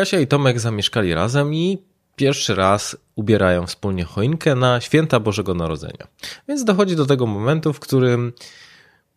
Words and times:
Kasia 0.00 0.20
i 0.20 0.26
Tomek 0.26 0.60
zamieszkali 0.60 1.14
razem 1.14 1.54
i 1.54 1.78
pierwszy 2.16 2.54
raz 2.54 2.96
ubierają 3.14 3.66
wspólnie 3.66 4.04
choinkę 4.04 4.54
na 4.54 4.80
święta 4.80 5.20
Bożego 5.20 5.54
Narodzenia. 5.54 6.06
Więc 6.48 6.64
dochodzi 6.64 6.96
do 6.96 7.06
tego 7.06 7.26
momentu, 7.26 7.72
w 7.72 7.80
którym 7.80 8.32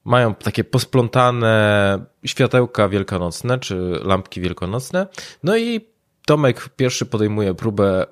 mają 0.06 0.36
takie 0.36 0.64
posplątane 0.64 2.00
światełka 2.26 2.90
wielkanocne, 2.90 3.60
czy 3.60 4.00
lampki 4.04 4.42
wielkanocne. 4.42 5.08
No 5.44 5.58
i 5.58 5.82
Tomek 6.26 6.70
pierwszy 6.76 7.06
podejmuje 7.06 7.54
próbę 7.54 8.06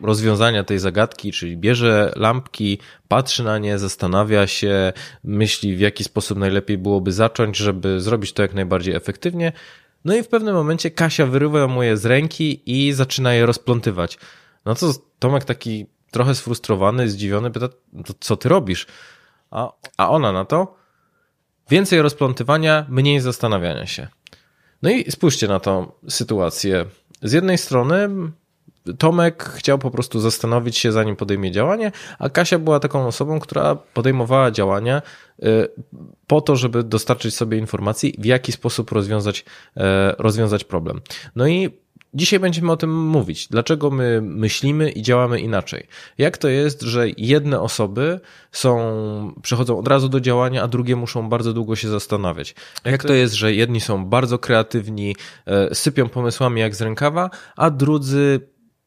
rozwiązania 0.00 0.64
tej 0.64 0.78
zagadki, 0.78 1.32
czyli 1.32 1.56
bierze 1.56 2.12
lampki, 2.16 2.78
patrzy 3.08 3.44
na 3.44 3.58
nie, 3.58 3.78
zastanawia 3.78 4.46
się, 4.46 4.92
myśli 5.24 5.76
w 5.76 5.80
jaki 5.80 6.04
sposób 6.04 6.38
najlepiej 6.38 6.78
byłoby 6.78 7.12
zacząć, 7.12 7.56
żeby 7.56 8.00
zrobić 8.00 8.32
to 8.32 8.42
jak 8.42 8.54
najbardziej 8.54 8.94
efektywnie. 8.94 9.52
No 10.04 10.14
i 10.14 10.22
w 10.22 10.28
pewnym 10.28 10.54
momencie 10.54 10.90
Kasia 10.90 11.26
wyrywa 11.26 11.66
mu 11.66 11.82
je 11.82 11.96
z 11.96 12.06
ręki 12.06 12.62
i 12.66 12.92
zaczyna 12.92 13.34
je 13.34 13.46
rozplątywać. 13.46 14.18
No 14.64 14.74
co 14.74 14.92
Tomek 15.18 15.44
taki 15.44 15.86
trochę 16.10 16.34
sfrustrowany, 16.34 17.08
zdziwiony 17.08 17.50
pyta, 17.50 17.68
co 18.20 18.36
ty 18.36 18.48
robisz? 18.48 18.86
A, 19.50 19.72
a 19.96 20.10
ona 20.10 20.32
na 20.32 20.44
to, 20.44 20.76
więcej 21.70 22.02
rozplątywania, 22.02 22.86
mniej 22.88 23.20
zastanawiania 23.20 23.86
się. 23.86 24.08
No 24.82 24.90
i 24.90 25.10
spójrzcie 25.10 25.48
na 25.48 25.60
tą 25.60 25.92
sytuację. 26.08 26.86
Z 27.22 27.32
jednej 27.32 27.58
strony 27.58 28.08
Tomek 28.98 29.44
chciał 29.44 29.78
po 29.78 29.90
prostu 29.90 30.20
zastanowić 30.20 30.78
się, 30.78 30.92
zanim 30.92 31.16
podejmie 31.16 31.50
działanie, 31.50 31.92
a 32.18 32.28
Kasia 32.28 32.58
była 32.58 32.80
taką 32.80 33.06
osobą, 33.06 33.40
która 33.40 33.74
podejmowała 33.74 34.50
działania 34.50 35.02
y, 35.42 35.68
po 36.26 36.40
to, 36.40 36.56
żeby 36.56 36.82
dostarczyć 36.82 37.34
sobie 37.34 37.58
informacji, 37.58 38.14
w 38.18 38.24
jaki 38.24 38.52
sposób 38.52 38.92
rozwiązać, 38.92 39.44
e, 39.76 40.14
rozwiązać 40.18 40.64
problem. 40.64 41.00
No 41.36 41.46
i 41.46 41.70
Dzisiaj 42.14 42.40
będziemy 42.40 42.72
o 42.72 42.76
tym 42.76 43.06
mówić. 43.06 43.48
Dlaczego 43.48 43.90
my 43.90 44.20
myślimy 44.22 44.90
i 44.90 45.02
działamy 45.02 45.40
inaczej? 45.40 45.86
Jak 46.18 46.38
to 46.38 46.48
jest, 46.48 46.82
że 46.82 47.06
jedne 47.16 47.60
osoby 47.60 48.20
są, 48.52 49.32
przechodzą 49.42 49.78
od 49.78 49.88
razu 49.88 50.08
do 50.08 50.20
działania, 50.20 50.62
a 50.62 50.68
drugie 50.68 50.96
muszą 50.96 51.28
bardzo 51.28 51.52
długo 51.52 51.76
się 51.76 51.88
zastanawiać? 51.88 52.54
Jak 52.84 53.04
to 53.04 53.12
jest, 53.12 53.34
że 53.34 53.54
jedni 53.54 53.80
są 53.80 54.04
bardzo 54.04 54.38
kreatywni, 54.38 55.16
e, 55.46 55.74
sypią 55.74 56.08
pomysłami 56.08 56.60
jak 56.60 56.74
z 56.74 56.80
rękawa, 56.80 57.30
a 57.56 57.70
drudzy 57.70 58.40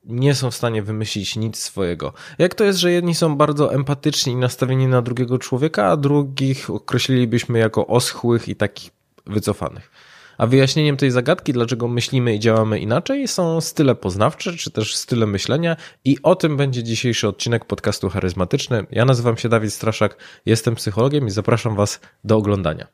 nie 0.04 0.36
są 0.36 0.52
w 0.52 0.56
stanie 0.56 0.84
wymyślić 0.84 1.36
nic 1.36 1.58
swojego. 1.58 2.14
Jak 2.38 2.56
to 2.56 2.64
jest, 2.64 2.80
że 2.80 2.92
jedni 2.92 3.16
są 3.16 3.36
bardzo 3.36 3.74
empatyczni 3.74 4.34
i 4.34 4.36
nastawieni 4.36 4.88
na 4.88 5.02
drugiego 5.02 5.40
człowieka, 5.40 5.88
a 5.88 5.98
drugich 5.98 6.70
określilibyśmy 6.70 7.60
jako 7.60 7.88
oschłych 7.88 8.48
i 8.48 8.56
takich 8.56 8.92
wycofanych? 9.26 9.92
A 10.38 10.48
wyjaśnieniem 10.48 10.98
tej 10.98 11.12
zagadki, 11.12 11.54
dlaczego 11.54 11.88
myślimy 11.88 12.36
i 12.36 12.40
działamy 12.40 12.80
inaczej, 12.80 13.28
są 13.28 13.62
style 13.62 13.96
poznawcze, 13.96 14.54
czy 14.54 14.72
też 14.72 14.96
style 14.96 15.28
myślenia 15.28 15.76
i 16.06 16.18
o 16.24 16.36
tym 16.36 16.58
będzie 16.58 16.84
dzisiejszy 16.84 17.28
odcinek 17.28 17.66
podcastu 17.66 18.10
charyzmatyczny. 18.10 18.86
Ja 18.92 19.06
nazywam 19.06 19.38
się 19.38 19.50
Dawid 19.50 19.74
Straszak, 19.74 20.18
jestem 20.46 20.76
psychologiem 20.76 21.28
i 21.28 21.32
zapraszam 21.32 21.76
Was 21.76 22.00
do 22.24 22.38
oglądania. 22.38 22.88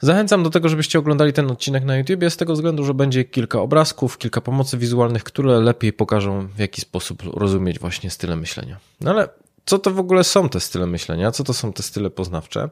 Zachęcam 0.00 0.42
do 0.42 0.50
tego, 0.50 0.68
żebyście 0.68 0.98
oglądali 0.98 1.32
ten 1.32 1.50
odcinek 1.50 1.84
na 1.84 1.96
YouTube, 1.96 2.24
z 2.28 2.36
tego 2.36 2.52
względu, 2.52 2.84
że 2.84 2.94
będzie 2.94 3.24
kilka 3.24 3.60
obrazków, 3.60 4.18
kilka 4.18 4.40
pomocy 4.40 4.78
wizualnych, 4.78 5.24
które 5.24 5.60
lepiej 5.60 5.92
pokażą, 5.92 6.48
w 6.48 6.58
jaki 6.58 6.80
sposób 6.80 7.22
rozumieć 7.34 7.78
właśnie 7.78 8.10
style 8.10 8.36
myślenia. 8.36 8.76
No 9.00 9.10
ale 9.10 9.28
co 9.66 9.78
to 9.78 9.90
w 9.90 9.98
ogóle 9.98 10.24
są 10.24 10.48
te 10.48 10.60
style 10.60 10.86
myślenia? 10.86 11.30
Co 11.30 11.44
to 11.44 11.54
są 11.54 11.72
te 11.72 11.82
style 11.82 12.10
poznawcze? 12.10 12.68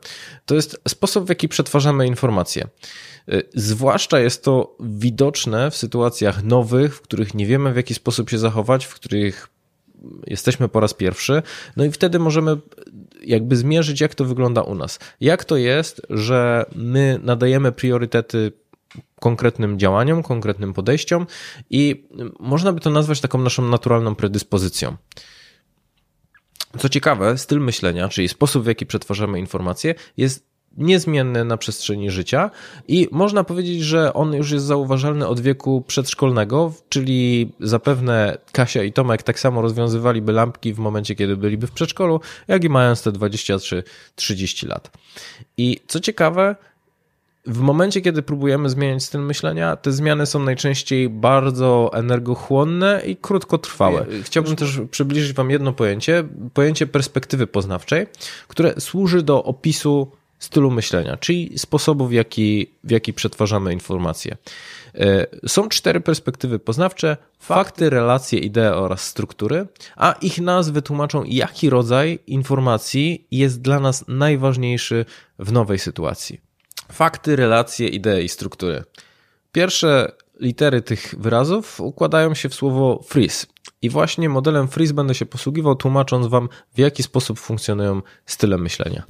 To 0.46 0.54
jest 0.54 0.80
sposób, 0.88 1.26
w 1.26 1.28
jaki 1.28 1.48
przetwarzamy 1.48 2.06
informacje. 2.06 2.68
Y, 3.28 3.42
zwłaszcza 3.54 4.20
jest 4.20 4.44
to 4.44 4.76
widoczne 4.80 5.70
w 5.70 5.76
sytuacjach 5.76 6.44
nowych, 6.44 6.96
w 6.96 7.00
których 7.00 7.34
nie 7.34 7.46
wiemy 7.46 7.72
w 7.72 7.76
jaki 7.76 7.94
sposób 7.94 8.30
się 8.30 8.38
zachować, 8.38 8.84
w 8.84 8.94
których 8.94 9.48
jesteśmy 10.26 10.68
po 10.68 10.80
raz 10.80 10.94
pierwszy, 10.94 11.42
no 11.76 11.84
i 11.84 11.90
wtedy 11.90 12.18
możemy 12.18 12.56
jakby 13.24 13.56
zmierzyć, 13.56 14.00
jak 14.00 14.14
to 14.14 14.24
wygląda 14.24 14.62
u 14.62 14.74
nas. 14.74 14.98
Jak 15.20 15.44
to 15.44 15.56
jest, 15.56 16.02
że 16.10 16.64
my 16.74 17.20
nadajemy 17.22 17.72
priorytety 17.72 18.52
konkretnym 19.20 19.78
działaniom, 19.78 20.22
konkretnym 20.22 20.72
podejściom 20.72 21.26
i 21.70 22.08
można 22.40 22.72
by 22.72 22.80
to 22.80 22.90
nazwać 22.90 23.20
taką 23.20 23.38
naszą 23.38 23.68
naturalną 23.68 24.14
predyspozycją. 24.14 24.96
Co 26.78 26.88
ciekawe, 26.88 27.38
styl 27.38 27.60
myślenia, 27.60 28.08
czyli 28.08 28.28
sposób, 28.28 28.64
w 28.64 28.66
jaki 28.66 28.86
przetwarzamy 28.86 29.38
informacje, 29.38 29.94
jest 30.16 30.51
niezmienny 30.76 31.44
na 31.44 31.56
przestrzeni 31.56 32.10
życia 32.10 32.50
i 32.88 33.08
można 33.12 33.44
powiedzieć, 33.44 33.80
że 33.80 34.12
on 34.12 34.34
już 34.34 34.50
jest 34.50 34.64
zauważalny 34.64 35.28
od 35.28 35.40
wieku 35.40 35.84
przedszkolnego, 35.86 36.72
czyli 36.88 37.52
zapewne 37.60 38.38
Kasia 38.52 38.82
i 38.82 38.92
Tomek 38.92 39.22
tak 39.22 39.40
samo 39.40 39.62
rozwiązywaliby 39.62 40.32
lampki 40.32 40.74
w 40.74 40.78
momencie, 40.78 41.14
kiedy 41.14 41.36
byliby 41.36 41.66
w 41.66 41.72
przedszkolu, 41.72 42.20
jak 42.48 42.64
i 42.64 42.68
mając 42.68 43.02
te 43.02 43.12
23-30 43.12 44.68
lat. 44.68 44.90
I 45.56 45.80
co 45.86 46.00
ciekawe, 46.00 46.56
w 47.46 47.58
momencie, 47.58 48.00
kiedy 48.00 48.22
próbujemy 48.22 48.68
zmieniać 48.70 49.02
styl 49.02 49.20
myślenia, 49.20 49.76
te 49.76 49.92
zmiany 49.92 50.26
są 50.26 50.38
najczęściej 50.38 51.08
bardzo 51.08 51.90
energochłonne 51.94 53.02
i 53.06 53.16
krótkotrwałe. 53.16 54.06
Chciałbym 54.22 54.56
też 54.56 54.80
przybliżyć 54.90 55.32
Wam 55.32 55.50
jedno 55.50 55.72
pojęcie, 55.72 56.24
pojęcie 56.54 56.86
perspektywy 56.86 57.46
poznawczej, 57.46 58.06
które 58.48 58.80
służy 58.80 59.22
do 59.22 59.44
opisu 59.44 60.10
stylu 60.44 60.70
myślenia, 60.70 61.16
czyli 61.16 61.58
sposobu, 61.58 62.06
w 62.06 62.12
jaki, 62.12 62.70
w 62.84 62.90
jaki 62.90 63.12
przetwarzamy 63.12 63.72
informacje. 63.72 64.36
E, 64.94 65.26
są 65.48 65.68
cztery 65.68 66.00
perspektywy 66.00 66.58
poznawcze: 66.58 67.16
fakty, 67.38 67.90
relacje, 67.90 68.38
idee 68.38 68.74
oraz 68.74 69.04
struktury, 69.04 69.66
a 69.96 70.12
ich 70.12 70.40
nazwy 70.40 70.82
tłumaczą, 70.82 71.24
jaki 71.26 71.70
rodzaj 71.70 72.18
informacji 72.26 73.26
jest 73.30 73.62
dla 73.62 73.80
nas 73.80 74.04
najważniejszy 74.08 75.04
w 75.38 75.52
nowej 75.52 75.78
sytuacji. 75.78 76.40
Fakty, 76.92 77.36
relacje, 77.36 77.88
idee 77.88 78.24
i 78.24 78.28
struktury. 78.28 78.84
Pierwsze 79.52 80.12
litery 80.40 80.82
tych 80.82 81.14
wyrazów 81.18 81.80
układają 81.80 82.34
się 82.34 82.48
w 82.48 82.54
słowo 82.54 83.02
freeze. 83.06 83.46
I 83.82 83.90
właśnie 83.90 84.28
modelem 84.28 84.68
freeze 84.68 84.94
będę 84.94 85.14
się 85.14 85.26
posługiwał, 85.26 85.76
tłumacząc 85.76 86.26
Wam, 86.26 86.48
w 86.74 86.78
jaki 86.78 87.02
sposób 87.02 87.38
funkcjonują 87.38 88.02
style 88.26 88.58
myślenia. 88.58 89.02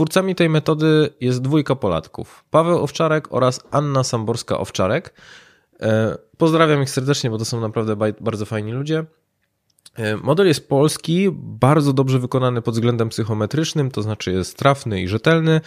Twórcami 0.00 0.34
tej 0.34 0.48
metody 0.48 1.10
jest 1.20 1.42
dwójka 1.42 1.76
Polatków: 1.76 2.44
Paweł 2.50 2.82
Owczarek 2.82 3.32
oraz 3.32 3.60
Anna 3.70 4.02
Samborska-Owczarek. 4.02 5.10
E, 5.80 6.18
pozdrawiam 6.36 6.82
ich 6.82 6.90
serdecznie, 6.90 7.30
bo 7.30 7.38
to 7.38 7.44
są 7.44 7.60
naprawdę 7.60 7.96
bardzo 8.20 8.46
fajni 8.46 8.72
ludzie. 8.72 9.04
E, 9.94 10.16
model 10.16 10.46
jest 10.46 10.68
polski, 10.68 11.28
bardzo 11.32 11.92
dobrze 11.92 12.18
wykonany 12.18 12.62
pod 12.62 12.74
względem 12.74 13.08
psychometrycznym, 13.08 13.90
to 13.90 14.02
znaczy 14.02 14.32
jest 14.32 14.58
trafny 14.58 15.02
i 15.02 15.08
rzetelny 15.08 15.60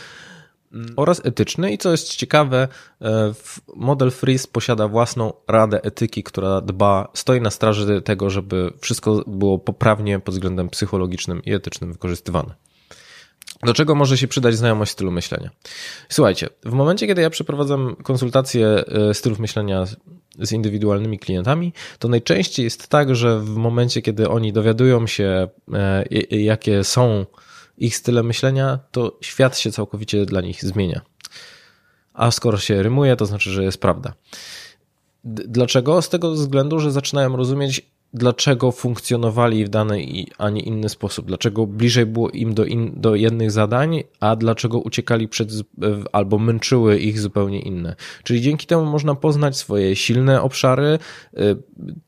mm, 0.73 0.93
oraz 0.95 1.25
etyczny. 1.25 1.71
I 1.71 1.77
co 1.77 1.91
jest 1.91 2.15
ciekawe, 2.15 2.67
e, 3.01 3.33
model 3.75 4.11
Freeze 4.11 4.47
posiada 4.51 4.87
własną 4.87 5.33
radę 5.47 5.83
etyki, 5.83 6.23
która 6.23 6.61
dba, 6.61 7.11
stoi 7.13 7.41
na 7.41 7.49
straży 7.49 8.01
tego, 8.01 8.29
żeby 8.29 8.73
wszystko 8.79 9.23
było 9.27 9.59
poprawnie 9.59 10.19
pod 10.19 10.33
względem 10.33 10.69
psychologicznym 10.69 11.43
i 11.43 11.53
etycznym 11.53 11.93
wykorzystywane. 11.93 12.55
Do 13.65 13.73
czego 13.73 13.95
może 13.95 14.17
się 14.17 14.27
przydać 14.27 14.55
znajomość 14.55 14.91
stylu 14.91 15.11
myślenia? 15.11 15.49
Słuchajcie, 16.09 16.49
w 16.65 16.71
momencie, 16.71 17.07
kiedy 17.07 17.21
ja 17.21 17.29
przeprowadzam 17.29 17.95
konsultacje 17.95 18.67
e, 18.67 19.13
stylów 19.13 19.39
myślenia 19.39 19.85
z 20.39 20.51
indywidualnymi 20.51 21.19
klientami, 21.19 21.73
to 21.99 22.07
najczęściej 22.07 22.63
jest 22.63 22.87
tak, 22.87 23.15
że 23.15 23.39
w 23.39 23.55
momencie, 23.55 24.01
kiedy 24.01 24.29
oni 24.29 24.53
dowiadują 24.53 25.07
się, 25.07 25.47
e, 25.73 26.03
jakie 26.29 26.83
są 26.83 27.25
ich 27.77 27.95
style 27.95 28.23
myślenia, 28.23 28.79
to 28.91 29.17
świat 29.21 29.57
się 29.57 29.71
całkowicie 29.71 30.25
dla 30.25 30.41
nich 30.41 30.65
zmienia. 30.65 31.01
A 32.13 32.31
skoro 32.31 32.57
się 32.57 32.83
rymuje, 32.83 33.15
to 33.15 33.25
znaczy, 33.25 33.51
że 33.51 33.63
jest 33.63 33.81
prawda. 33.81 34.13
Dlaczego? 35.23 36.01
Z 36.01 36.09
tego 36.09 36.31
względu, 36.31 36.79
że 36.79 36.91
zaczynają 36.91 37.35
rozumieć, 37.35 37.92
dlaczego 38.13 38.71
funkcjonowali 38.71 39.65
w 39.65 39.69
dany, 39.69 40.05
a 40.37 40.49
nie 40.49 40.61
inny 40.61 40.89
sposób, 40.89 41.25
dlaczego 41.25 41.67
bliżej 41.67 42.05
było 42.05 42.29
im 42.29 42.53
do, 42.53 42.65
in, 42.65 42.93
do 42.95 43.15
jednych 43.15 43.51
zadań, 43.51 44.03
a 44.19 44.35
dlaczego 44.35 44.79
uciekali 44.79 45.27
przed 45.27 45.49
albo 46.11 46.39
męczyły 46.39 46.99
ich 46.99 47.19
zupełnie 47.19 47.59
inne. 47.59 47.95
Czyli 48.23 48.41
dzięki 48.41 48.67
temu 48.67 48.85
można 48.85 49.15
poznać 49.15 49.57
swoje 49.57 49.95
silne 49.95 50.41
obszary, 50.41 50.99
y, 51.33 51.39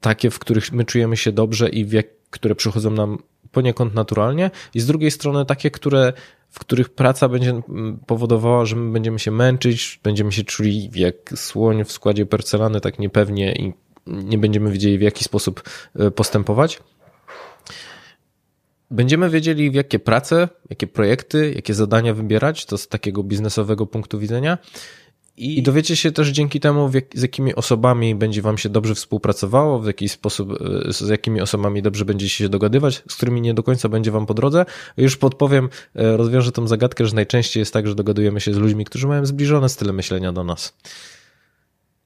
takie, 0.02 0.30
w 0.30 0.40
których 0.40 0.72
my 0.72 0.86
czujemy 0.86 1.18
się 1.18 1.32
dobrze 1.32 1.70
i 1.70 1.90
jak, 1.90 2.08
które 2.30 2.56
przychodzą 2.56 2.92
nam 2.92 3.18
poniekąd 3.52 3.94
naturalnie, 3.94 4.52
i 4.74 4.80
z 4.80 4.86
drugiej 4.86 5.12
strony 5.12 5.46
takie, 5.46 5.72
które 5.72 6.14
w 6.50 6.60
których 6.60 6.90
praca 6.90 7.30
będzie 7.30 7.62
powodowała, 8.08 8.66
że 8.66 8.76
my 8.76 8.92
będziemy 8.92 9.20
się 9.20 9.32
męczyć, 9.32 10.00
będziemy 10.04 10.32
się 10.32 10.44
czuli 10.44 10.90
jak 10.96 11.16
słoń 11.36 11.84
w 11.84 11.92
składzie 11.92 12.26
porcelany, 12.26 12.82
tak 12.82 13.00
niepewnie 13.00 13.54
i 13.56 13.74
nie 14.08 14.38
będziemy 14.38 14.72
wiedzieli 14.72 14.98
w 14.98 15.02
jaki 15.02 15.24
sposób 15.24 15.64
e, 15.96 16.12
postępować. 16.12 16.80
Będziemy 18.92 19.30
wiedzieli, 19.30 19.72
w 19.72 19.74
jakie 19.74 20.00
prace, 20.00 20.50
jakie 20.70 20.88
projekty, 20.88 21.54
jakie 21.56 21.74
zadania 21.74 22.14
wybierać, 22.14 22.66
to 22.66 22.78
z 22.78 22.88
takiego 22.88 23.24
biznesowego 23.24 23.86
punktu 23.86 24.20
widzenia. 24.20 24.58
I 25.38 25.64
dowiecie 25.64 25.96
się 25.96 26.12
też 26.12 26.30
dzięki 26.30 26.60
temu, 26.60 26.92
jak, 26.94 27.06
z 27.14 27.22
jakimi 27.22 27.56
osobami 27.56 28.16
będzie 28.16 28.42
wam 28.42 28.58
się 28.58 28.70
dobrze 28.70 28.96
współpracowało, 28.96 29.80
w 29.80 29.88
jaki 29.88 30.10
sposób, 30.10 30.62
e, 30.90 30.94
z 30.94 31.10
jakimi 31.10 31.42
osobami 31.42 31.82
dobrze 31.82 32.06
będziecie 32.06 32.34
się 32.36 32.50
dogadywać, 32.50 33.04
z 33.10 33.16
którymi 33.16 33.42
nie 33.42 33.54
do 33.54 33.64
końca 33.64 33.90
będzie 33.90 34.12
wam 34.12 34.26
po 34.26 34.34
drodze. 34.34 34.66
Już 34.98 35.18
podpowiem, 35.18 35.70
e, 35.96 36.18
rozwiążę 36.18 36.52
tą 36.52 36.68
zagadkę, 36.68 37.06
że 37.06 37.16
najczęściej 37.16 37.62
jest 37.62 37.74
tak, 37.74 37.88
że 37.88 37.96
dogadujemy 37.96 38.42
się 38.42 38.54
z 38.54 38.58
ludźmi, 38.58 38.86
którzy 38.86 39.08
mają 39.08 39.26
zbliżone 39.26 39.70
style 39.70 39.94
myślenia 39.94 40.32
do 40.34 40.44
nas. 40.44 40.74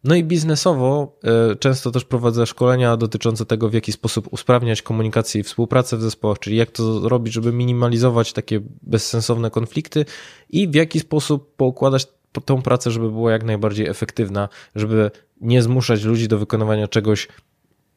No 0.04 0.16
i 0.16 0.24
biznesowo 0.24 1.18
e, 1.24 1.56
często 1.56 1.92
też 1.92 2.06
prowadzę 2.06 2.46
szkolenia 2.46 2.98
dotyczące 2.98 3.46
tego, 3.46 3.70
w 3.70 3.74
jaki 3.74 3.92
sposób 3.92 4.28
usprawniać 4.34 4.82
komunikację 4.82 5.42
i 5.42 5.44
współpracę 5.44 5.98
w 5.98 6.02
zespołach, 6.02 6.40
czyli 6.40 6.58
jak 6.58 6.72
to 6.72 7.10
robić, 7.10 7.34
żeby 7.34 7.54
minimalizować 7.54 8.34
takie 8.34 8.62
bezsensowne 8.82 9.52
konflikty 9.52 10.06
i 10.50 10.68
w 10.68 10.76
jaki 10.76 11.00
sposób 11.00 11.56
poukładać 11.56 12.08
tą 12.46 12.62
pracę, 12.62 12.92
żeby 12.92 13.12
była 13.12 13.32
jak 13.32 13.44
najbardziej 13.44 13.88
efektywna, 13.88 14.50
żeby 14.76 15.12
nie 15.42 15.64
zmuszać 15.64 16.04
ludzi 16.04 16.28
do 16.28 16.38
wykonywania 16.38 16.88
czegoś, 16.88 17.28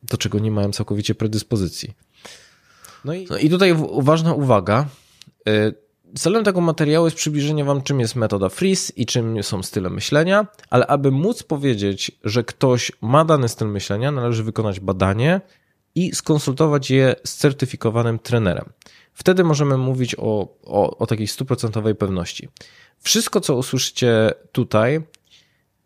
do 0.03 0.17
czego 0.17 0.39
nie 0.39 0.51
mają 0.51 0.73
całkowicie 0.73 1.15
predyspozycji. 1.15 1.95
No 3.05 3.15
i, 3.15 3.27
no 3.31 3.39
i 3.39 3.51
tutaj 3.51 3.75
ważna 3.99 4.35
uwaga. 4.35 4.87
Celem 6.15 6.45
tego 6.45 6.61
materiału 6.61 7.07
jest 7.07 7.17
przybliżenie 7.17 7.65
Wam, 7.65 7.83
czym 7.83 8.01
jest 8.01 8.17
metoda 8.17 8.49
Freeze 8.49 8.93
i 8.97 9.07
czym 9.07 9.43
są 9.43 9.63
style 9.63 9.91
myślenia, 9.91 10.47
ale 10.71 10.87
aby 10.87 11.11
móc 11.11 11.43
powiedzieć, 11.43 12.13
że 12.25 12.45
ktoś 12.45 12.93
ma 13.01 13.25
dany 13.25 13.49
styl 13.49 13.69
myślenia, 13.69 14.13
należy 14.13 14.45
wykonać 14.45 14.81
badanie 14.81 15.41
i 15.95 16.15
skonsultować 16.15 16.91
je 16.91 17.15
z 17.25 17.35
certyfikowanym 17.35 18.19
trenerem. 18.19 18.73
Wtedy 19.13 19.45
możemy 19.45 19.77
mówić 19.77 20.15
o, 20.19 20.49
o, 20.65 20.99
o 20.99 21.07
takiej 21.07 21.27
stuprocentowej 21.27 21.95
pewności. 21.95 22.49
Wszystko, 22.99 23.41
co 23.41 23.57
usłyszycie 23.57 24.31
tutaj, 24.53 24.97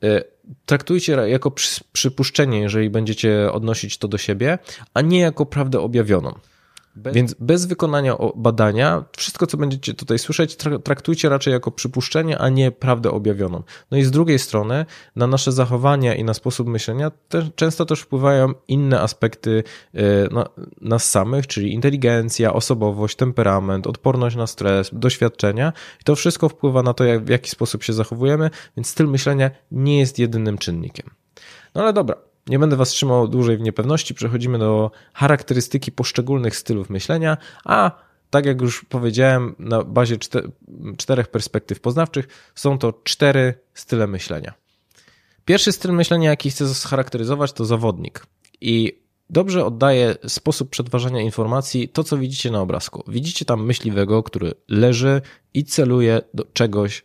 y, 0.05 0.25
traktujcie 0.67 1.13
jako 1.13 1.53
przypuszczenie, 1.93 2.61
jeżeli 2.61 2.91
będziecie 2.91 3.53
odnosić 3.53 3.99
to 3.99 4.09
do 4.09 4.19
siebie, 4.19 4.59
a 4.95 5.01
nie 5.01 5.21
jako 5.21 5.47
prawdę 5.47 5.81
objawioną. 5.81 6.39
Bez... 6.97 7.15
Więc 7.15 7.35
bez 7.41 7.67
wykonania 7.67 8.17
badania, 8.37 9.05
wszystko 9.17 9.47
co 9.47 9.57
będziecie 9.57 9.95
tutaj 9.95 10.19
słyszeć, 10.19 10.57
traktujcie 10.85 11.29
raczej 11.29 11.53
jako 11.53 11.71
przypuszczenie, 11.71 12.39
a 12.39 12.49
nie 12.49 12.71
prawdę 12.71 13.11
objawioną. 13.11 13.63
No 13.91 13.99
i 13.99 14.05
z 14.05 14.11
drugiej 14.11 14.39
strony, 14.39 14.87
na 15.17 15.27
nasze 15.27 15.53
zachowania 15.53 16.15
i 16.15 16.25
na 16.25 16.35
sposób 16.35 16.69
myślenia 16.69 17.11
te, 17.29 17.49
często 17.55 17.87
też 17.87 18.01
wpływają 18.01 18.55
inne 18.69 19.01
aspekty 19.01 19.63
no, 20.31 20.45
nas 20.81 21.11
samych, 21.11 21.47
czyli 21.47 21.73
inteligencja, 21.73 22.53
osobowość, 22.53 23.17
temperament, 23.17 23.87
odporność 23.87 24.37
na 24.37 24.47
stres, 24.47 24.91
doświadczenia. 24.93 25.73
I 26.01 26.05
to 26.05 26.17
wszystko 26.17 26.49
wpływa 26.49 26.83
na 26.83 26.95
to, 26.95 27.05
jak, 27.05 27.25
w 27.25 27.29
jaki 27.29 27.51
sposób 27.51 27.83
się 27.83 27.93
zachowujemy, 27.93 28.51
więc 28.77 28.89
styl 28.89 29.09
myślenia 29.09 29.51
nie 29.71 29.99
jest 29.99 30.19
jedynym 30.19 30.59
czynnikiem. 30.59 31.11
No 31.75 31.83
ale 31.83 31.93
dobra, 31.93 32.17
nie 32.49 32.59
będę 32.59 32.77
Was 32.77 32.89
trzymał 32.89 33.29
dłużej 33.29 33.57
w 33.57 33.61
niepewności. 33.61 34.15
Przechodzimy 34.15 34.59
do 34.59 34.91
charakterystyki 35.13 35.93
poszczególnych 35.93 36.57
stylów 36.57 36.91
myślenia, 36.91 37.37
a 37.65 37.91
tak 38.31 38.47
jak 38.47 38.61
już 38.61 38.85
powiedziałem, 38.85 39.55
na 39.59 39.85
bazie 39.85 40.17
czterech 40.97 41.29
perspektyw 41.29 41.81
poznawczych 41.81 42.29
są 42.55 42.79
to 42.79 42.93
cztery 43.05 43.55
style 43.75 44.07
myślenia. 44.07 44.55
Pierwszy 45.45 45.73
styl 45.73 45.93
myślenia, 45.93 46.31
jaki 46.31 46.51
chcę 46.51 46.75
scharakteryzować, 46.75 47.53
to 47.53 47.65
zawodnik. 47.65 48.27
I 48.61 49.01
dobrze 49.31 49.65
oddaje 49.65 50.17
sposób 50.27 50.71
przetwarzania 50.71 51.21
informacji 51.21 51.89
to, 51.89 52.05
co 52.05 52.19
widzicie 52.19 52.51
na 52.51 52.61
obrazku. 52.61 53.05
Widzicie 53.09 53.45
tam 53.45 53.65
myśliwego, 53.65 54.23
który 54.23 54.55
leży 54.69 55.23
i 55.55 55.65
celuje 55.65 56.21
do 56.35 56.45
czegoś 56.53 57.05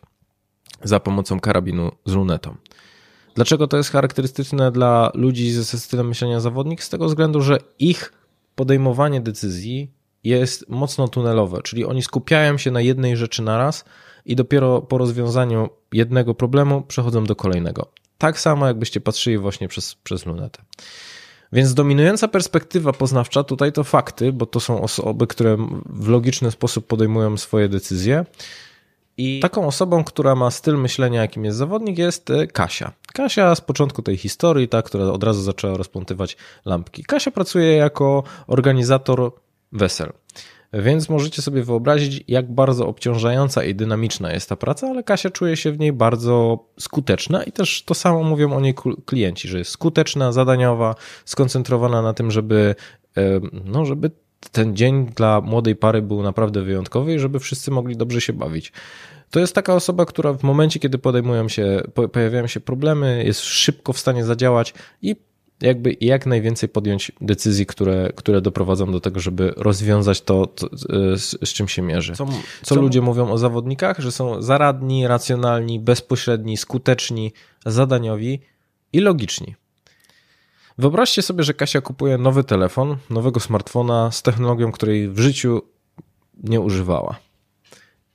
za 0.84 1.00
pomocą 1.00 1.40
karabinu 1.40 1.92
z 2.06 2.14
lunetą. 2.14 2.56
Dlaczego 3.36 3.68
to 3.68 3.78
jest 3.78 3.92
charakterystyczne 3.92 4.72
dla 4.72 5.12
ludzi 5.14 5.52
ze 5.52 5.80
stylem 5.80 6.08
myślenia 6.08 6.40
zawodnik? 6.40 6.84
Z 6.84 6.90
tego 6.90 7.06
względu, 7.06 7.42
że 7.42 7.58
ich 7.80 8.14
podejmowanie 8.56 9.22
decyzji 9.22 9.92
jest 10.24 10.70
mocno 10.70 11.08
tunelowe, 11.08 11.62
czyli 11.62 11.86
oni 11.86 12.02
skupiają 12.02 12.58
się 12.58 12.72
na 12.72 12.82
jednej 12.82 13.18
rzeczy 13.18 13.42
naraz 13.42 13.86
i 14.26 14.36
dopiero 14.36 14.82
po 14.82 14.98
rozwiązaniu 14.98 15.70
jednego 15.94 16.36
problemu 16.36 16.82
przechodzą 16.82 17.24
do 17.24 17.36
kolejnego. 17.36 17.92
Tak 18.18 18.40
samo 18.40 18.68
jakbyście 18.68 19.02
patrzyli 19.02 19.38
właśnie 19.38 19.68
przez, 19.68 19.96
przez 19.96 20.26
lunetę. 20.26 20.64
Więc 21.54 21.74
dominująca 21.74 22.28
perspektywa 22.28 22.94
poznawcza 22.94 23.44
tutaj 23.44 23.72
to 23.72 23.84
fakty, 23.84 24.34
bo 24.34 24.46
to 24.46 24.60
są 24.60 24.82
osoby, 24.82 25.28
które 25.28 25.58
w 25.86 26.08
logiczny 26.08 26.52
sposób 26.52 26.88
podejmują 26.88 27.38
swoje 27.38 27.70
decyzje. 27.70 28.26
I 29.18 29.40
taką 29.40 29.68
osobą, 29.68 30.04
która 30.04 30.36
ma 30.36 30.52
styl 30.52 30.78
myślenia, 30.78 31.22
jakim 31.22 31.46
jest 31.46 31.58
zawodnik, 31.58 31.98
jest 31.98 32.30
e, 32.30 32.48
Kasia. 32.48 32.92
Kasia 33.14 33.56
z 33.56 33.62
początku 33.62 34.02
tej 34.02 34.18
historii, 34.18 34.68
ta, 34.68 34.82
która 34.82 35.06
od 35.06 35.24
razu 35.24 35.42
zaczęła 35.42 35.78
rozpątywać 35.78 36.38
lampki. 36.66 37.04
Kasia 37.04 37.32
pracuje 37.32 37.76
jako 37.76 38.24
organizator 38.48 39.32
wesel. 39.72 40.14
Więc 40.74 41.10
możecie 41.10 41.42
sobie 41.42 41.64
wyobrazić, 41.64 42.24
jak 42.28 42.52
bardzo 42.52 42.88
obciążająca 42.88 43.64
i 43.64 43.76
dynamiczna 43.76 44.34
jest 44.34 44.50
ta 44.50 44.56
praca, 44.56 44.88
ale 44.88 45.04
Kasia 45.04 45.30
czuje 45.30 45.58
się 45.58 45.72
w 45.72 45.80
niej 45.80 45.94
bardzo 45.94 46.66
skuteczna 46.80 47.44
i 47.44 47.52
też 47.52 47.84
to 47.84 47.94
samo 47.94 48.24
mówią 48.24 48.54
o 48.54 48.60
niej 48.60 48.76
klienci, 49.06 49.48
że 49.48 49.58
jest 49.58 49.72
skuteczna, 49.72 50.32
zadaniowa, 50.32 50.96
skoncentrowana 51.26 52.02
na 52.02 52.14
tym, 52.14 52.32
żeby, 52.32 52.76
no, 53.66 53.86
żeby 53.86 54.12
ten 54.52 54.76
dzień 54.76 55.06
dla 55.16 55.42
młodej 55.42 55.76
pary 55.76 56.02
był 56.02 56.24
naprawdę 56.24 56.62
wyjątkowy 56.62 57.16
i 57.16 57.20
żeby 57.20 57.40
wszyscy 57.40 57.72
mogli 57.72 57.98
dobrze 57.98 58.22
się 58.22 58.34
bawić. 58.34 58.72
To 59.32 59.40
jest 59.40 59.56
taka 59.56 59.76
osoba, 59.76 60.06
która 60.06 60.34
w 60.34 60.44
momencie, 60.44 60.80
kiedy 60.80 60.98
podejmują 60.98 61.50
się, 61.50 61.82
pojawiają 62.12 62.48
się 62.48 62.60
problemy, 62.60 63.24
jest 63.26 63.42
szybko 63.42 63.94
w 63.94 64.00
stanie 64.00 64.26
zadziałać 64.26 64.74
i 65.02 65.16
jakby 65.62 65.98
jak 66.02 66.26
najwięcej 66.26 66.70
podjąć 66.70 67.12
decyzji, 67.22 67.66
które, 67.66 68.12
które 68.16 68.42
doprowadzą 68.42 68.92
do 68.92 69.00
tego, 69.00 69.20
żeby 69.20 69.54
rozwiązać 69.58 70.22
to, 70.22 70.48
to 70.48 70.70
z, 70.74 71.50
z, 71.50 71.54
czym 71.54 71.68
się 71.68 71.82
mierzy. 71.82 72.14
Co, 72.14 72.26
co, 72.26 72.34
co 72.62 72.76
ludzie 72.76 73.02
mówią 73.02 73.32
o 73.32 73.38
zawodnikach? 73.38 74.00
Że 74.00 74.12
są 74.12 74.42
zaradni, 74.42 75.08
racjonalni, 75.08 75.80
bezpośredni, 75.80 76.58
skuteczni, 76.58 77.32
zadaniowi 77.66 78.40
i 78.94 79.00
logiczni. 79.00 79.56
Wyobraźcie 80.82 81.22
sobie, 81.22 81.44
że 81.44 81.54
Kasia 81.54 81.82
kupuje 81.82 82.18
nowy 82.18 82.44
telefon, 82.44 82.98
nowego 83.10 83.40
smartfona 83.40 84.12
z 84.12 84.22
technologią, 84.22 84.72
której 84.72 85.10
w 85.10 85.20
życiu 85.20 85.62
nie 86.44 86.62
używała. 86.62 87.16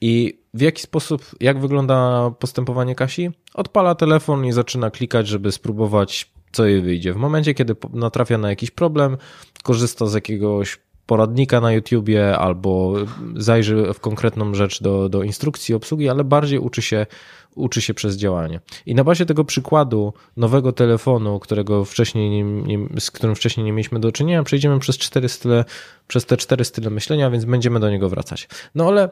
I 0.01 0.39
w 0.55 0.61
jaki 0.61 0.83
sposób, 0.83 1.23
jak 1.41 1.61
wygląda 1.61 2.31
postępowanie 2.39 2.95
Kasi? 2.95 3.31
Odpala 3.55 3.95
telefon 3.95 4.45
i 4.45 4.53
zaczyna 4.53 4.91
klikać, 4.91 5.29
żeby 5.29 5.53
spróbować, 5.53 6.33
co 6.53 6.67
jej 6.67 6.83
wyjdzie. 6.83 7.13
W 7.13 7.17
momencie, 7.17 7.55
kiedy 7.55 7.77
natrafia 7.93 8.39
na 8.39 8.51
jakiś 8.51 8.71
problem, 8.71 9.17
korzysta 9.63 10.07
z 10.07 10.15
jakiegoś 10.15 10.79
poradnika 11.07 11.61
na 11.61 11.73
YouTubie 11.73 12.39
albo 12.39 12.95
zajrzy 13.37 13.95
w 13.95 14.01
konkretną 14.01 14.55
rzecz 14.55 14.83
do, 14.83 15.09
do 15.09 15.23
instrukcji 15.23 15.75
obsługi, 15.75 16.09
ale 16.09 16.25
bardziej 16.25 16.59
uczy 16.59 16.83
się, 16.83 17.07
uczy 17.55 17.83
się 17.83 17.95
przez 17.95 18.17
działanie. 18.17 18.61
I 18.87 18.95
na 18.95 19.05
bazie 19.05 19.27
tego 19.27 19.45
przykładu 19.45 20.13
nowego 20.37 20.73
telefonu, 20.73 21.41
którego 21.41 21.85
wcześniej 21.85 22.31
nie, 22.31 22.45
nie, 22.45 23.01
z 23.01 23.11
którym 23.11 23.35
wcześniej 23.37 23.67
nie 23.67 23.73
mieliśmy 23.73 24.01
do 24.01 24.13
czynienia, 24.13 24.43
przejdziemy 24.43 24.79
przez, 24.79 24.99
cztery 24.99 25.29
style, 25.29 25.65
przez 26.09 26.27
te 26.27 26.37
cztery 26.37 26.65
style 26.65 26.91
myślenia, 26.91 27.31
więc 27.31 27.45
będziemy 27.45 27.81
do 27.81 27.91
niego 27.91 28.09
wracać. 28.09 28.49
No 28.75 28.89
ale 28.89 29.09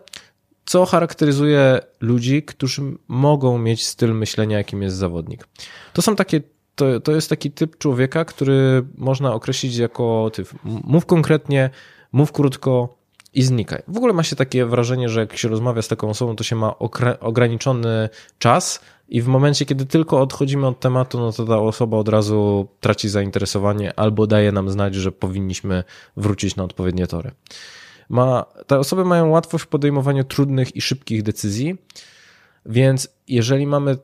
co 0.65 0.87
charakteryzuje 0.87 1.81
ludzi, 2.01 2.43
którzy 2.43 2.83
mogą 3.09 3.59
mieć 3.59 3.87
styl 3.87 4.15
myślenia, 4.15 4.59
jakim 4.59 4.83
jest 4.83 4.97
zawodnik? 4.97 5.49
To 5.93 6.03
są 6.03 6.17
takie 6.17 6.41
to, 6.75 7.00
to 7.00 7.12
jest 7.12 7.31
taki 7.31 7.50
typ 7.50 7.78
człowieka, 7.78 8.25
który 8.25 8.85
można 8.97 9.35
określić 9.35 9.76
jako 9.76 10.31
typ 10.33 10.49
mów 10.64 11.07
konkretnie, 11.07 11.71
mów 12.12 12.33
krótko 12.33 12.97
i 13.35 13.43
znikaj. 13.43 13.83
W 13.88 13.97
ogóle 13.97 14.12
ma 14.12 14.23
się 14.23 14.37
takie 14.37 14.66
wrażenie, 14.66 15.09
że 15.09 15.21
jak 15.21 15.37
się 15.37 15.49
rozmawia 15.49 15.83
z 15.83 15.88
taką 15.88 16.09
osobą, 16.09 16.37
to 16.37 16.45
się 16.45 16.57
ma 16.57 16.75
ograniczony 17.21 18.09
czas 18.38 18.81
i 19.09 19.23
w 19.23 19.26
momencie, 19.26 19.66
kiedy 19.66 19.87
tylko 19.87 20.21
odchodzimy 20.21 20.66
od 20.66 20.81
tematu, 20.81 21.19
no 21.19 21.33
to 21.33 21.45
ta 21.45 21.59
osoba 21.59 21.97
od 21.97 22.09
razu 22.09 22.69
traci 22.81 23.09
zainteresowanie 23.09 23.99
albo 23.99 24.26
daje 24.26 24.52
nam 24.52 24.71
znać, 24.71 24.95
że 24.95 25.12
powinniśmy 25.12 25.85
wrócić 26.16 26.57
na 26.57 26.64
odpowiednie 26.64 27.07
tory. 27.07 27.31
Ma, 28.09 28.45
te 28.66 28.78
osoby 28.78 29.04
mają 29.04 29.28
łatwość 29.28 29.64
w 29.64 29.69
podejmowaniu 29.69 30.25
trudnych 30.25 30.76
i 30.76 30.81
szybkich 30.81 31.23
decyzji, 31.23 31.76
więc 32.66 33.09
jeżeli 33.28 33.66
mamy 33.66 33.97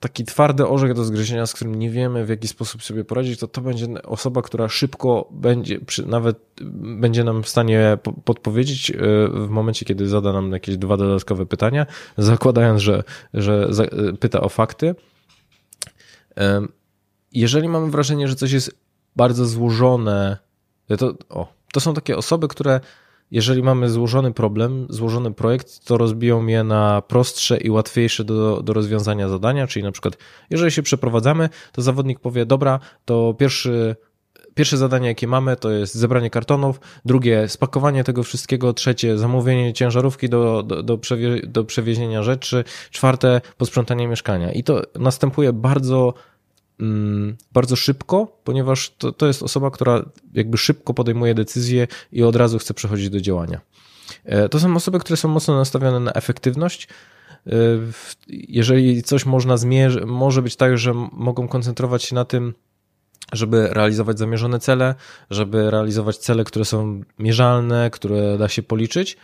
taki 0.00 0.24
twardy 0.24 0.66
orzech 0.66 0.94
do 0.94 1.04
zgryzienia, 1.04 1.46
z 1.46 1.52
którym 1.52 1.74
nie 1.74 1.90
wiemy 1.90 2.24
w 2.24 2.28
jaki 2.28 2.48
sposób 2.48 2.82
sobie 2.82 3.04
poradzić, 3.04 3.40
to 3.40 3.48
to 3.48 3.60
będzie 3.60 3.86
osoba, 4.02 4.42
która 4.42 4.68
szybko 4.68 5.28
będzie, 5.30 5.78
nawet 6.06 6.38
będzie 7.00 7.24
nam 7.24 7.42
w 7.42 7.48
stanie 7.48 7.98
podpowiedzieć 8.24 8.90
e, 8.90 8.94
w 9.28 9.48
momencie, 9.48 9.86
kiedy 9.86 10.08
zada 10.08 10.32
nam 10.32 10.52
jakieś 10.52 10.76
dwa 10.76 10.96
dodatkowe 10.96 11.46
pytania, 11.46 11.86
zakładając, 12.18 12.82
że, 12.82 13.02
że 13.34 13.68
pyta 14.20 14.40
o 14.40 14.48
fakty. 14.48 14.94
Jeżeli 17.32 17.68
mamy 17.68 17.90
wrażenie, 17.90 18.28
że 18.28 18.34
coś 18.34 18.52
jest 18.52 18.78
bardzo 19.16 19.46
złożone, 19.46 20.36
to, 20.98 21.14
o, 21.28 21.52
to 21.72 21.80
są 21.80 21.94
takie 21.94 22.16
osoby, 22.16 22.48
które 22.48 22.80
jeżeli 23.30 23.62
mamy 23.62 23.90
złożony 23.90 24.32
problem, 24.32 24.86
złożony 24.90 25.32
projekt, 25.32 25.84
to 25.84 25.98
rozbiją 25.98 26.46
je 26.46 26.64
na 26.64 27.02
prostsze 27.02 27.56
i 27.56 27.70
łatwiejsze 27.70 28.24
do, 28.24 28.62
do 28.62 28.72
rozwiązania 28.72 29.28
zadania, 29.28 29.66
czyli 29.66 29.82
na 29.82 29.92
przykład, 29.92 30.16
jeżeli 30.50 30.70
się 30.70 30.82
przeprowadzamy, 30.82 31.48
to 31.72 31.82
zawodnik 31.82 32.20
powie, 32.20 32.46
dobra, 32.46 32.80
to 33.04 33.34
pierwszy 33.38 33.96
Pierwsze 34.56 34.76
zadanie, 34.76 35.08
jakie 35.08 35.26
mamy, 35.26 35.56
to 35.56 35.70
jest 35.70 35.94
zebranie 35.94 36.30
kartonów, 36.30 36.80
drugie 37.04 37.48
spakowanie 37.48 38.04
tego 38.04 38.22
wszystkiego, 38.22 38.72
trzecie 38.72 39.18
zamówienie 39.18 39.72
ciężarówki 39.72 40.28
do, 40.28 40.62
do, 40.62 40.82
do, 40.82 40.98
do 41.46 41.64
przewiezienia 41.64 42.22
rzeczy, 42.22 42.64
czwarte 42.90 43.40
posprzątanie 43.56 44.08
mieszkania. 44.08 44.52
I 44.52 44.64
to 44.64 44.82
następuje 44.98 45.52
bardzo 45.52 46.14
bardzo 47.52 47.76
szybko, 47.76 48.40
ponieważ 48.44 48.90
to, 48.98 49.12
to 49.12 49.26
jest 49.26 49.42
osoba, 49.42 49.70
która 49.70 50.04
jakby 50.34 50.58
szybko 50.58 50.94
podejmuje 50.94 51.34
decyzje 51.34 51.86
i 52.12 52.22
od 52.22 52.36
razu 52.36 52.58
chce 52.58 52.74
przechodzić 52.74 53.10
do 53.10 53.20
działania. 53.20 53.60
E, 54.24 54.48
to 54.48 54.60
są 54.60 54.76
osoby, 54.76 54.98
które 54.98 55.16
są 55.16 55.28
mocno 55.28 55.56
nastawione 55.56 56.00
na 56.00 56.12
efektywność. 56.12 56.88
E, 57.46 57.50
jeżeli 58.28 59.02
coś 59.02 59.26
można 59.26 59.56
zmierzyć, 59.56 60.04
może 60.06 60.42
być 60.42 60.56
tak, 60.56 60.78
że 60.78 60.94
mogą 61.12 61.48
koncentrować 61.48 62.02
się 62.02 62.14
na 62.14 62.24
tym, 62.24 62.54
żeby 63.32 63.68
realizować 63.70 64.18
zamierzone 64.18 64.58
cele, 64.58 64.94
żeby 65.30 65.70
realizować 65.70 66.16
cele, 66.16 66.44
które 66.44 66.64
są 66.64 67.00
mierzalne, 67.18 67.90
które 67.90 68.38
da 68.38 68.48
się 68.48 68.62
policzyć. 68.62 69.16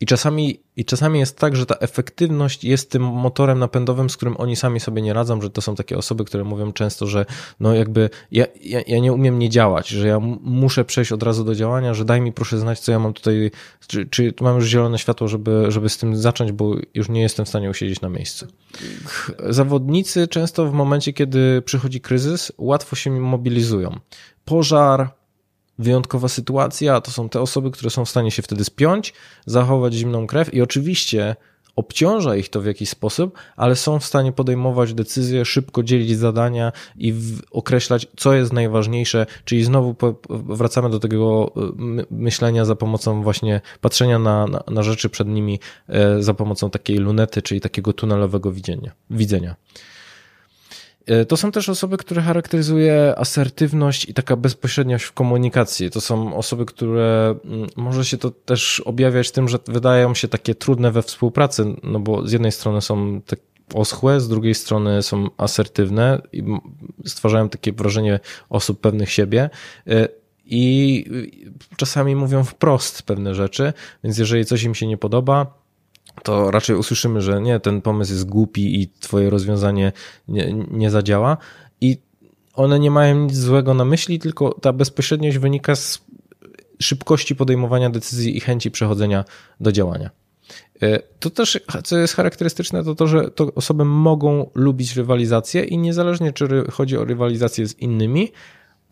I 0.00 0.06
czasami 0.06 0.60
i 0.76 0.84
czasami 0.84 1.18
jest 1.18 1.38
tak, 1.38 1.56
że 1.56 1.66
ta 1.66 1.74
efektywność 1.74 2.64
jest 2.64 2.90
tym 2.90 3.02
motorem 3.02 3.58
napędowym, 3.58 4.10
z 4.10 4.16
którym 4.16 4.36
oni 4.36 4.56
sami 4.56 4.80
sobie 4.80 5.02
nie 5.02 5.12
radzą, 5.12 5.40
że 5.40 5.50
to 5.50 5.60
są 5.60 5.74
takie 5.74 5.98
osoby, 5.98 6.24
które 6.24 6.44
mówią 6.44 6.72
często, 6.72 7.06
że 7.06 7.26
no 7.60 7.74
jakby 7.74 8.10
ja, 8.32 8.46
ja, 8.62 8.80
ja 8.86 8.98
nie 8.98 9.12
umiem 9.12 9.38
nie 9.38 9.50
działać, 9.50 9.88
że 9.88 10.08
ja 10.08 10.20
muszę 10.40 10.84
przejść 10.84 11.12
od 11.12 11.22
razu 11.22 11.44
do 11.44 11.54
działania, 11.54 11.94
że 11.94 12.04
daj 12.04 12.20
mi 12.20 12.32
proszę 12.32 12.58
znać, 12.58 12.80
co 12.80 12.92
ja 12.92 12.98
mam 12.98 13.12
tutaj, 13.12 13.50
czy, 13.86 14.06
czy 14.06 14.34
mam 14.40 14.56
już 14.56 14.66
zielone 14.66 14.98
światło, 14.98 15.28
żeby, 15.28 15.66
żeby 15.68 15.88
z 15.88 15.98
tym 15.98 16.16
zacząć, 16.16 16.52
bo 16.52 16.76
już 16.94 17.08
nie 17.08 17.20
jestem 17.20 17.46
w 17.46 17.48
stanie 17.48 17.70
usiedzieć 17.70 18.00
na 18.00 18.08
miejscu. 18.08 18.46
Zawodnicy 19.48 20.28
często 20.28 20.66
w 20.66 20.72
momencie, 20.72 21.12
kiedy 21.12 21.62
przychodzi 21.62 22.00
kryzys, 22.00 22.52
łatwo 22.58 22.96
się 22.96 23.10
mobilizują. 23.10 23.98
Pożar, 24.44 25.10
wyjątkowa 25.78 26.28
sytuacja, 26.28 27.00
to 27.00 27.10
są 27.10 27.28
te 27.28 27.40
osoby, 27.40 27.70
które 27.70 27.90
są 27.90 28.04
w 28.04 28.10
stanie 28.10 28.30
się 28.30 28.42
wtedy 28.42 28.64
spiąć, 28.64 29.14
zachować 29.46 29.94
zimną 29.94 30.26
krew 30.26 30.54
i 30.54 30.62
oczywiście 30.62 31.36
obciąża 31.76 32.36
ich 32.36 32.48
to 32.48 32.60
w 32.60 32.66
jakiś 32.66 32.88
sposób, 32.88 33.38
ale 33.56 33.76
są 33.76 33.98
w 33.98 34.04
stanie 34.04 34.32
podejmować 34.32 34.94
decyzje, 34.94 35.44
szybko 35.44 35.82
dzielić 35.82 36.18
zadania 36.18 36.72
i 36.96 37.14
określać, 37.50 38.06
co 38.16 38.34
jest 38.34 38.52
najważniejsze, 38.52 39.26
czyli 39.44 39.64
znowu 39.64 39.94
wracamy 40.28 40.90
do 40.90 41.00
tego 41.00 41.52
y, 42.00 42.06
myślenia 42.10 42.64
za 42.64 42.76
pomocą 42.76 43.22
właśnie 43.22 43.60
patrzenia 43.80 44.18
na, 44.18 44.46
na, 44.46 44.62
na 44.70 44.82
rzeczy 44.82 45.08
przed 45.08 45.28
nimi 45.28 45.60
e, 45.88 46.22
za 46.22 46.34
pomocą 46.34 46.70
takiej 46.70 46.96
lunety, 46.96 47.42
czyli 47.42 47.60
takiego 47.60 47.92
tunelowego 47.92 48.52
widzenia. 48.52 48.92
widzenia. 49.10 49.56
E, 51.06 51.24
to 51.24 51.36
są 51.36 51.52
też 51.52 51.68
osoby, 51.68 51.96
które 51.96 52.22
charakteryzuje 52.22 53.14
asertywność 53.16 54.08
i 54.08 54.14
taka 54.14 54.36
bezpośredniość 54.36 55.04
w 55.04 55.12
komunikacji. 55.12 55.90
To 55.90 56.00
są 56.00 56.36
osoby, 56.36 56.66
które 56.66 57.34
mm, 57.44 57.68
może 57.76 58.04
się 58.04 58.18
to 58.18 58.30
też 58.30 58.80
objawiać 58.80 59.30
tym, 59.30 59.48
że 59.48 59.58
wydają 59.66 60.14
się 60.14 60.28
takie 60.28 60.54
trudne 60.54 60.90
we 60.90 61.02
współpracy, 61.02 61.64
no 61.82 62.00
bo 62.00 62.26
z 62.26 62.32
jednej 62.32 62.52
strony 62.52 62.80
są 62.80 63.20
tak 63.26 63.38
oschłe, 63.74 64.20
z 64.20 64.28
drugiej 64.28 64.54
strony 64.54 65.02
są 65.02 65.28
asertywne 65.36 66.22
i 66.32 66.42
stwarzają 67.06 67.48
takie 67.48 67.72
wrażenie 67.72 68.20
osób 68.48 68.80
pewnych 68.80 69.10
siebie 69.10 69.50
e, 69.86 70.08
i 70.46 71.04
czasami 71.76 72.16
mówią 72.16 72.44
wprost 72.44 73.02
pewne 73.02 73.34
rzeczy, 73.34 73.72
więc 74.04 74.18
jeżeli 74.18 74.44
coś 74.44 74.62
im 74.62 74.74
się 74.74 74.86
nie 74.86 74.98
podoba, 74.98 75.63
to 76.22 76.50
raczej 76.50 76.76
usłyszymy, 76.76 77.20
że 77.20 77.40
nie, 77.40 77.60
ten 77.60 77.82
pomysł 77.82 78.12
jest 78.12 78.24
głupi 78.24 78.80
i 78.80 78.88
twoje 79.00 79.30
rozwiązanie 79.30 79.92
nie, 80.28 80.52
nie 80.70 80.90
zadziała. 80.90 81.36
I 81.80 81.98
one 82.54 82.78
nie 82.78 82.90
mają 82.90 83.24
nic 83.26 83.36
złego 83.36 83.74
na 83.74 83.84
myśli, 83.84 84.18
tylko 84.18 84.52
ta 84.52 84.72
bezpośredniość 84.72 85.38
wynika 85.38 85.76
z 85.76 86.00
szybkości 86.82 87.36
podejmowania 87.36 87.90
decyzji 87.90 88.36
i 88.36 88.40
chęci 88.40 88.70
przechodzenia 88.70 89.24
do 89.60 89.72
działania. 89.72 90.10
E, 90.82 90.98
to 90.98 91.30
też, 91.30 91.60
co 91.84 91.98
jest 91.98 92.14
charakterystyczne, 92.14 92.84
to 92.84 92.94
to, 92.94 93.06
że 93.06 93.30
to 93.30 93.52
osoby 93.54 93.84
mogą 93.84 94.50
lubić 94.54 94.96
rywalizację 94.96 95.64
i 95.64 95.78
niezależnie, 95.78 96.32
czy 96.32 96.48
chodzi 96.70 96.96
o 96.96 97.04
rywalizację 97.04 97.66
z 97.66 97.78
innymi, 97.78 98.32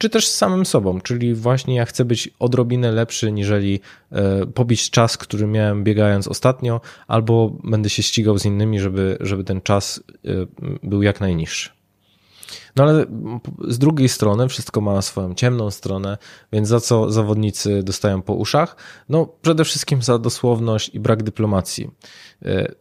czy 0.02 0.10
też 0.10 0.28
z 0.28 0.34
samym 0.36 0.66
sobą, 0.66 1.00
czyli 1.00 1.34
właśnie 1.34 1.74
ja 1.74 1.84
chcę 1.84 2.04
być 2.04 2.30
odrobinę 2.38 2.92
lepszy, 2.92 3.32
niżeli 3.32 3.80
e, 4.12 4.46
pobić 4.46 4.90
czas, 4.90 5.16
który 5.16 5.46
miałem 5.46 5.84
biegając 5.84 6.28
ostatnio, 6.28 6.80
albo 7.06 7.52
będę 7.64 7.90
się 7.90 8.02
ścigał 8.02 8.38
z 8.38 8.44
innymi, 8.44 8.80
żeby, 8.80 9.16
żeby 9.20 9.44
ten 9.44 9.60
czas 9.60 10.02
e, 10.24 10.30
był 10.82 11.02
jak 11.02 11.20
najniższy. 11.20 11.70
No 12.76 12.84
ale 12.84 13.06
z 13.68 13.78
drugiej 13.78 14.08
strony 14.08 14.48
wszystko 14.48 14.80
ma 14.80 15.02
swoją 15.02 15.34
ciemną 15.34 15.70
stronę, 15.70 16.18
więc 16.52 16.68
za 16.68 16.80
co 16.80 17.10
zawodnicy 17.10 17.82
dostają 17.82 18.22
po 18.22 18.34
uszach? 18.34 18.76
No 19.08 19.28
przede 19.42 19.64
wszystkim 19.64 20.02
za 20.02 20.18
dosłowność 20.18 20.90
i 20.94 21.00
brak 21.00 21.22
dyplomacji. 21.22 21.90
E, 22.44 22.72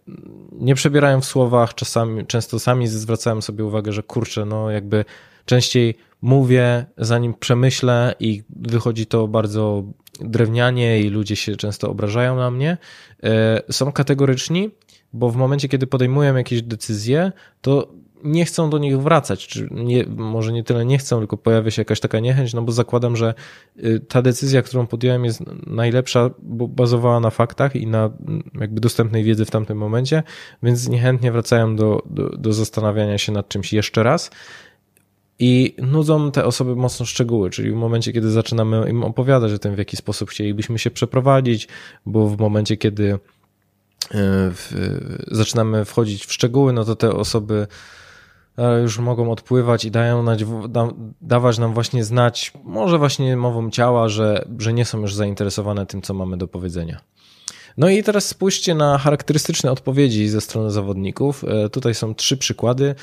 nie 0.52 0.76
przebierają 0.76 1.22
w 1.22 1.26
słowach, 1.26 1.76
czasami, 1.76 2.26
często 2.26 2.60
sami 2.60 2.88
zwracają 2.88 3.42
sobie 3.42 3.66
uwagę, 3.66 3.92
że 3.92 4.04
kurczę, 4.04 4.46
no 4.46 4.72
jakby 4.72 5.06
częściej 5.46 5.96
mówię, 6.22 6.86
zanim 6.98 7.34
przemyślę 7.34 8.16
i 8.20 8.44
wychodzi 8.50 9.06
to 9.06 9.28
bardzo 9.28 9.84
drewnianie 10.20 11.02
i 11.02 11.10
ludzie 11.10 11.36
się 11.36 11.56
często 11.56 11.90
obrażają 11.90 12.36
na 12.36 12.52
mnie. 12.52 12.78
E, 13.24 13.62
są 13.72 13.92
kategoryczni, 13.92 14.70
bo 15.14 15.30
w 15.30 15.36
momencie, 15.36 15.70
kiedy 15.70 15.88
podejmują 15.88 16.36
jakieś 16.36 16.62
decyzje, 16.62 17.32
to 17.62 17.88
nie 18.24 18.46
chcą 18.46 18.70
do 18.70 18.78
nich 18.78 19.02
wracać, 19.02 19.48
czy 19.48 19.68
nie, 19.72 20.06
może 20.06 20.54
nie 20.54 20.64
tyle 20.64 20.86
nie 20.86 20.98
chcą, 20.98 21.20
tylko 21.20 21.38
pojawia 21.38 21.72
się 21.72 21.82
jakaś 21.82 22.00
taka 22.00 22.20
niechęć, 22.20 22.54
no 22.54 22.62
bo 22.62 22.72
zakładam, 22.72 23.16
że 23.16 23.34
y, 23.84 24.00
ta 24.00 24.22
decyzja, 24.22 24.62
którą 24.62 24.88
podjąłem 24.88 25.26
jest 25.26 25.44
najlepsza, 25.68 26.30
bo 26.40 26.68
bazowała 26.68 27.20
na 27.20 27.30
faktach 27.30 27.76
i 27.76 27.88
na 27.88 28.10
jakby 28.60 28.82
dostępnej 28.82 29.24
wiedzy 29.24 29.46
w 29.46 29.52
tamtym 29.52 29.78
momencie, 29.78 30.24
więc 30.64 30.90
niechętnie 30.90 31.32
wracają 31.32 31.76
do, 31.76 32.04
do, 32.06 32.30
do 32.30 32.54
zastanawiania 32.54 33.18
się 33.18 33.32
nad 33.32 33.50
czymś 33.50 33.74
jeszcze 33.74 34.04
raz 34.04 34.32
i 35.42 35.76
nudzą 35.78 36.32
te 36.32 36.46
osoby 36.46 36.76
mocno 36.76 37.06
szczegóły, 37.06 37.50
czyli 37.50 37.72
w 37.72 37.76
momencie, 37.76 38.14
kiedy 38.14 38.32
zaczynamy 38.32 38.90
im 38.90 39.04
opowiadać 39.04 39.54
o 39.54 39.60
tym, 39.60 39.76
w 39.76 39.78
jaki 39.78 39.98
sposób 39.98 40.30
chcielibyśmy 40.30 40.80
się 40.80 40.92
przeprowadzić, 40.92 41.68
bo 42.06 42.28
w 42.28 42.40
momencie, 42.40 42.78
kiedy 42.78 43.12
e, 43.12 43.18
w, 44.52 44.72
zaczynamy 45.28 45.86
wchodzić 45.86 46.26
w 46.26 46.34
szczegóły, 46.34 46.74
no 46.74 46.86
to 46.86 46.96
te 46.96 47.14
osoby 47.14 47.68
e, 48.58 48.82
już 48.82 49.00
mogą 49.00 49.32
odpływać 49.32 49.86
i 49.86 49.92
dają 49.92 50.26
da, 50.70 50.88
dawać 51.22 51.58
nam 51.58 51.74
właśnie 51.74 52.04
znać, 52.04 52.54
może 52.64 52.98
właśnie 52.98 53.38
mową 53.38 53.72
ciała, 53.72 54.10
że, 54.10 54.46
że 54.60 54.74
nie 54.74 54.86
są 54.86 55.02
już 55.02 55.16
zainteresowane 55.16 55.86
tym, 55.86 56.02
co 56.02 56.14
mamy 56.14 56.38
do 56.38 56.48
powiedzenia. 56.48 57.02
No 57.78 57.90
i 57.90 58.04
teraz 58.04 58.28
spójrzcie 58.28 58.76
na 58.76 58.98
charakterystyczne 58.98 59.72
odpowiedzi 59.72 60.28
ze 60.28 60.42
strony 60.42 60.72
zawodników. 60.72 61.44
E, 61.44 61.70
tutaj 61.70 61.96
są 61.96 62.16
trzy 62.16 62.38
przykłady. 62.38 62.96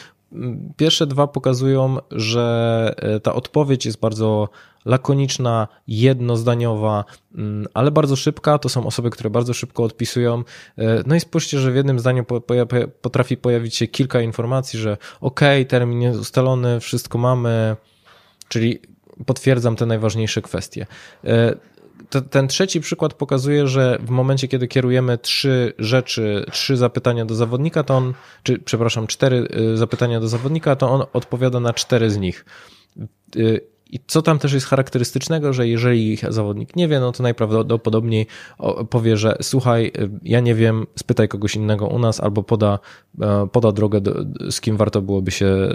Pierwsze 0.77 1.07
dwa 1.07 1.27
pokazują, 1.27 1.97
że 2.11 2.95
e, 2.97 3.21
ta 3.21 3.35
odpowiedź 3.35 3.87
jest 3.87 4.01
bardzo 4.01 4.49
lakoniczna, 4.85 5.69
jednozdaniowa, 5.89 7.05
mm, 7.35 7.67
ale 7.75 7.91
bardzo 7.91 8.17
szybka. 8.17 8.59
To 8.59 8.69
są 8.69 8.87
osoby, 8.87 9.11
które 9.11 9.31
bardzo 9.31 9.55
szybko 9.55 9.85
odpisują. 9.85 10.45
E, 10.79 11.03
no 11.07 11.15
i 11.15 11.21
spójrzcie, 11.21 11.59
że 11.59 11.73
w 11.73 11.77
jednym 11.77 11.99
zdaniu 11.99 12.25
potrafi 13.03 13.37
pojawić 13.37 13.77
się 13.77 13.87
kilka 13.87 14.21
informacji, 14.21 14.79
że 14.79 14.97
ok, 15.21 15.41
termin 15.69 16.03
jest 16.03 16.21
ustalony, 16.21 16.81
wszystko 16.81 17.19
mamy, 17.19 17.77
czyli 18.49 18.79
potwierdzam 19.27 19.77
te 19.77 19.87
najważniejsze 19.87 20.43
kwestie 20.43 20.87
ten 22.31 22.49
trzeci 22.49 22.81
przykład 22.81 23.15
pokazuje, 23.15 23.67
że 23.67 23.99
w 24.01 24.11
momencie, 24.11 24.49
kiedy 24.49 24.69
kierujemy 24.69 25.19
trzy 25.19 25.73
rzeczy, 25.79 26.45
trzy 26.53 26.77
zapytania 26.77 27.25
do 27.25 27.35
zawodnika, 27.35 27.83
to 27.83 27.97
on, 27.97 28.15
czy 28.43 28.59
przepraszam, 28.59 29.07
cztery 29.07 29.49
y, 29.73 29.77
zapytania 29.77 30.21
do 30.21 30.29
zawodnika, 30.29 30.77
to 30.77 30.91
on 30.91 31.03
odpowiada 31.13 31.61
na 31.61 31.73
cztery 31.73 32.11
z 32.11 32.17
nich. 32.17 32.45
Y, 33.37 33.61
I 33.91 34.01
co 34.07 34.23
tam 34.23 34.39
też 34.39 34.53
jest 34.53 34.67
charakterystycznego, 34.67 35.53
że 35.53 35.69
jeżeli 35.69 36.19
zawodnik 36.29 36.77
nie 36.77 36.89
wie, 36.89 37.01
no 37.01 37.13
to 37.13 37.23
najprawdopodobniej 37.23 38.27
powie, 38.91 39.17
że 39.17 39.37
słuchaj, 39.43 39.87
y, 39.87 40.11
ja 40.23 40.41
nie 40.41 40.55
wiem, 40.55 40.87
spytaj 40.99 41.29
kogoś 41.29 41.57
innego 41.57 41.87
u 41.87 41.99
nas 41.99 42.21
albo 42.21 42.43
poda, 42.43 42.79
poda 43.53 43.73
drogę, 43.73 44.01
z 44.51 44.61
kim 44.61 44.77
warto 44.77 45.03
byłoby 45.03 45.31
się 45.31 45.69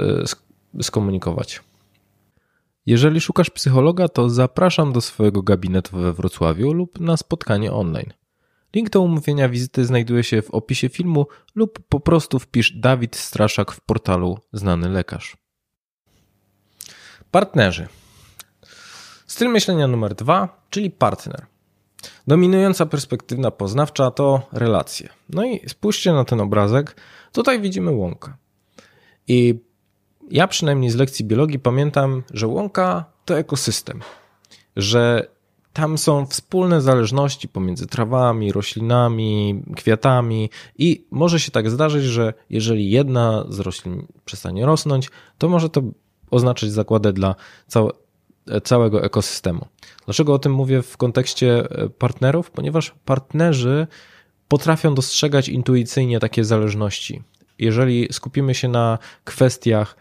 skomunikować. 0.81 1.61
Jeżeli 2.85 3.21
szukasz 3.21 3.49
psychologa, 3.49 4.07
to 4.07 4.29
zapraszam 4.29 4.93
do 4.93 5.01
swojego 5.01 5.41
gabinetu 5.41 5.97
we 5.97 6.13
Wrocławiu 6.13 6.73
lub 6.73 6.99
na 6.99 7.17
spotkanie 7.17 7.71
online. 7.73 8.13
Link 8.75 8.89
do 8.89 9.01
umówienia 9.01 9.49
wizyty 9.49 9.85
znajduje 9.85 10.23
się 10.23 10.41
w 10.41 10.51
opisie 10.51 10.89
filmu 10.89 11.27
lub 11.55 11.79
po 11.89 11.99
prostu 11.99 12.39
wpisz 12.39 12.71
Dawid 12.71 13.15
Straszak 13.15 13.71
w 13.71 13.81
portalu 13.81 14.37
Znany 14.53 14.89
Lekarz. 14.89 15.37
Partnerzy. 17.31 17.87
Styl 19.27 19.49
myślenia 19.49 19.87
numer 19.87 20.15
dwa, 20.15 20.65
czyli 20.69 20.91
partner. 20.91 21.45
Dominująca 22.27 22.85
perspektywa 22.85 23.51
poznawcza 23.51 24.11
to 24.11 24.47
relacje. 24.51 25.09
No 25.29 25.45
i 25.45 25.69
spójrzcie 25.69 26.13
na 26.13 26.25
ten 26.25 26.41
obrazek. 26.41 26.95
Tutaj 27.31 27.61
widzimy 27.61 27.91
łąkę. 27.91 28.33
I 29.27 29.59
ja 30.31 30.47
przynajmniej 30.47 30.89
z 30.89 30.95
lekcji 30.95 31.25
biologii 31.25 31.59
pamiętam, 31.59 32.23
że 32.33 32.47
łąka 32.47 33.05
to 33.25 33.37
ekosystem, 33.37 33.99
że 34.75 35.27
tam 35.73 35.97
są 35.97 36.25
wspólne 36.25 36.81
zależności 36.81 37.47
pomiędzy 37.47 37.87
trawami, 37.87 38.51
roślinami, 38.51 39.63
kwiatami 39.75 40.49
i 40.77 41.05
może 41.11 41.39
się 41.39 41.51
tak 41.51 41.69
zdarzyć, 41.69 42.03
że 42.03 42.33
jeżeli 42.49 42.91
jedna 42.91 43.45
z 43.49 43.59
roślin 43.59 44.07
przestanie 44.25 44.65
rosnąć, 44.65 45.09
to 45.37 45.49
może 45.49 45.69
to 45.69 45.81
oznaczać 46.31 46.71
zakładę 46.71 47.13
dla 47.13 47.35
całe, 47.67 47.91
całego 48.63 49.03
ekosystemu. 49.03 49.67
Dlaczego 50.05 50.33
o 50.33 50.39
tym 50.39 50.51
mówię 50.51 50.81
w 50.81 50.97
kontekście 50.97 51.69
e, 51.69 51.89
partnerów? 51.89 52.51
Ponieważ 52.51 52.95
partnerzy 53.05 53.87
potrafią 54.47 54.95
dostrzegać 54.95 55.49
intuicyjnie 55.49 56.19
takie 56.19 56.45
zależności. 56.45 57.23
Jeżeli 57.59 58.07
skupimy 58.11 58.55
się 58.55 58.67
na 58.67 58.97
kwestiach 59.23 59.95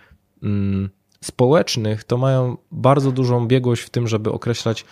społecznych, 1.20 2.04
to 2.04 2.16
mają 2.18 2.56
bardzo 2.72 3.12
dużą 3.12 3.46
biegłość 3.46 3.82
w 3.82 3.90
tym, 3.90 4.08
żeby 4.08 4.32
określać, 4.32 4.84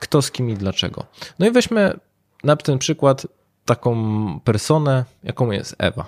kto 0.00 0.22
z 0.22 0.30
kim 0.30 0.50
i 0.50 0.54
dlaczego. 0.54 1.04
No 1.38 1.46
i 1.46 1.50
weźmy 1.50 1.98
na 2.44 2.56
ten 2.56 2.78
przykład 2.78 3.26
taką 3.64 4.40
personę, 4.44 5.04
jaką 5.24 5.50
jest 5.50 5.76
Ewa. 5.78 6.06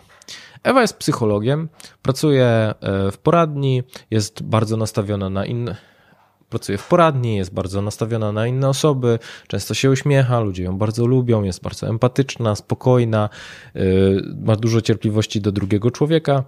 Ewa 0.63 0.81
jest 0.83 0.97
psychologiem, 0.97 1.69
pracuje 2.03 2.47
e, 2.47 2.75
w 3.11 3.19
poradni, 3.19 3.83
jest 4.11 4.43
bardzo 4.43 4.77
nastawiona 4.77 5.31
na 5.31 5.47
inne. 5.47 5.77
Pracuje 6.49 6.79
w 6.79 6.89
poradni, 6.89 7.37
jest 7.37 7.55
bardzo 7.55 7.83
nastawiona 7.83 8.33
na 8.33 8.47
inne 8.47 8.69
osoby, 8.69 9.19
często 9.49 9.75
się 9.75 9.91
uśmiecha, 9.91 10.41
ludzie 10.41 10.65
ją 10.65 10.79
bardzo 10.79 11.07
lubią, 11.07 11.43
jest 11.43 11.63
bardzo 11.63 11.87
empatyczna, 11.87 12.55
spokojna, 12.55 13.29
e, 13.75 13.81
ma 14.45 14.57
dużo 14.57 14.81
cierpliwości 14.81 15.41
do 15.41 15.53
drugiego 15.53 15.91
człowieka 15.91 16.45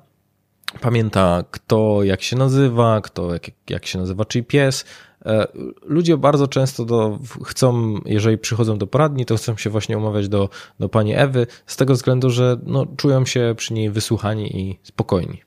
pamięta 0.80 1.44
kto 1.50 2.02
jak 2.02 2.22
się 2.22 2.36
nazywa, 2.36 3.00
kto 3.00 3.32
jak, 3.32 3.42
jak 3.70 3.86
się 3.86 3.98
nazywa 3.98 4.24
czyj 4.24 4.44
pies. 4.44 4.84
E, 5.26 5.46
ludzie 5.82 6.16
bardzo 6.16 6.48
często 6.48 6.84
do, 6.84 7.18
chcą, 7.44 8.00
jeżeli 8.04 8.38
przychodzą 8.38 8.78
do 8.78 8.86
poradni, 8.86 9.26
to 9.26 9.36
chcą 9.36 9.56
się 9.56 9.70
właśnie 9.70 9.98
umawiać 9.98 10.28
do, 10.28 10.48
do 10.80 10.88
pani 10.88 11.14
Ewy, 11.14 11.46
z 11.66 11.76
tego 11.76 11.94
względu, 11.94 12.30
że 12.30 12.56
no, 12.62 12.86
czują 12.96 13.26
się 13.26 13.54
przy 13.56 13.74
niej 13.74 13.90
wysłuchani 13.90 14.60
i 14.60 14.78
spokojni. 14.82 15.45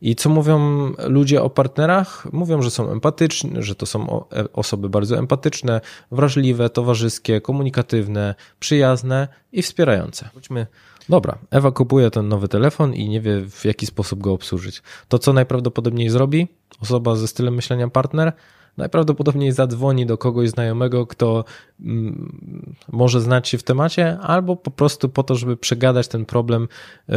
I 0.00 0.16
co 0.16 0.30
mówią 0.30 0.60
ludzie 0.98 1.42
o 1.42 1.50
partnerach? 1.50 2.32
Mówią, 2.32 2.62
że 2.62 2.70
są 2.70 2.90
empatyczni, 2.90 3.50
że 3.58 3.74
to 3.74 3.86
są 3.86 4.24
e, 4.32 4.52
osoby 4.52 4.88
bardzo 4.88 5.18
empatyczne, 5.18 5.80
wrażliwe, 6.10 6.70
towarzyskie, 6.70 7.40
komunikatywne, 7.40 8.34
przyjazne 8.60 9.28
i 9.52 9.62
wspierające. 9.62 10.28
Chodźmy 10.34 10.66
Dobra, 11.08 11.38
Ewa 11.50 11.72
kupuje 11.72 12.10
ten 12.10 12.28
nowy 12.28 12.48
telefon 12.48 12.94
i 12.94 13.08
nie 13.08 13.20
wie 13.20 13.50
w 13.50 13.64
jaki 13.64 13.86
sposób 13.86 14.20
go 14.20 14.32
obsłużyć. 14.32 14.82
To 15.08 15.18
co 15.18 15.32
najprawdopodobniej 15.32 16.10
zrobi 16.10 16.48
osoba 16.80 17.16
ze 17.16 17.28
stylem 17.28 17.54
myślenia 17.54 17.88
partner? 17.88 18.32
Najprawdopodobniej 18.76 19.52
zadzwoni 19.52 20.06
do 20.06 20.18
kogoś 20.18 20.48
znajomego, 20.50 21.06
kto 21.06 21.44
mm, 21.80 22.76
może 22.92 23.20
znać 23.20 23.48
się 23.48 23.58
w 23.58 23.62
temacie, 23.62 24.18
albo 24.18 24.56
po 24.56 24.70
prostu 24.70 25.08
po 25.08 25.22
to, 25.22 25.34
żeby 25.34 25.56
przegadać 25.56 26.08
ten 26.08 26.24
problem, 26.24 26.68
y, 27.08 27.14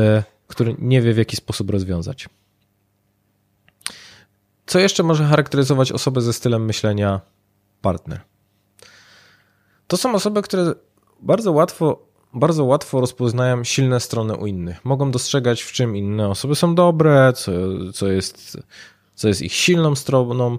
który 0.47 0.75
nie 0.79 1.01
wie 1.01 1.13
w 1.13 1.17
jaki 1.17 1.35
sposób 1.35 1.69
rozwiązać. 1.69 2.29
Co 4.69 4.79
jeszcze 4.79 5.03
może 5.03 5.25
charakteryzować 5.25 5.91
osobę 5.91 6.21
ze 6.21 6.33
stylem 6.33 6.65
myślenia 6.65 7.21
partner? 7.81 8.21
To 9.87 9.97
są 9.97 10.13
osoby, 10.13 10.41
które 10.41 10.73
bardzo 11.21 11.51
łatwo 11.51 12.09
bardzo 12.33 12.65
łatwo 12.65 13.01
rozpoznają 13.01 13.63
silne 13.63 13.99
strony 13.99 14.37
u 14.37 14.45
innych. 14.45 14.85
Mogą 14.85 15.11
dostrzegać, 15.11 15.61
w 15.61 15.71
czym 15.71 15.95
inne 15.95 16.29
osoby 16.29 16.55
są 16.55 16.75
dobre, 16.75 17.33
co, 17.33 17.51
co, 17.93 18.07
jest, 18.07 18.57
co 19.15 19.27
jest 19.27 19.41
ich 19.41 19.53
silną 19.53 19.95
stroną. 19.95 20.57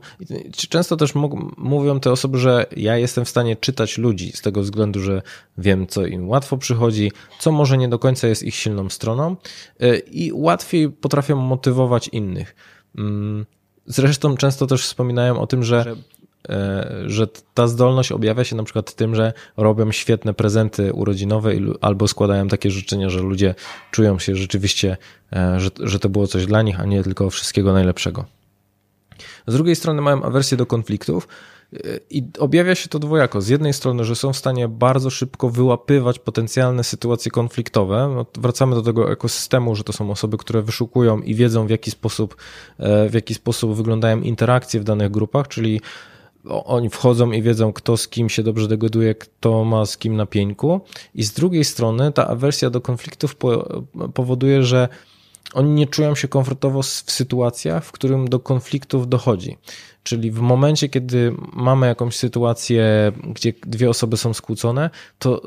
Często 0.69 0.97
też 0.97 1.13
mówią 1.57 2.01
te 2.01 2.13
osoby, 2.13 2.39
że 2.39 2.67
ja 2.77 2.97
jestem 2.97 3.25
w 3.25 3.29
stanie 3.29 3.57
czytać 3.57 3.99
ludzi 3.99 4.33
z 4.33 4.43
tego 4.43 4.63
względu, 4.63 5.01
że 5.01 5.23
wiem, 5.59 5.87
co 5.87 6.07
im 6.07 6.29
łatwo 6.29 6.57
przychodzi, 6.59 7.13
co 7.39 7.53
może 7.53 7.79
nie 7.79 7.89
do 7.89 7.99
końca 7.99 8.29
jest 8.29 8.43
ich 8.43 8.55
silną 8.55 8.89
stroną 8.89 9.37
y, 9.83 9.99
i 9.99 10.33
łatwiej 10.33 10.91
potrafią 10.91 11.37
motywować 11.37 12.09
innych. 12.09 12.55
Zresztą 13.91 14.37
często 14.37 14.67
też 14.67 14.83
wspominają 14.85 15.41
o 15.41 15.47
tym, 15.47 15.65
że 15.65 15.97
E, 16.49 16.87
że 17.07 17.27
ta 17.55 17.67
zdolność 17.67 18.13
objawia 18.13 18.45
się 18.45 18.57
na 18.57 18.65
przykład 18.65 18.95
tym, 18.95 19.15
że 19.15 19.33
robią 19.57 19.93
świetne 19.93 20.35
prezenty 20.35 20.93
urodzinowe 20.93 21.53
albo 21.81 22.09
składają 22.09 22.49
takie 22.49 22.71
życzenia, 22.71 23.11
że 23.11 23.21
ludzie 23.21 23.55
czują 23.91 24.19
się 24.19 24.37
rzeczywiście, 24.37 24.97
e, 25.33 25.61
że, 25.61 25.71
że 25.81 25.99
to 25.99 26.09
było 26.09 26.27
coś 26.27 26.47
dla 26.47 26.63
nich, 26.63 26.81
a 26.81 26.85
nie 26.85 27.03
tylko 27.03 27.31
wszystkiego 27.31 27.73
najlepszego. 27.73 28.25
Z 29.47 29.55
drugiej 29.55 29.77
strony 29.77 30.03
mają 30.03 30.23
awersję 30.23 30.57
do 30.57 30.67
konfliktów 30.67 31.29
i 32.11 32.25
objawia 32.39 32.75
się 32.75 32.89
to 32.89 32.99
dwojako. 32.99 33.41
Z 33.41 33.49
jednej 33.49 33.73
strony, 33.73 34.05
że 34.05 34.17
są 34.17 34.33
w 34.33 34.37
stanie 34.37 34.69
bardzo 34.69 35.11
szybko 35.11 35.51
wyłapywać 35.51 36.19
potencjalne 36.19 36.85
sytuacje 36.85 37.31
konfliktowe. 37.31 38.13
No, 38.15 38.27
wracamy 38.39 38.75
do 38.75 38.83
tego 38.83 39.13
ekosystemu, 39.13 39.77
że 39.77 39.85
to 39.85 39.93
są 39.93 40.11
osoby, 40.11 40.37
które 40.37 40.63
wyszukują 40.63 41.21
i 41.21 41.35
wiedzą 41.35 41.67
w 41.67 41.71
jaki 41.71 41.91
sposób, 41.91 42.37
w 43.09 43.15
jaki 43.15 43.35
sposób 43.35 43.75
wyglądają 43.75 44.21
interakcje 44.21 44.81
w 44.81 44.85
danych 44.85 45.11
grupach, 45.11 45.49
czyli 45.49 45.81
oni 46.45 46.91
wchodzą 46.91 47.33
i 47.33 47.43
wiedzą, 47.43 47.73
kto 47.73 47.97
z 47.97 48.09
kim 48.09 48.29
się 48.29 48.43
dobrze 48.43 48.69
dogaduje, 48.69 49.15
kto 49.15 49.65
ma 49.65 49.87
z 49.87 49.97
kim 49.97 50.17
na 50.17 50.27
pieńku. 50.27 50.81
I 51.15 51.23
z 51.23 51.33
drugiej 51.33 51.65
strony 51.65 52.13
ta 52.13 52.29
awersja 52.29 52.71
do 52.71 52.81
konfliktów 52.81 53.37
powoduje, 54.15 54.63
że 54.63 54.89
oni 55.55 55.71
nie 55.71 55.87
czują 55.87 56.15
się 56.15 56.29
komfortowo 56.29 56.83
w 56.83 56.87
sytuacjach, 56.87 57.85
w 57.85 57.93
którym 57.93 58.29
do 58.29 58.41
konfliktów 58.41 59.09
dochodzi. 59.09 59.59
Czyli 60.03 60.31
w 60.31 60.41
momencie, 60.41 60.89
kiedy 60.89 61.35
mamy 61.53 61.87
jakąś 61.87 62.17
sytuację, 62.17 63.13
gdzie 63.35 63.53
dwie 63.67 63.91
osoby 63.91 64.17
są 64.17 64.35
skłócone, 64.35 64.91
to 65.19 65.43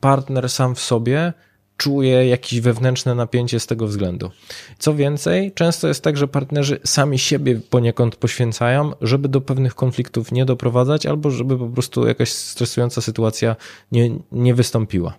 partner 0.00 0.48
sam 0.48 0.74
w 0.74 0.80
sobie 0.80 1.32
czuje 1.78 2.28
jakieś 2.28 2.60
wewnętrzne 2.60 3.14
napięcie 3.14 3.60
z 3.60 3.66
tego 3.66 3.86
względu. 3.86 4.30
Co 4.78 4.94
więcej, 4.94 5.52
często 5.52 5.88
jest 5.88 6.02
tak, 6.02 6.16
że 6.16 6.28
partnerzy 6.28 6.80
sami 6.84 7.18
siebie 7.18 7.60
poniekąd 7.70 8.16
poświęcają, 8.16 8.92
żeby 9.00 9.28
do 9.28 9.40
pewnych 9.40 9.74
konfliktów 9.74 10.32
nie 10.32 10.44
doprowadzać, 10.44 11.06
albo 11.06 11.30
żeby 11.30 11.58
po 11.58 11.68
prostu 11.68 12.06
jakaś 12.06 12.32
stresująca 12.32 13.00
sytuacja 13.00 13.56
nie, 13.92 14.10
nie 14.32 14.54
wystąpiła. 14.54 15.14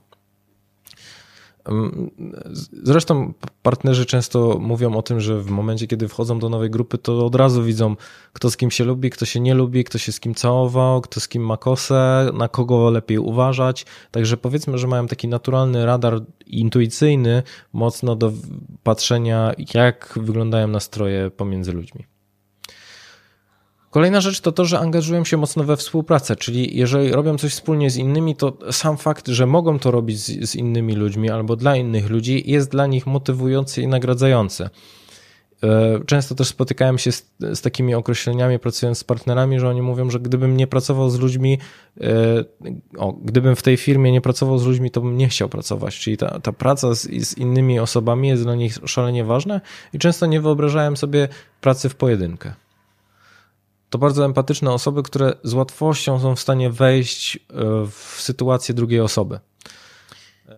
Zresztą 2.84 3.34
partnerzy 3.63 4.05
często 4.05 4.58
mówią 4.60 4.95
o 4.95 5.01
tym, 5.01 5.19
że 5.19 5.41
w 5.41 5.49
momencie, 5.49 5.88
kiedy 5.88 6.08
wchodzą 6.08 6.39
do 6.39 6.49
nowej 6.49 6.69
grupy, 6.69 6.97
to 6.97 7.25
od 7.25 7.36
razu 7.36 7.63
widzą, 7.63 7.95
kto 8.34 8.51
z 8.51 8.58
kim 8.58 8.71
się 8.71 8.84
lubi, 8.84 9.10
kto 9.10 9.25
się 9.25 9.39
nie 9.39 9.53
lubi, 9.53 9.84
kto 9.84 9.97
się 9.97 10.12
z 10.12 10.19
kim 10.19 10.36
całował, 10.36 11.01
kto 11.01 11.19
z 11.19 11.27
kim 11.27 11.45
ma 11.45 11.58
kosę, 11.58 12.32
na 12.34 12.47
kogo 12.47 12.89
lepiej 12.89 13.17
uważać. 13.17 13.86
Także 14.12 14.38
powiedzmy, 14.38 14.77
że 14.77 14.88
mają 14.88 15.08
taki 15.08 15.27
naturalny 15.27 15.86
radar 15.86 16.21
intuicyjny, 16.47 17.43
mocno 17.73 18.15
do 18.15 18.32
patrzenia, 18.84 19.53
jak 19.73 20.19
wyglądają 20.21 20.67
nastroje 20.67 21.32
pomiędzy 21.32 21.73
ludźmi. 21.73 22.18
Kolejna 23.91 24.21
rzecz 24.21 24.41
to 24.41 24.52
to, 24.52 24.65
że 24.65 24.80
angażują 24.80 25.25
się 25.25 25.38
mocno 25.38 25.63
we 25.63 25.78
współpracę, 25.78 26.36
czyli 26.36 26.78
jeżeli 26.78 27.12
robią 27.12 27.38
coś 27.38 27.52
wspólnie 27.52 27.89
z 27.89 27.97
innymi, 27.97 28.36
to 28.36 28.58
sam 28.71 28.97
fakt, 28.97 29.28
że 29.28 29.45
mogą 29.45 29.80
to 29.80 29.91
robić 29.91 30.19
z, 30.19 30.49
z 30.49 30.56
innymi 30.56 30.95
ludźmi 30.95 31.30
albo 31.30 31.56
dla 31.56 31.75
innych 31.75 32.10
ludzi, 32.10 32.43
jest 32.52 32.71
dla 32.71 32.88
nich 32.88 33.08
motywujący 33.08 33.82
i 33.82 33.88
nagradzający. 33.88 34.69
E, 35.63 35.99
często 36.06 36.36
też 36.36 36.47
spotykałem 36.47 36.97
się 36.97 37.12
z, 37.12 37.25
z, 37.39 37.62
takimi 37.62 37.95
określeniami, 37.95 38.60
pracując 38.60 38.97
z 38.97 39.04
partnerami, 39.04 39.60
że 39.60 39.69
oni 39.69 39.82
mówią, 39.82 40.10
że 40.10 40.19
gdybym 40.19 40.58
nie 40.58 40.67
pracował 40.67 41.10
z 41.10 41.19
ludźmi, 41.19 41.58
e, 42.02 42.06
o, 42.97 43.13
gdybym 43.13 43.56
w 43.56 43.62
tej 43.62 43.78
firmie 43.78 44.12
nie 44.12 44.21
pracował 44.21 44.58
z 44.58 44.65
ludźmi, 44.65 44.91
to 44.91 45.02
bym 45.02 45.17
nie 45.17 45.28
chciał 45.28 45.49
pracować. 45.49 45.99
Czyli 45.99 46.17
ta, 46.17 46.39
ta 46.39 46.54
praca 46.54 46.93
z, 46.93 47.02
z 47.02 47.38
innymi 47.38 47.80
osobami 47.80 48.28
jest 48.28 48.43
dla 48.43 48.56
nich 48.56 48.78
szalenie 48.86 49.23
ważna 49.23 49.62
i 49.93 49.99
często 49.99 50.25
nie 50.25 50.41
wyobrażałem 50.41 50.97
sobie 50.97 51.28
pracy 51.62 51.89
w 51.89 51.95
pojedynkę 51.95 52.54
to 53.89 53.97
bardzo 53.97 54.25
empatyczne 54.25 54.71
osoby, 54.71 55.04
które 55.04 55.34
z 55.43 55.54
łatwością 55.54 56.19
są 56.19 56.36
w 56.36 56.39
stanie 56.39 56.69
wejść 56.69 57.36
e, 57.36 57.39
w 57.88 58.15
sytuację 58.21 58.75
drugiej 58.75 58.99
osoby. 58.99 59.39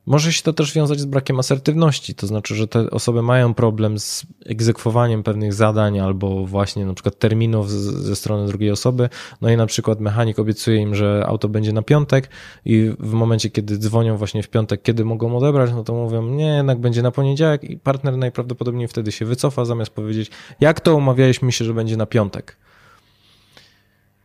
Może 0.06 0.34
się 0.34 0.44
to 0.44 0.54
też 0.54 0.74
wiązać 0.74 1.00
z 1.00 1.06
brakiem 1.06 1.40
asertywności, 1.40 2.16
to 2.16 2.28
znaczy, 2.28 2.56
że 2.56 2.68
te 2.68 2.92
osoby 2.92 3.22
mają 3.22 3.54
problem 3.54 4.00
z 4.00 4.26
egzekwowaniem 4.46 5.24
pewnych 5.24 5.54
zadań 5.54 6.00
albo 6.00 6.46
właśnie 6.46 6.86
na 6.86 6.94
przykład 6.94 7.20
terminów 7.20 7.72
ze 7.72 8.16
strony 8.16 8.48
drugiej 8.48 8.72
osoby. 8.72 9.10
No 9.42 9.50
i 9.50 9.58
na 9.58 9.66
przykład 9.66 10.00
mechanik 10.00 10.40
obiecuje 10.40 10.78
im, 10.82 10.96
że 10.96 11.24
auto 11.28 11.50
będzie 11.50 11.74
na 11.74 11.82
piątek 11.82 12.30
i 12.66 12.92
w 13.00 13.12
momencie, 13.12 13.50
kiedy 13.50 13.78
dzwonią 13.78 14.18
właśnie 14.18 14.44
w 14.44 14.50
piątek, 14.50 14.82
kiedy 14.82 15.06
mogą 15.06 15.38
odebrać, 15.38 15.72
no 15.72 15.84
to 15.84 15.94
mówią, 15.94 16.28
nie, 16.28 16.48
jednak 16.48 16.80
będzie 16.80 17.02
na 17.02 17.12
poniedziałek 17.12 17.64
i 17.64 17.78
partner 17.78 18.18
najprawdopodobniej 18.18 18.88
wtedy 18.88 19.12
się 19.12 19.26
wycofa, 19.26 19.66
zamiast 19.66 19.92
powiedzieć, 19.92 20.32
jak 20.60 20.80
to 20.80 20.96
umawialiśmy 20.96 21.52
się, 21.52 21.66
że 21.66 21.74
będzie 21.74 21.98
na 21.98 22.06
piątek. 22.06 22.58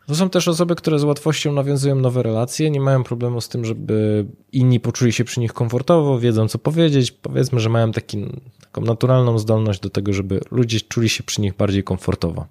To 0.07 0.15
są 0.15 0.31
też 0.31 0.49
osoby, 0.49 0.75
które 0.75 0.99
z 0.99 1.05
łatwością 1.05 1.53
nawiązują 1.53 1.97
nowe 1.97 2.23
relacje, 2.23 2.71
nie 2.71 2.81
mają 2.81 3.05
problemu 3.05 3.41
z 3.41 3.49
tym, 3.49 3.65
żeby 3.65 4.27
inni 4.53 4.81
poczuli 4.81 5.13
się 5.13 5.25
przy 5.25 5.41
nich 5.41 5.53
komfortowo, 5.53 6.19
wiedzą 6.19 6.49
co 6.49 6.59
powiedzieć. 6.59 7.11
Powiedzmy, 7.11 7.61
że 7.61 7.69
mają 7.69 7.93
taki, 7.93 8.27
taką 8.61 8.81
naturalną 8.81 9.39
zdolność 9.39 9.81
do 9.81 9.91
tego, 9.91 10.13
żeby 10.13 10.41
ludzie 10.51 10.81
czuli 10.81 11.09
się 11.09 11.23
przy 11.23 11.41
nich 11.41 11.57
bardziej 11.57 11.85
komfortowo. 11.85 12.47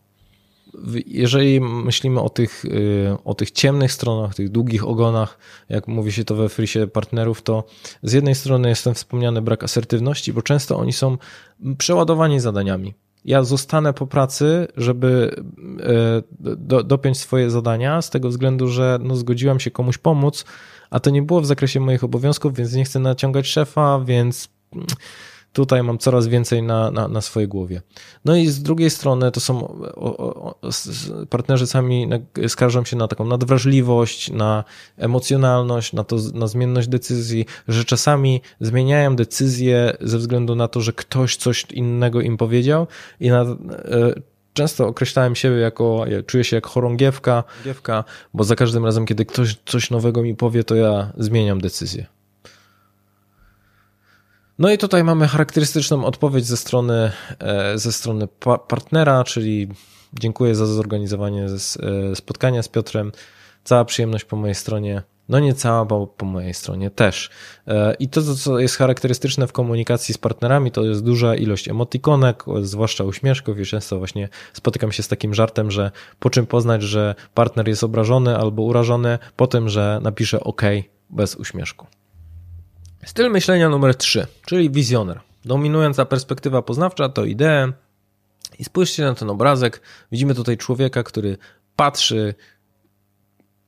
Jeżeli 1.05 1.61
myślimy 1.61 2.21
o 2.21 2.29
tych, 2.29 2.65
y, 2.65 3.17
o 3.23 3.33
tych 3.33 3.51
ciemnych 3.51 3.91
stronach, 3.91 4.35
tych 4.35 4.49
długich 4.49 4.87
ogonach, 4.87 5.37
jak 5.69 5.87
mówi 5.87 6.11
się 6.11 6.23
to 6.23 6.35
we 6.35 6.49
frisie 6.49 6.87
partnerów, 6.87 7.41
to 7.41 7.63
z 8.03 8.13
jednej 8.13 8.35
strony 8.35 8.69
jest 8.69 8.83
ten 8.83 8.93
wspomniany 8.93 9.41
brak 9.41 9.63
asertywności, 9.63 10.33
bo 10.33 10.41
często 10.41 10.77
oni 10.77 10.93
są 10.93 11.17
przeładowani 11.77 12.39
zadaniami 12.39 12.93
ja 13.25 13.43
zostanę 13.43 13.93
po 13.93 14.07
pracy, 14.07 14.67
żeby 14.77 15.35
e, 15.79 16.55
do, 16.57 16.83
dopiąć 16.83 17.19
swoje 17.19 17.49
zadania, 17.49 18.01
z 18.01 18.09
tego 18.09 18.29
względu, 18.29 18.67
że 18.67 18.99
no, 19.01 19.15
zgodziłem 19.15 19.59
się 19.59 19.71
komuś 19.71 19.97
pomóc, 19.97 20.45
a 20.89 20.99
to 20.99 21.09
nie 21.09 21.21
było 21.21 21.41
w 21.41 21.45
zakresie 21.45 21.79
moich 21.79 22.03
obowiązków, 22.03 22.53
więc 22.53 22.73
nie 22.73 22.85
chcę 22.85 22.99
naciągać 22.99 23.47
szefa, 23.47 23.99
więc 24.05 24.49
tutaj 25.55 25.83
mam 25.83 25.97
coraz 25.97 26.27
więcej 26.27 26.63
na, 26.63 26.91
na, 26.91 27.07
na 27.07 27.21
swojej 27.21 27.47
głowie. 27.47 27.81
No 28.25 28.35
i 28.35 28.47
z 28.47 28.61
drugiej 28.61 28.89
strony 28.89 29.31
to 29.31 29.39
są 29.39 29.67
o, 29.95 30.17
o, 30.17 30.59
partnerzy 31.29 31.67
sami 31.67 32.09
skarżą 32.47 32.85
się 32.85 32.95
na 32.95 33.07
taką 33.07 33.25
nadwrażliwość, 33.25 34.31
na 34.31 34.63
emocjonalność, 34.97 35.93
na, 35.93 36.03
to, 36.03 36.17
na 36.33 36.47
zmienność 36.47 36.87
decyzji, 36.87 37.45
że 37.67 37.85
czasami 37.85 38.41
zmieniają 38.59 39.15
decyzje 39.15 39.97
ze 40.01 40.17
względu 40.17 40.55
na 40.55 40.67
to, 40.67 40.81
że 40.81 40.93
ktoś 40.93 41.35
coś 41.35 41.65
innego 41.71 42.21
im 42.21 42.37
powiedział 42.37 42.87
i 43.19 43.29
na, 43.29 43.41
e, 43.41 43.45
często 44.53 44.87
określałem 44.87 45.35
siebie 45.35 45.57
jako, 45.57 46.05
ja 46.07 46.23
czuję 46.23 46.43
się 46.43 46.57
jak 46.57 46.67
chorągiewka, 46.67 47.43
bo 48.33 48.43
za 48.43 48.55
każdym 48.55 48.85
razem, 48.85 49.05
kiedy 49.05 49.25
ktoś 49.25 49.57
coś 49.65 49.89
nowego 49.89 50.21
mi 50.21 50.35
powie, 50.35 50.63
to 50.63 50.75
ja 50.75 51.11
zmieniam 51.17 51.61
decyzję. 51.61 52.05
No 54.59 54.71
i 54.71 54.77
tutaj 54.77 55.03
mamy 55.03 55.27
charakterystyczną 55.27 56.05
odpowiedź 56.05 56.45
ze 56.45 56.57
strony, 56.57 57.11
e, 57.39 57.77
ze 57.77 57.91
strony 57.91 58.27
partnera, 58.67 59.23
czyli 59.23 59.67
dziękuję 60.13 60.55
za 60.55 60.65
zorganizowanie 60.65 61.45
e, 61.45 62.15
spotkania 62.15 62.63
z 62.63 62.67
Piotrem. 62.67 63.11
Cała 63.63 63.85
przyjemność 63.85 64.25
po 64.25 64.35
mojej 64.35 64.55
stronie. 64.55 65.01
No 65.29 65.39
nie 65.39 65.53
cała, 65.53 65.85
bo 65.85 66.07
po 66.07 66.25
mojej 66.25 66.53
stronie 66.53 66.89
też. 66.89 67.29
E, 67.67 67.95
I 67.99 68.09
to, 68.09 68.35
co 68.35 68.59
jest 68.59 68.75
charakterystyczne 68.75 69.47
w 69.47 69.51
komunikacji 69.51 70.13
z 70.13 70.17
partnerami, 70.17 70.71
to 70.71 70.83
jest 70.83 71.03
duża 71.03 71.35
ilość 71.35 71.67
emotikonek, 71.67 72.43
zwłaszcza 72.61 73.03
uśmieszków 73.03 73.59
i 73.59 73.65
często 73.65 73.97
właśnie 73.97 74.29
spotykam 74.53 74.91
się 74.91 75.03
z 75.03 75.07
takim 75.07 75.33
żartem, 75.33 75.71
że 75.71 75.91
po 76.19 76.29
czym 76.29 76.45
poznać, 76.45 76.81
że 76.81 77.15
partner 77.33 77.67
jest 77.67 77.83
obrażony 77.83 78.37
albo 78.37 78.63
urażony, 78.63 79.19
po 79.35 79.47
tym, 79.47 79.69
że 79.69 79.99
napisze 80.03 80.39
OK 80.39 80.61
bez 81.09 81.35
uśmieszku. 81.35 81.87
Styl 83.05 83.31
myślenia 83.31 83.69
numer 83.69 83.95
3, 83.95 84.27
czyli 84.45 84.69
wizjoner. 84.69 85.19
Dominująca 85.45 86.05
perspektywa 86.05 86.61
poznawcza 86.61 87.09
to 87.09 87.25
idee. 87.25 87.73
I 88.59 88.63
spójrzcie 88.63 89.03
na 89.03 89.15
ten 89.15 89.29
obrazek. 89.29 89.81
Widzimy 90.11 90.35
tutaj 90.35 90.57
człowieka, 90.57 91.03
który 91.03 91.37
patrzy 91.75 92.35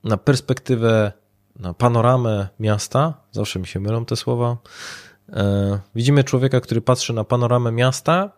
na 0.04 0.16
perspektywę, 0.16 1.12
na 1.56 1.74
panoramę 1.74 2.48
miasta. 2.60 3.14
Zawsze 3.32 3.58
mi 3.58 3.66
się 3.66 3.80
mylą 3.80 4.04
te 4.04 4.16
słowa. 4.16 4.56
E, 5.32 5.78
widzimy 5.94 6.24
człowieka, 6.24 6.60
który 6.60 6.80
patrzy 6.80 7.12
na 7.12 7.24
panoramę 7.24 7.72
miasta. 7.72 8.32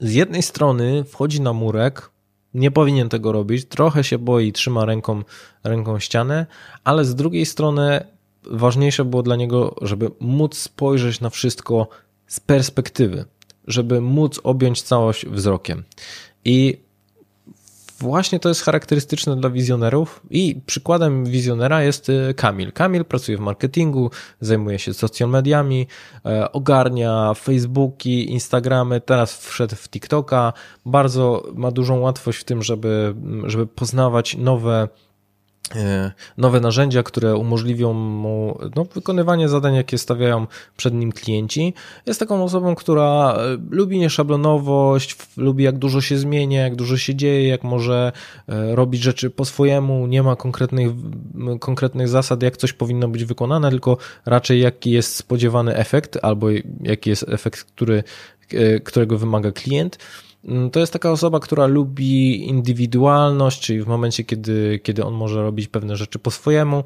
Z 0.00 0.12
jednej 0.12 0.42
strony 0.42 1.04
wchodzi 1.04 1.40
na 1.40 1.52
murek, 1.52 2.10
nie 2.54 2.70
powinien 2.70 3.08
tego 3.08 3.32
robić, 3.32 3.68
trochę 3.68 4.04
się 4.04 4.18
boi, 4.18 4.52
trzyma 4.52 4.84
ręką, 4.84 5.22
ręką 5.64 5.98
ścianę, 5.98 6.46
ale 6.84 7.04
z 7.04 7.14
drugiej 7.14 7.46
strony 7.46 8.13
ważniejsze 8.50 9.04
było 9.04 9.22
dla 9.22 9.36
niego, 9.36 9.74
żeby 9.82 10.10
móc 10.20 10.58
spojrzeć 10.58 11.20
na 11.20 11.30
wszystko 11.30 11.88
z 12.26 12.40
perspektywy, 12.40 13.24
żeby 13.66 14.00
móc 14.00 14.40
objąć 14.42 14.82
całość 14.82 15.26
wzrokiem. 15.26 15.82
I 16.44 16.84
właśnie 17.98 18.40
to 18.40 18.48
jest 18.48 18.62
charakterystyczne 18.62 19.36
dla 19.36 19.50
wizjonerów 19.50 20.20
i 20.30 20.60
przykładem 20.66 21.24
wizjonera 21.24 21.82
jest 21.82 22.08
y, 22.08 22.34
Kamil. 22.36 22.72
Kamil 22.72 23.04
pracuje 23.04 23.38
w 23.38 23.40
marketingu, 23.40 24.10
zajmuje 24.40 24.78
się 24.78 24.94
social 24.94 25.28
mediami, 25.28 25.86
e, 26.26 26.52
ogarnia 26.52 27.34
Facebooki, 27.34 28.32
Instagramy, 28.32 29.00
teraz 29.00 29.46
wszedł 29.46 29.76
w 29.76 29.88
TikToka, 29.88 30.52
bardzo 30.86 31.46
ma 31.54 31.70
dużą 31.70 32.00
łatwość 32.00 32.38
w 32.38 32.44
tym, 32.44 32.62
żeby, 32.62 33.14
żeby 33.44 33.66
poznawać 33.66 34.36
nowe 34.36 34.88
nowe 36.38 36.60
narzędzia, 36.60 37.02
które 37.02 37.36
umożliwią 37.36 37.92
mu 37.92 38.58
no, 38.76 38.84
wykonywanie 38.84 39.48
zadań, 39.48 39.74
jakie 39.74 39.98
stawiają 39.98 40.46
przed 40.76 40.94
nim 40.94 41.12
klienci. 41.12 41.74
Jest 42.06 42.20
taką 42.20 42.44
osobą, 42.44 42.74
która 42.74 43.36
e, 43.38 43.58
lubi 43.70 43.98
nieszablonowość, 43.98 45.16
lubi 45.36 45.64
jak 45.64 45.78
dużo 45.78 46.00
się 46.00 46.18
zmienia, 46.18 46.62
jak 46.62 46.76
dużo 46.76 46.96
się 46.96 47.14
dzieje, 47.14 47.48
jak 47.48 47.64
może 47.64 48.12
e, 48.48 48.74
robić 48.74 49.02
rzeczy 49.02 49.30
po 49.30 49.44
swojemu, 49.44 50.06
nie 50.06 50.22
ma 50.22 50.36
konkretnych, 50.36 50.92
konkretnych 51.60 52.08
zasad, 52.08 52.42
jak 52.42 52.56
coś 52.56 52.72
powinno 52.72 53.08
być 53.08 53.24
wykonane, 53.24 53.70
tylko 53.70 53.96
raczej 54.26 54.60
jaki 54.60 54.90
jest 54.90 55.16
spodziewany 55.16 55.76
efekt, 55.76 56.18
albo 56.22 56.46
jaki 56.80 57.10
jest 57.10 57.24
efekt, 57.28 57.64
który, 57.64 58.04
którego 58.84 59.18
wymaga 59.18 59.52
klient. 59.52 59.98
Mm, 60.44 60.70
to 60.70 60.80
jest 60.80 60.92
taka 60.92 61.10
osoba, 61.10 61.40
która 61.40 61.66
lubi 61.66 62.48
indywidualność, 62.48 63.60
czyli 63.60 63.82
w 63.82 63.86
momencie, 63.86 64.24
kiedy, 64.24 64.80
kiedy 64.82 65.04
on 65.04 65.14
może 65.14 65.42
robić 65.42 65.68
pewne 65.68 65.96
rzeczy 65.96 66.18
po 66.18 66.30
swojemu. 66.30 66.84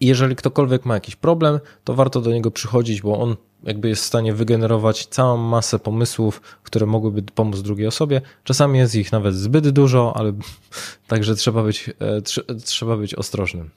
Jeżeli 0.00 0.36
ktokolwiek 0.36 0.84
ma 0.84 0.94
jakiś 0.94 1.16
problem, 1.16 1.60
to 1.84 1.94
warto 1.94 2.20
do 2.20 2.30
niego 2.30 2.50
przychodzić, 2.50 3.02
bo 3.02 3.20
on 3.20 3.36
jakby 3.64 3.88
jest 3.88 4.02
w 4.02 4.06
stanie 4.06 4.34
wygenerować 4.34 5.06
całą 5.06 5.36
masę 5.36 5.78
pomysłów, 5.78 6.40
które 6.62 6.86
mogłyby 6.86 7.22
pomóc 7.22 7.60
drugiej 7.60 7.86
osobie. 7.86 8.20
Czasami 8.44 8.78
jest 8.78 8.94
ich 8.94 9.12
nawet 9.12 9.34
zbyt 9.34 9.68
dużo, 9.68 10.16
ale 10.16 10.32
także 11.08 11.34
trzeba 11.36 11.62
być, 11.62 11.90
e, 12.00 12.22
trzeba 12.64 12.96
być 12.96 13.14
ostrożnym. 13.14 13.70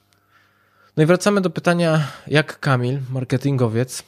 No 0.96 1.02
i 1.02 1.06
wracamy 1.06 1.40
do 1.40 1.50
pytania, 1.50 2.06
jak 2.26 2.60
Kamil, 2.60 2.98
marketingowiec, 3.10 4.02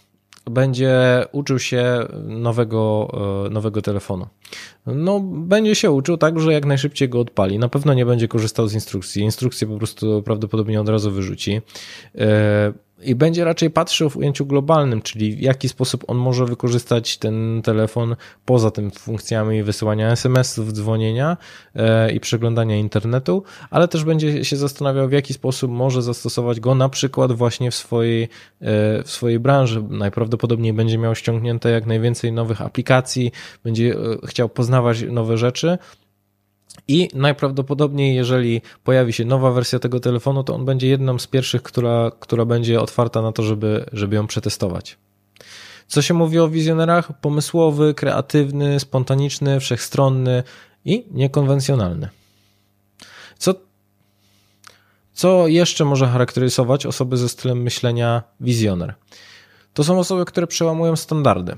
będzie 0.51 1.25
uczył 1.33 1.59
się 1.59 2.07
nowego, 2.25 3.09
e, 3.47 3.51
nowego 3.51 3.83
telefonu. 3.83 4.27
No, 4.87 5.21
będzie 5.21 5.75
się 5.75 5.91
uczył 5.91 6.17
tak, 6.17 6.41
że 6.41 6.53
jak 6.53 6.67
najszybciej 6.67 7.09
go 7.09 7.21
odpali. 7.21 7.59
Na 7.59 7.69
pewno 7.69 7.95
nie 7.95 8.07
będzie 8.07 8.29
korzystał 8.29 8.69
z 8.69 8.75
instrukcji. 8.75 9.23
Instrukcję 9.23 9.67
po 9.67 9.77
prostu 9.77 10.23
prawdopodobnie 10.23 10.81
od 10.81 10.89
razu 10.89 11.11
wyrzuci. 11.11 11.61
I 13.03 13.15
będzie 13.15 13.45
raczej 13.45 13.71
patrzył 13.71 14.11
w 14.11 14.17
ujęciu 14.17 14.47
globalnym, 14.47 15.03
czyli 15.03 15.37
w 15.37 15.41
jaki 15.41 15.69
sposób 15.69 16.05
on 16.07 16.17
może 16.17 16.47
wykorzystać 16.47 17.19
ten 17.19 17.63
telefon 17.65 18.17
poza 18.45 18.71
tym 18.71 18.91
funkcjami 18.91 19.63
wysyłania 19.63 20.11
SMS-ów, 20.11 20.73
dzwonienia 20.73 21.37
e, 21.75 22.13
i 22.13 22.21
przeglądania 22.21 22.77
internetu, 22.77 23.43
ale 23.71 23.89
też 23.89 24.05
będzie 24.05 24.45
się 24.45 24.57
zastanawiał, 24.57 25.09
w 25.09 25.13
jaki 25.13 25.35
sposób 25.35 25.71
może 25.71 26.03
zastosować 26.03 26.61
go 26.61 26.75
na 26.75 26.89
przykład 26.89 27.33
właśnie 27.33 27.71
w 27.71 27.75
swojej, 27.75 28.23
e, 28.23 28.29
w 29.03 29.11
swojej 29.11 29.39
branży. 29.39 29.85
Najprawdopodobniej 29.91 30.73
będzie 30.73 30.99
miał 30.99 31.15
ściągnięte 31.15 31.71
jak 31.71 31.87
najwięcej 31.87 32.33
nowych 32.33 32.63
aplikacji, 32.63 33.33
będzie 33.65 33.93
e, 33.93 34.27
chciał 34.27 34.49
poznawać 34.49 35.03
nowe 35.03 35.39
rzeczy, 35.39 35.79
i 36.89 37.09
najprawdopodobniej, 37.15 38.15
jeżeli 38.15 38.63
pojawi 38.85 39.13
się 39.13 39.25
nowa 39.25 39.51
wersja 39.53 39.79
tego 39.79 40.01
telefonu, 40.01 40.45
to 40.45 40.55
on 40.55 40.65
będzie 40.65 40.89
jedną 40.89 41.19
z 41.19 41.27
pierwszych, 41.27 41.63
która, 41.63 42.11
która 42.21 42.45
będzie 42.45 42.81
otwarta 42.81 43.23
na 43.23 43.33
to, 43.33 43.43
żeby, 43.43 43.85
żeby 43.93 44.17
ją 44.17 44.27
przetestować. 44.27 44.99
Co 45.87 46.03
się 46.03 46.15
mówi 46.15 46.39
o 46.39 46.49
wizjonerach? 46.49 47.21
Pomysłowy, 47.21 47.95
kreatywny, 47.95 48.81
spontaniczny, 48.81 49.61
wszechstronny 49.61 50.43
i 50.85 51.07
niekonwencjonalny. 51.11 52.09
Co, 53.39 53.55
co 55.13 55.49
jeszcze 55.49 55.85
może 55.85 56.07
charakteryzować 56.07 56.87
osoby 56.87 57.17
ze 57.17 57.29
stylem 57.29 57.63
myślenia 57.63 58.23
wizjoner? 58.41 58.95
To 59.75 59.85
są 59.85 59.99
osoby, 59.99 60.25
które 60.25 60.47
przełamują 60.47 60.97
standardy 60.97 61.57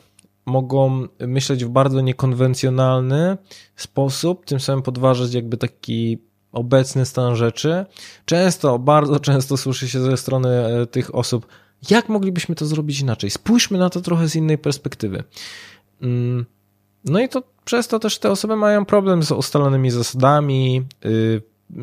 mogą 0.51 1.09
myśleć 1.21 1.65
w 1.65 1.69
bardzo 1.69 2.01
niekonwencjonalny 2.01 3.39
sposób, 3.77 4.45
tym 4.47 4.61
samym 4.61 4.83
podważać 4.83 5.35
jakby 5.35 5.57
taki 5.57 6.19
obecny 6.53 7.07
stan 7.07 7.37
rzeczy. 7.37 7.87
Często, 8.25 8.79
bardzo 8.79 9.21
często 9.21 9.57
słyszy 9.57 9.89
się 9.89 10.01
ze 10.01 10.17
strony 10.17 10.49
e, 10.49 10.87
tych 10.87 11.15
osób, 11.15 11.47
jak 11.91 12.09
moglibyśmy 12.09 12.55
to 12.55 12.67
zrobić 12.67 13.01
inaczej? 13.01 13.31
Spójrzmy 13.31 13.79
na 13.79 13.91
to 13.91 14.01
trochę 14.01 14.29
z 14.29 14.37
innej 14.37 14.59
perspektywy. 14.59 15.25
Mm, 16.03 16.47
no 17.05 17.21
i 17.21 17.29
to 17.29 17.43
przez 17.65 17.89
to 17.89 17.99
też 17.99 18.19
te 18.19 18.31
osoby 18.31 18.57
mają 18.57 18.85
problem 18.85 19.23
z 19.23 19.33
ustalonymi 19.33 19.91
zasadami, 19.91 20.83
y, 21.05 21.43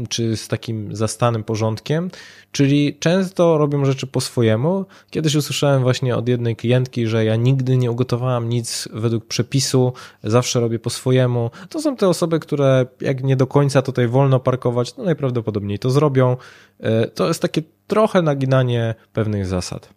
czy 0.09 0.37
z 0.37 0.47
takim 0.47 0.95
zastanym 0.95 1.43
porządkiem, 1.43 2.09
czyli 2.51 2.97
często 2.99 3.57
robią 3.57 3.85
rzeczy 3.85 4.07
po 4.07 4.21
swojemu. 4.21 4.85
Kiedyś 5.09 5.35
usłyszałem 5.35 5.81
właśnie 5.81 6.15
od 6.15 6.27
jednej 6.27 6.55
klientki, 6.55 7.07
że 7.07 7.25
ja 7.25 7.35
nigdy 7.35 7.77
nie 7.77 7.91
ugotowałam 7.91 8.49
nic 8.49 8.89
według 8.93 9.25
przepisu, 9.25 9.93
zawsze 10.23 10.59
robię 10.59 10.79
po 10.79 10.89
swojemu. 10.89 11.51
To 11.69 11.81
są 11.81 11.95
te 11.95 12.07
osoby, 12.07 12.39
które 12.39 12.85
jak 13.01 13.23
nie 13.23 13.35
do 13.35 13.47
końca 13.47 13.81
tutaj 13.81 14.07
wolno 14.07 14.39
parkować, 14.39 14.97
no 14.97 15.03
najprawdopodobniej 15.03 15.79
to 15.79 15.89
zrobią. 15.89 16.37
E, 16.79 17.07
to 17.07 17.27
jest 17.27 17.41
takie 17.41 17.61
trochę 17.87 18.21
naginanie 18.21 18.95
pewnych 19.13 19.45
zasad 19.45 19.96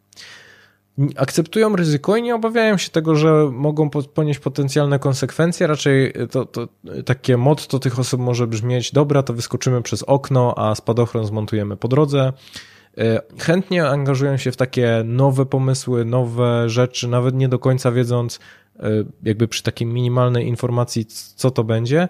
akceptują 1.16 1.76
ryzyko 1.76 2.16
i 2.16 2.22
nie 2.22 2.34
obawiają 2.34 2.76
się 2.76 2.90
tego, 2.90 3.16
że 3.16 3.48
mogą 3.52 3.90
ponieść 3.90 4.40
potencjalne 4.40 4.98
konsekwencje. 4.98 5.66
Raczej 5.66 6.12
to, 6.30 6.44
to 6.44 6.68
takie 7.04 7.36
motto 7.36 7.78
tych 7.78 7.98
osób 7.98 8.20
może 8.20 8.46
brzmieć: 8.46 8.92
dobra, 8.92 9.22
to 9.22 9.34
wyskoczymy 9.34 9.82
przez 9.82 10.02
okno, 10.02 10.54
a 10.56 10.74
spadochron 10.74 11.26
zmontujemy 11.26 11.76
po 11.76 11.88
drodze. 11.88 12.32
E, 12.98 13.22
chętnie 13.38 13.88
angażują 13.88 14.36
się 14.36 14.52
w 14.52 14.56
takie 14.56 15.02
nowe 15.04 15.46
pomysły, 15.46 16.04
nowe 16.04 16.68
rzeczy, 16.68 17.08
nawet 17.08 17.34
nie 17.34 17.48
do 17.48 17.58
końca 17.58 17.92
wiedząc, 17.92 18.40
e, 18.78 18.90
jakby 19.22 19.48
przy 19.48 19.62
takiej 19.62 19.86
minimalnej 19.86 20.46
informacji, 20.46 21.06
co 21.36 21.50
to 21.50 21.64
będzie. 21.64 22.08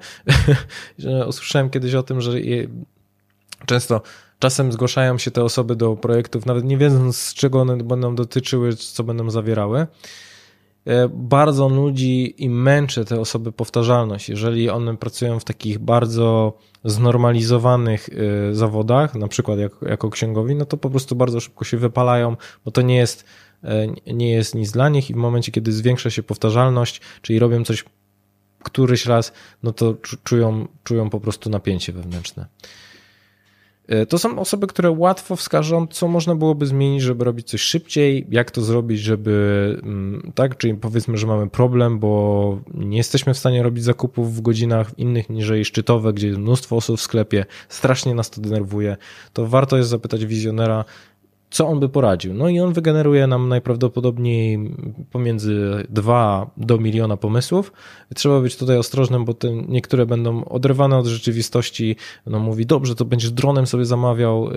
Usłyszałem 1.29 1.71
kiedyś 1.71 1.95
o 1.95 2.03
tym, 2.03 2.21
że 2.21 2.33
często 3.67 4.03
Czasem 4.41 4.73
zgłaszają 4.73 5.19
się 5.19 5.31
te 5.31 5.45
osoby 5.45 5.77
do 5.77 5.97
projektów, 5.97 6.47
nawet 6.47 6.65
nie 6.65 6.77
wiedząc, 6.77 7.17
z 7.17 7.35
czego 7.35 7.61
one 7.61 7.77
będą 7.77 8.15
dotyczyły, 8.15 8.77
co 8.77 9.05
będą 9.05 9.31
zawierały. 9.31 9.87
E, 10.87 11.09
bardzo 11.09 11.69
nudzi 11.69 12.45
i 12.45 12.51
męczy 12.51 13.05
te 13.05 13.21
osoby 13.21 13.53
powtarzalność. 13.53 14.29
Jeżeli 14.29 14.71
one 14.71 14.97
pracują 14.97 15.41
w 15.41 15.45
takich 15.45 15.79
bardzo 15.79 16.59
znormalizowanych 16.85 18.09
e, 18.09 18.55
zawodach, 18.55 19.15
na 19.15 19.29
przykład 19.29 19.59
jak, 19.59 19.73
jako 19.83 20.11
księgowi, 20.11 20.55
no 20.55 20.65
to 20.65 20.77
po 20.77 20.91
prostu 20.91 21.17
bardzo 21.17 21.41
szybko 21.41 21.65
się 21.65 21.77
wypalają, 21.77 22.37
bo 22.65 22.71
to 22.71 22.83
nie 22.83 22.97
jest, 22.97 23.25
e, 23.65 23.87
nie 24.13 24.31
jest 24.33 24.55
nic 24.55 24.71
dla 24.71 24.89
nich 24.89 25.11
i 25.11 25.15
w 25.15 25.17
momencie, 25.17 25.53
kiedy 25.53 25.73
zwiększa 25.73 26.11
się 26.11 26.23
powtarzalność, 26.23 27.01
czyli 27.23 27.39
robią 27.39 27.65
coś 27.65 27.85
któryś 28.63 29.07
raz, 29.07 29.33
no 29.63 29.73
to 29.73 29.95
czują, 30.25 30.69
czują 30.85 31.11
po 31.11 31.21
prostu 31.21 31.51
napięcie 31.51 31.93
wewnętrzne. 31.93 32.47
E, 33.91 34.07
to 34.07 34.19
są 34.19 34.39
osoby, 34.39 34.67
które 34.67 34.91
łatwo 34.91 35.37
wskażą, 35.37 35.87
co 35.87 36.09
można 36.09 36.35
byłoby 36.35 36.67
zmienić, 36.67 37.03
żeby 37.03 37.25
robić 37.25 37.49
coś 37.49 37.61
szybciej, 37.61 38.27
jak 38.31 38.51
to 38.51 38.63
zrobić, 38.63 39.01
żeby, 39.01 39.81
mm, 39.83 40.33
tak, 40.35 40.57
czyli 40.57 40.75
powiedzmy, 40.75 41.19
że 41.19 41.27
mamy 41.27 41.51
problem, 41.51 41.99
bo 41.99 42.59
nie 42.75 42.97
jesteśmy 42.97 43.35
w 43.35 43.39
stanie 43.39 43.63
robić 43.63 43.85
zakupów 43.85 44.37
w 44.37 44.41
godzinach 44.41 44.99
innych 44.99 45.31
niż 45.31 45.53
szczytowe, 45.65 46.13
gdzie 46.13 46.27
jest 46.27 46.39
mnóstwo 46.39 46.77
osób 46.77 46.99
w 46.99 47.03
sklepie, 47.03 47.45
strasznie 47.69 48.15
nas 48.15 48.31
to 48.31 48.41
denerwuje, 48.41 48.97
to 49.33 49.47
warto 49.47 49.77
jest 49.77 49.91
zapytać 49.91 50.27
wizjonera, 50.27 50.85
co 51.51 51.69
on 51.69 51.81
by 51.81 51.89
poradził. 51.89 52.35
No 52.35 52.49
i 52.49 52.61
on 52.61 52.73
wygeneruje 52.73 53.27
nam 53.27 53.49
najprawdopodobniej 53.49 54.75
pomiędzy 55.11 55.87
2 55.89 56.51
do 56.57 56.79
miliona 56.79 57.17
pomysłów. 57.17 57.73
Trzeba 58.15 58.41
być 58.41 58.57
tutaj 58.57 58.79
ostrożnym, 58.79 59.25
bo 59.25 59.35
te 59.35 59.53
niektóre 59.53 60.07
będą 60.07 60.45
oderwane 60.45 60.99
od 60.99 61.07
rzeczywistości. 61.07 61.97
No 62.27 62.39
mówi, 62.39 62.67
dobrze, 62.67 62.95
to 62.95 63.05
będziesz 63.05 63.31
dronem 63.31 63.67
sobie 63.67 63.85
zamawiał. 63.85 64.51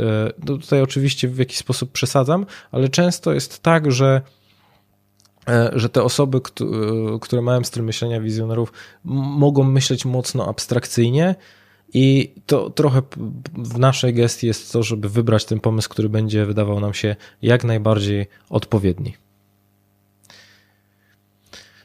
No 0.48 0.58
tutaj 0.58 0.82
oczywiście 0.82 1.28
w 1.28 1.38
jakiś 1.38 1.58
sposób 1.58 1.92
przesadzam, 1.92 2.46
ale 2.72 2.90
często 2.90 3.34
jest 3.34 3.60
tak, 3.60 3.92
że 3.92 4.22
e, 5.50 5.72
że 5.76 5.90
te 5.90 6.04
osoby, 6.04 6.38
e, 6.38 7.20
które 7.22 7.42
mają 7.42 7.64
styl 7.64 7.84
myślenia 7.84 8.22
wizjonerów, 8.22 8.74
mogą 9.04 9.64
myśleć 9.64 10.06
mocno 10.06 10.48
abstrakcyjnie, 10.48 11.36
i 11.94 12.34
to 12.46 12.70
trochę 12.70 13.02
w 13.58 13.80
naszej 13.80 14.14
gestii 14.14 14.48
jest 14.48 14.74
to, 14.74 14.84
żeby 14.84 15.10
wybrać 15.10 15.46
ten 15.46 15.60
pomysł, 15.60 15.90
który 15.90 16.10
będzie 16.10 16.46
wydawał 16.46 16.80
nam 16.80 16.94
się 16.94 17.16
jak 17.42 17.64
najbardziej 17.64 18.28
odpowiedni. 18.50 19.14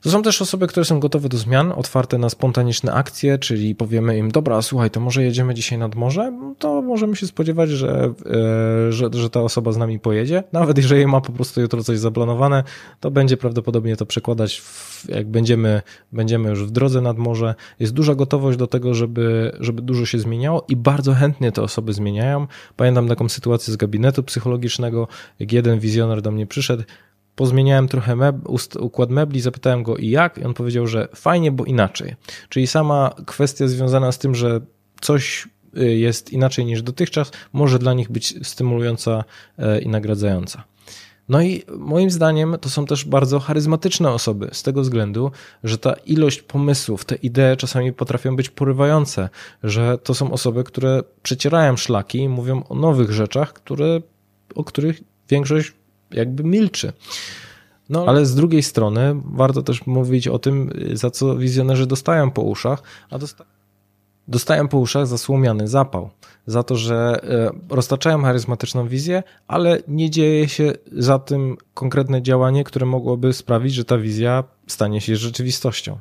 To 0.00 0.10
są 0.10 0.22
też 0.22 0.42
osoby, 0.42 0.66
które 0.66 0.84
są 0.84 1.00
gotowe 1.00 1.28
do 1.28 1.38
zmian, 1.38 1.72
otwarte 1.76 2.18
na 2.18 2.30
spontaniczne 2.30 2.92
akcje, 2.92 3.38
czyli 3.38 3.74
powiemy 3.74 4.18
im, 4.18 4.30
dobra, 4.30 4.62
słuchaj, 4.62 4.90
to 4.90 5.00
może 5.00 5.22
jedziemy 5.22 5.54
dzisiaj 5.54 5.78
nad 5.78 5.94
morze, 5.94 6.32
to 6.58 6.82
możemy 6.82 7.16
się 7.16 7.26
spodziewać, 7.26 7.70
że, 7.70 8.12
e, 8.26 8.92
że, 8.92 9.08
że 9.12 9.30
ta 9.30 9.40
osoba 9.40 9.72
z 9.72 9.76
nami 9.76 9.98
pojedzie. 10.00 10.42
Nawet 10.52 10.76
jeżeli 10.76 11.06
ma 11.06 11.20
po 11.20 11.32
prostu 11.32 11.60
jutro 11.60 11.84
coś 11.84 11.98
zaplanowane, 11.98 12.64
to 13.00 13.10
będzie 13.10 13.36
prawdopodobnie 13.36 13.96
to 13.96 14.06
przekładać, 14.06 14.60
w, 14.60 15.08
jak 15.08 15.28
będziemy, 15.28 15.82
będziemy 16.12 16.50
już 16.50 16.64
w 16.64 16.70
drodze 16.70 17.00
nad 17.00 17.18
morze. 17.18 17.54
Jest 17.80 17.92
duża 17.92 18.14
gotowość 18.14 18.58
do 18.58 18.66
tego, 18.66 18.94
żeby, 18.94 19.52
żeby 19.60 19.82
dużo 19.82 20.06
się 20.06 20.18
zmieniało 20.18 20.64
i 20.68 20.76
bardzo 20.76 21.14
chętnie 21.14 21.52
te 21.52 21.62
osoby 21.62 21.92
zmieniają. 21.92 22.46
Pamiętam 22.76 23.08
taką 23.08 23.28
sytuację 23.28 23.72
z 23.72 23.76
gabinetu 23.76 24.22
psychologicznego, 24.22 25.08
jak 25.38 25.52
jeden 25.52 25.78
wizjoner 25.78 26.22
do 26.22 26.30
mnie 26.30 26.46
przyszedł, 26.46 26.82
pozmieniałem 27.38 27.88
trochę 27.88 28.16
układ 28.80 29.10
mebli, 29.10 29.40
zapytałem 29.40 29.82
go 29.82 29.96
i 29.96 30.10
jak, 30.10 30.38
i 30.38 30.44
on 30.44 30.54
powiedział, 30.54 30.86
że 30.86 31.08
fajnie, 31.14 31.52
bo 31.52 31.64
inaczej. 31.64 32.14
Czyli 32.48 32.66
sama 32.66 33.14
kwestia 33.26 33.68
związana 33.68 34.12
z 34.12 34.18
tym, 34.18 34.34
że 34.34 34.60
coś 35.00 35.48
y, 35.78 35.96
jest 35.96 36.32
inaczej 36.32 36.64
niż 36.64 36.82
dotychczas, 36.82 37.30
może 37.52 37.78
dla 37.78 37.94
nich 37.94 38.10
być 38.10 38.46
stymulująca 38.48 39.24
e, 39.58 39.80
i 39.80 39.88
nagradzająca. 39.88 40.64
No 41.28 41.42
i 41.42 41.62
moim 41.78 42.10
zdaniem 42.10 42.56
to 42.60 42.68
są 42.68 42.86
też 42.86 43.04
bardzo 43.04 43.40
charyzmatyczne 43.40 44.10
osoby, 44.10 44.48
z 44.52 44.62
tego 44.62 44.82
względu, 44.82 45.30
że 45.64 45.78
ta 45.78 45.92
ilość 45.92 46.42
pomysłów, 46.42 47.04
te 47.04 47.14
idee 47.14 47.56
czasami 47.58 47.92
potrafią 47.92 48.36
być 48.36 48.50
porywające, 48.50 49.28
że 49.62 49.98
to 49.98 50.14
są 50.14 50.32
osoby, 50.32 50.64
które 50.64 51.02
przecierają 51.22 51.76
szlaki 51.76 52.18
i 52.18 52.28
mówią 52.28 52.64
o 52.68 52.74
nowych 52.74 53.10
rzeczach, 53.12 53.52
które, 53.52 54.00
o 54.54 54.64
których 54.64 55.00
większość 55.28 55.77
jakby 56.10 56.44
milczy. 56.44 56.92
No, 57.88 58.04
ale 58.06 58.26
z 58.26 58.34
drugiej 58.34 58.62
strony 58.62 59.20
warto 59.24 59.62
też 59.62 59.86
mówić 59.86 60.28
o 60.28 60.38
tym, 60.38 60.72
za 60.92 61.10
co 61.10 61.36
wizjonerzy 61.36 61.86
dostają 61.86 62.30
po 62.30 62.42
uszach, 62.42 62.82
a 63.10 63.18
dosta 63.18 63.44
dostają 64.28 64.68
po 64.68 64.78
uszach 64.78 65.06
za 65.06 65.18
słomiany 65.18 65.68
zapał, 65.68 66.10
za 66.46 66.62
to, 66.62 66.76
że 66.76 67.20
e, 67.22 67.50
roztaczają 67.74 68.22
charyzmatyczną 68.22 68.88
wizję, 68.88 69.22
ale 69.46 69.82
nie 69.88 70.10
dzieje 70.10 70.48
się 70.48 70.72
za 70.92 71.18
tym 71.18 71.56
konkretne 71.74 72.22
działanie, 72.22 72.64
które 72.64 72.86
mogłoby 72.86 73.32
sprawić, 73.32 73.74
że 73.74 73.84
ta 73.84 73.98
wizja 73.98 74.44
stanie 74.66 75.00
się 75.00 75.16
rzeczywistością. 75.16 75.98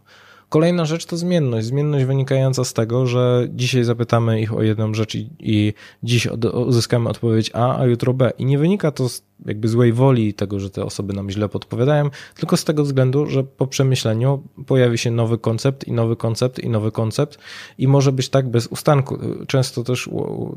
Kolejna 0.50 0.86
rzecz 0.86 1.06
to 1.06 1.18
zmienność. 1.18 1.68
Zmienność 1.68 2.06
wynikająca 2.06 2.64
z 2.64 2.74
tego, 2.74 3.08
że 3.08 3.48
dzisiaj 3.50 3.84
zapytamy 3.84 4.42
ich 4.42 4.54
o 4.54 4.62
jedną 4.62 4.94
rzecz 4.94 5.16
i, 5.16 5.30
i 5.40 5.74
dziś 6.04 6.28
od, 6.28 6.46
uzyskamy 6.46 7.10
odpowiedź 7.10 7.52
A, 7.54 7.80
a 7.80 7.86
jutro 7.86 8.14
B. 8.14 8.32
I 8.38 8.46
nie 8.46 8.58
wynika 8.58 8.92
to 8.92 9.10
z 9.10 9.24
jakby 9.46 9.68
złej 9.68 9.94
woli 9.94 10.34
tego, 10.34 10.60
że 10.60 10.70
te 10.70 10.86
osoby 10.86 11.14
nam 11.14 11.30
źle 11.30 11.50
podpowiadają, 11.50 12.10
tylko 12.36 12.58
z 12.58 12.64
tego 12.64 12.84
względu, 12.84 13.26
że 13.26 13.44
po 13.44 13.68
przemyśleniu 13.68 14.44
pojawi 14.66 14.98
się 14.98 15.12
nowy 15.12 15.38
koncept 15.38 15.88
i 15.88 15.92
nowy 15.92 16.16
koncept 16.16 16.60
i 16.60 16.70
nowy 16.70 16.92
koncept 16.92 17.40
i 17.78 17.88
może 17.88 18.12
być 18.12 18.30
tak 18.30 18.50
bez 18.50 18.68
ustanku. 18.68 19.18
Często 19.48 19.84
też 19.84 20.10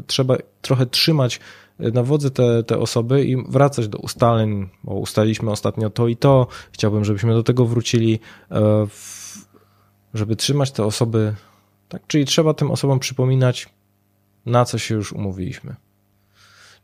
trzeba 0.06 0.36
trochę 0.62 0.86
trzymać 0.86 1.40
na 1.78 2.02
wodze 2.02 2.30
te, 2.30 2.62
te 2.62 2.78
osoby 2.78 3.24
i 3.24 3.36
wracać 3.48 3.88
do 3.88 3.98
ustaleń, 3.98 4.68
bo 4.84 4.94
ustaliliśmy 4.94 5.50
ostatnio 5.50 5.90
to 5.90 6.08
i 6.08 6.16
to, 6.16 6.46
chciałbym, 6.72 7.04
żebyśmy 7.04 7.34
do 7.34 7.42
tego 7.42 7.66
wrócili. 7.66 8.20
E, 8.50 8.86
żeby 10.14 10.36
trzymać 10.36 10.70
te 10.70 10.84
osoby, 10.84 11.34
tak, 11.88 12.02
czyli 12.06 12.24
trzeba 12.24 12.54
tym 12.54 12.70
osobom 12.70 12.98
przypominać, 12.98 13.68
na 14.46 14.64
co 14.64 14.78
się 14.78 14.94
już 14.94 15.12
umówiliśmy. 15.12 15.76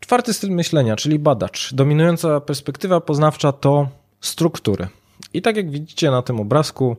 Czwarty 0.00 0.32
styl 0.34 0.50
myślenia, 0.50 0.96
czyli 0.96 1.18
badacz. 1.18 1.74
Dominująca 1.74 2.40
perspektywa 2.40 3.00
poznawcza 3.00 3.52
to 3.52 3.88
struktury. 4.20 4.88
I 5.34 5.42
tak 5.42 5.56
jak 5.56 5.70
widzicie 5.70 6.10
na 6.10 6.22
tym 6.22 6.40
obrazku, 6.40 6.96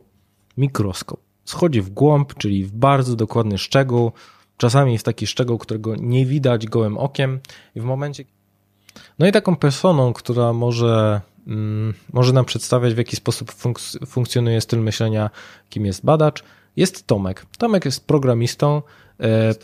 mikroskop 0.56 1.28
schodzi 1.48 1.80
w 1.80 1.90
głąb, 1.90 2.34
czyli 2.34 2.64
w 2.64 2.72
bardzo 2.72 3.16
dokładny 3.16 3.58
szczegół, 3.58 4.12
czasami 4.56 4.98
w 4.98 5.02
taki 5.02 5.26
szczegół, 5.26 5.58
którego 5.58 5.96
nie 5.96 6.26
widać 6.26 6.66
gołym 6.66 6.98
okiem 6.98 7.40
i 7.74 7.80
w 7.80 7.84
momencie 7.84 8.24
no 9.18 9.26
i 9.26 9.32
taką 9.32 9.56
personą, 9.56 10.12
która 10.12 10.52
może 10.52 11.20
może 12.12 12.32
nam 12.32 12.44
przedstawiać, 12.44 12.94
w 12.94 12.98
jaki 12.98 13.16
sposób 13.16 13.52
funk 13.52 13.78
funkcjonuje 14.06 14.60
styl 14.60 14.80
myślenia, 14.80 15.30
kim 15.68 15.86
jest 15.86 16.04
badacz, 16.04 16.42
jest 16.76 17.06
Tomek. 17.06 17.46
Tomek 17.58 17.84
jest 17.84 18.06
programistą. 18.06 18.82
E, 19.20 19.54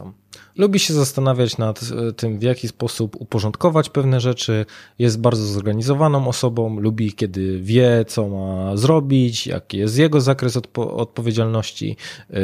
lubi 0.56 0.78
się 0.78 0.94
zastanawiać 0.94 1.58
nad 1.58 1.80
e, 1.82 2.12
tym, 2.12 2.38
w 2.38 2.42
jaki 2.42 2.68
sposób 2.68 3.16
uporządkować 3.20 3.90
pewne 3.90 4.20
rzeczy. 4.20 4.66
Jest 4.98 5.20
bardzo 5.20 5.46
zorganizowaną 5.46 6.28
osobą, 6.28 6.80
lubi, 6.80 7.12
kiedy 7.12 7.60
wie, 7.60 8.04
co 8.08 8.28
ma 8.28 8.76
zrobić, 8.76 9.46
jaki 9.46 9.78
jest 9.78 9.98
jego 9.98 10.20
zakres 10.20 10.56
odpo 10.56 10.96
odpowiedzialności. 10.96 11.96
E, 12.30 12.34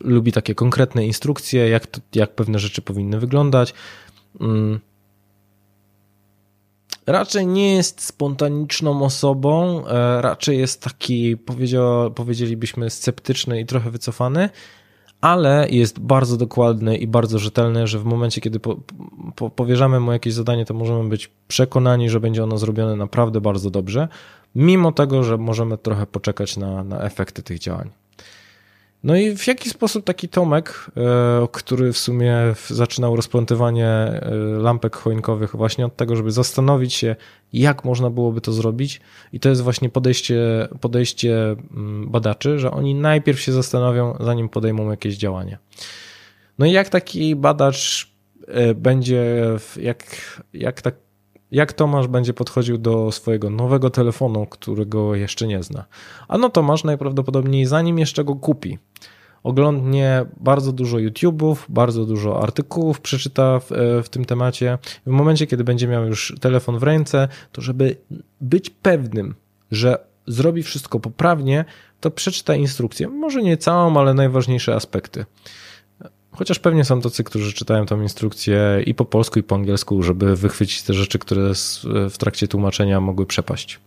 lubi 0.00 0.32
takie 0.32 0.54
konkretne 0.54 1.06
instrukcje, 1.06 1.68
jak, 1.68 1.86
to, 1.86 2.00
jak 2.14 2.34
pewne 2.34 2.58
rzeczy 2.58 2.82
powinny 2.82 3.20
wyglądać. 3.20 3.74
Raczej 7.06 7.46
nie 7.46 7.74
jest 7.74 8.00
spontaniczną 8.00 9.02
osobą, 9.02 9.84
e, 9.86 10.22
raczej 10.22 10.58
jest 10.58 10.82
taki, 10.82 11.36
powiedzielibyśmy, 12.14 12.90
sceptyczny 12.90 13.60
i 13.60 13.66
trochę 13.66 13.90
wycofany, 13.90 14.50
ale 15.20 15.66
jest 15.70 15.98
bardzo 15.98 16.36
dokładny 16.36 16.96
i 16.96 17.06
bardzo 17.06 17.38
rzetelny, 17.38 17.86
że 17.86 17.98
w 17.98 18.04
momencie, 18.04 18.40
kiedy 18.40 18.60
po, 18.60 18.76
po, 19.36 19.50
powierzamy 19.50 20.00
mu 20.00 20.12
jakieś 20.12 20.34
zadanie, 20.34 20.64
to 20.64 20.74
możemy 20.74 21.08
być 21.08 21.30
przekonani, 21.48 22.10
że 22.10 22.20
będzie 22.20 22.44
ono 22.44 22.58
zrobione 22.58 22.96
naprawdę 22.96 23.40
bardzo 23.40 23.70
dobrze, 23.70 24.08
mimo 24.54 24.92
tego, 24.92 25.22
że 25.22 25.38
możemy 25.38 25.78
trochę 25.78 26.06
poczekać 26.06 26.56
na, 26.56 26.84
na 26.84 27.00
efekty 27.00 27.42
tych 27.42 27.58
działań. 27.58 27.90
No 29.04 29.16
i 29.16 29.36
w 29.36 29.46
jaki 29.46 29.70
sposób 29.70 30.04
taki 30.04 30.28
Tomek, 30.28 30.90
e, 30.96 31.48
który 31.52 31.92
w 31.92 31.98
sumie 31.98 32.36
zaczynał 32.66 33.16
rozplątywanie 33.16 33.86
e, 33.86 34.30
lampek 34.58 34.96
choinkowych 34.96 35.56
właśnie 35.56 35.86
od 35.86 35.96
tego, 35.96 36.16
żeby 36.16 36.30
zastanowić 36.30 36.94
się, 36.94 37.16
jak 37.52 37.84
można 37.84 38.10
byłoby 38.10 38.40
to 38.40 38.52
zrobić 38.52 39.00
i 39.32 39.40
to 39.40 39.48
jest 39.48 39.62
właśnie 39.62 39.88
podejście, 39.88 40.68
podejście 40.80 41.56
mm, 41.76 42.10
badaczy, 42.10 42.58
że 42.58 42.70
oni 42.70 42.94
najpierw 42.94 43.40
się 43.40 43.52
zastanowią, 43.52 44.16
zanim 44.20 44.48
podejmą 44.48 44.90
jakieś 44.90 45.16
działanie. 45.16 45.58
No 46.58 46.66
i 46.66 46.72
jak 46.72 46.88
taki 46.88 47.36
badacz 47.36 48.10
e, 48.46 48.74
będzie, 48.74 49.46
jak, 49.76 50.04
jak 50.52 50.82
tak 50.82 51.03
jak 51.54 51.72
Tomasz 51.72 52.08
będzie 52.08 52.34
podchodził 52.34 52.78
do 52.78 53.12
swojego 53.12 53.50
nowego 53.50 53.90
telefonu, 53.90 54.46
którego 54.46 55.14
jeszcze 55.14 55.46
nie 55.46 55.62
zna. 55.62 55.84
Ano 56.28 56.50
Tomasz 56.50 56.84
najprawdopodobniej 56.84 57.66
zanim 57.66 57.98
jeszcze 57.98 58.24
go 58.24 58.36
kupi, 58.36 58.78
oglądnie 59.42 60.26
bardzo 60.40 60.72
dużo 60.72 60.96
YouTube'ów, 60.96 61.56
bardzo 61.68 62.04
dużo 62.04 62.42
artykułów 62.42 63.00
przeczyta 63.00 63.60
w, 63.60 63.72
e, 63.72 64.02
w, 64.02 64.08
tym 64.08 64.24
temacie. 64.24 64.78
W 65.06 65.10
momencie, 65.10 65.46
kiedy 65.46 65.64
będzie 65.64 65.88
miał 65.88 66.06
już 66.06 66.34
telefon 66.40 66.78
w 66.78 66.82
ręce, 66.82 67.28
to 67.52 67.62
żeby 67.62 67.96
być 68.40 68.70
pewnym, 68.70 69.34
że 69.70 69.98
zrobi 70.26 70.62
wszystko 70.62 71.00
poprawnie, 71.00 71.64
to 72.00 72.10
przeczyta 72.10 72.54
instrukcję. 72.54 73.08
Może 73.08 73.42
nie 73.42 73.56
całą, 73.56 73.96
ale 73.96 74.14
najważniejsze 74.14 74.74
aspekty. 74.74 75.24
Chociaż 76.36 76.58
pewnie 76.58 76.84
są 76.84 77.00
tacy, 77.00 77.24
którzy 77.24 77.52
czytają 77.52 77.86
tą 77.86 78.02
instrukcję 78.02 78.82
i 78.86 78.94
po 78.94 79.04
polsku, 79.04 79.38
i 79.38 79.42
po 79.42 79.54
angielsku, 79.54 80.02
żeby 80.02 80.36
wychwycić 80.36 80.82
te 80.82 80.94
rzeczy, 80.94 81.18
które 81.18 81.52
w 82.10 82.18
trakcie 82.18 82.48
tłumaczenia 82.48 83.00
mogły 83.00 83.26
przepaść. 83.26 83.80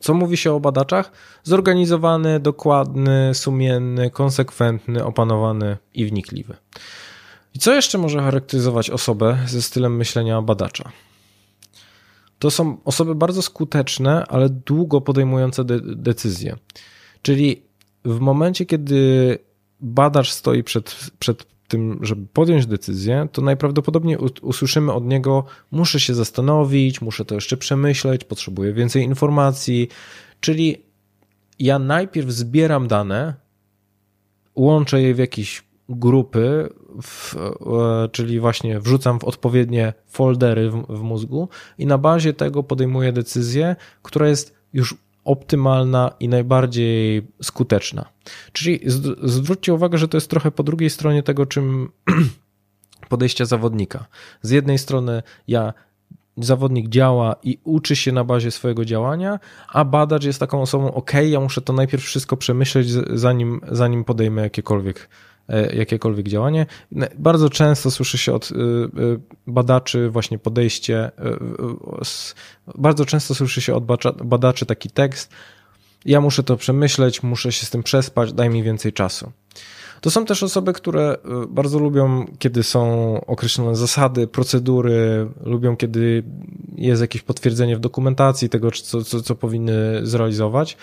Co 0.00 0.14
mówi 0.14 0.36
się 0.36 0.52
o 0.52 0.60
badaczach? 0.60 1.12
Zorganizowany, 1.42 2.40
dokładny, 2.40 3.30
sumienny, 3.34 4.10
konsekwentny, 4.10 5.04
opanowany 5.04 5.76
i 5.94 6.06
wnikliwy. 6.06 6.56
I 7.54 7.58
co 7.58 7.74
jeszcze 7.74 7.98
może 7.98 8.20
charakteryzować 8.20 8.90
osobę 8.90 9.38
ze 9.46 9.62
stylem 9.62 9.96
myślenia 9.96 10.42
badacza? 10.42 10.92
To 12.38 12.50
są 12.50 12.76
osoby 12.84 13.14
bardzo 13.14 13.42
skuteczne, 13.42 14.24
ale 14.28 14.48
długo 14.48 15.00
podejmujące 15.00 15.64
de 15.64 15.80
decyzje. 15.80 16.56
Czyli 17.22 17.62
w 18.04 18.20
momencie, 18.20 18.66
kiedy 18.66 19.38
badacz 19.80 20.30
stoi 20.30 20.62
przed, 20.62 21.10
przed 21.18 21.46
tym, 21.68 21.98
żeby 22.02 22.26
podjąć 22.32 22.66
decyzję, 22.66 23.28
to 23.32 23.42
najprawdopodobniej 23.42 24.16
usłyszymy 24.42 24.92
od 24.92 25.04
niego: 25.04 25.44
muszę 25.70 26.00
się 26.00 26.14
zastanowić, 26.14 27.00
muszę 27.00 27.24
to 27.24 27.34
jeszcze 27.34 27.56
przemyśleć, 27.56 28.24
potrzebuję 28.24 28.72
więcej 28.72 29.02
informacji. 29.02 29.88
Czyli 30.40 30.82
ja 31.58 31.78
najpierw 31.78 32.30
zbieram 32.30 32.88
dane, 32.88 33.34
łączę 34.56 35.02
je 35.02 35.14
w 35.14 35.18
jakieś 35.18 35.62
grupy, 35.88 36.68
w, 37.02 37.34
czyli 38.12 38.40
właśnie 38.40 38.80
wrzucam 38.80 39.20
w 39.20 39.24
odpowiednie 39.24 39.92
foldery 40.06 40.70
w, 40.70 40.86
w 40.88 41.02
mózgu 41.02 41.48
i 41.78 41.86
na 41.86 41.98
bazie 41.98 42.32
tego 42.32 42.62
podejmuję 42.62 43.12
decyzję, 43.12 43.76
która 44.02 44.28
jest 44.28 44.54
już 44.72 44.96
optymalna 45.24 46.10
i 46.20 46.28
najbardziej 46.28 47.26
skuteczna. 47.42 48.04
Czyli 48.52 48.80
zwróćcie 49.22 49.74
uwagę, 49.74 49.98
że 49.98 50.08
to 50.08 50.16
jest 50.16 50.30
trochę 50.30 50.50
po 50.50 50.62
drugiej 50.62 50.90
stronie 50.90 51.22
tego, 51.22 51.46
czym 51.46 51.88
podejścia 53.08 53.44
zawodnika. 53.44 54.06
Z 54.42 54.50
jednej 54.50 54.78
strony 54.78 55.22
ja 55.48 55.74
zawodnik 56.36 56.88
działa 56.88 57.36
i 57.42 57.58
uczy 57.64 57.96
się 57.96 58.12
na 58.12 58.24
bazie 58.24 58.50
swojego 58.50 58.84
działania, 58.84 59.40
a 59.68 59.84
badacz 59.84 60.24
jest 60.24 60.40
taką 60.40 60.62
osobą, 60.62 60.94
ok, 60.94 61.12
ja 61.24 61.40
muszę 61.40 61.60
to 61.60 61.72
najpierw 61.72 62.04
wszystko 62.04 62.36
przemyśleć, 62.36 62.90
zanim, 62.90 63.60
zanim 63.72 64.04
podejmę 64.04 64.42
jakiekolwiek 64.42 65.08
jakiekolwiek 65.74 66.28
działanie. 66.28 66.66
Bardzo 67.18 67.50
często 67.50 67.90
słyszy 67.90 68.18
się 68.18 68.32
od 68.34 68.50
y, 68.50 68.54
y, 68.54 69.20
badaczy 69.46 70.10
właśnie 70.10 70.38
podejście, 70.38 71.10
bardzo 72.74 73.04
często 73.04 73.34
słyszy 73.34 73.60
się 73.60 73.74
od 73.74 73.84
badaczy 74.24 74.66
taki 74.66 74.90
tekst, 74.90 75.32
ja 76.04 76.20
muszę 76.20 76.42
to 76.42 76.56
przemyśleć, 76.56 77.22
muszę 77.22 77.52
się 77.52 77.66
z 77.66 77.70
tym 77.70 77.82
przespać, 77.82 78.32
daj 78.32 78.50
mi 78.50 78.62
więcej 78.62 78.92
czasu. 78.92 79.32
To 80.04 80.10
są 80.10 80.24
też 80.24 80.42
osoby, 80.42 80.72
które 80.72 81.16
bardzo 81.48 81.78
lubią, 81.78 82.26
kiedy 82.38 82.62
są 82.62 83.14
określone 83.26 83.76
zasady, 83.76 84.26
procedury, 84.26 85.26
lubią, 85.40 85.76
kiedy 85.76 86.24
jest 86.76 87.02
jakieś 87.02 87.22
potwierdzenie 87.22 87.76
w 87.76 87.80
dokumentacji 87.80 88.48
tego, 88.48 88.70
co, 88.70 89.04
co, 89.04 89.22
co 89.22 89.34
powinny 89.34 90.00
zrealizować. 90.02 90.76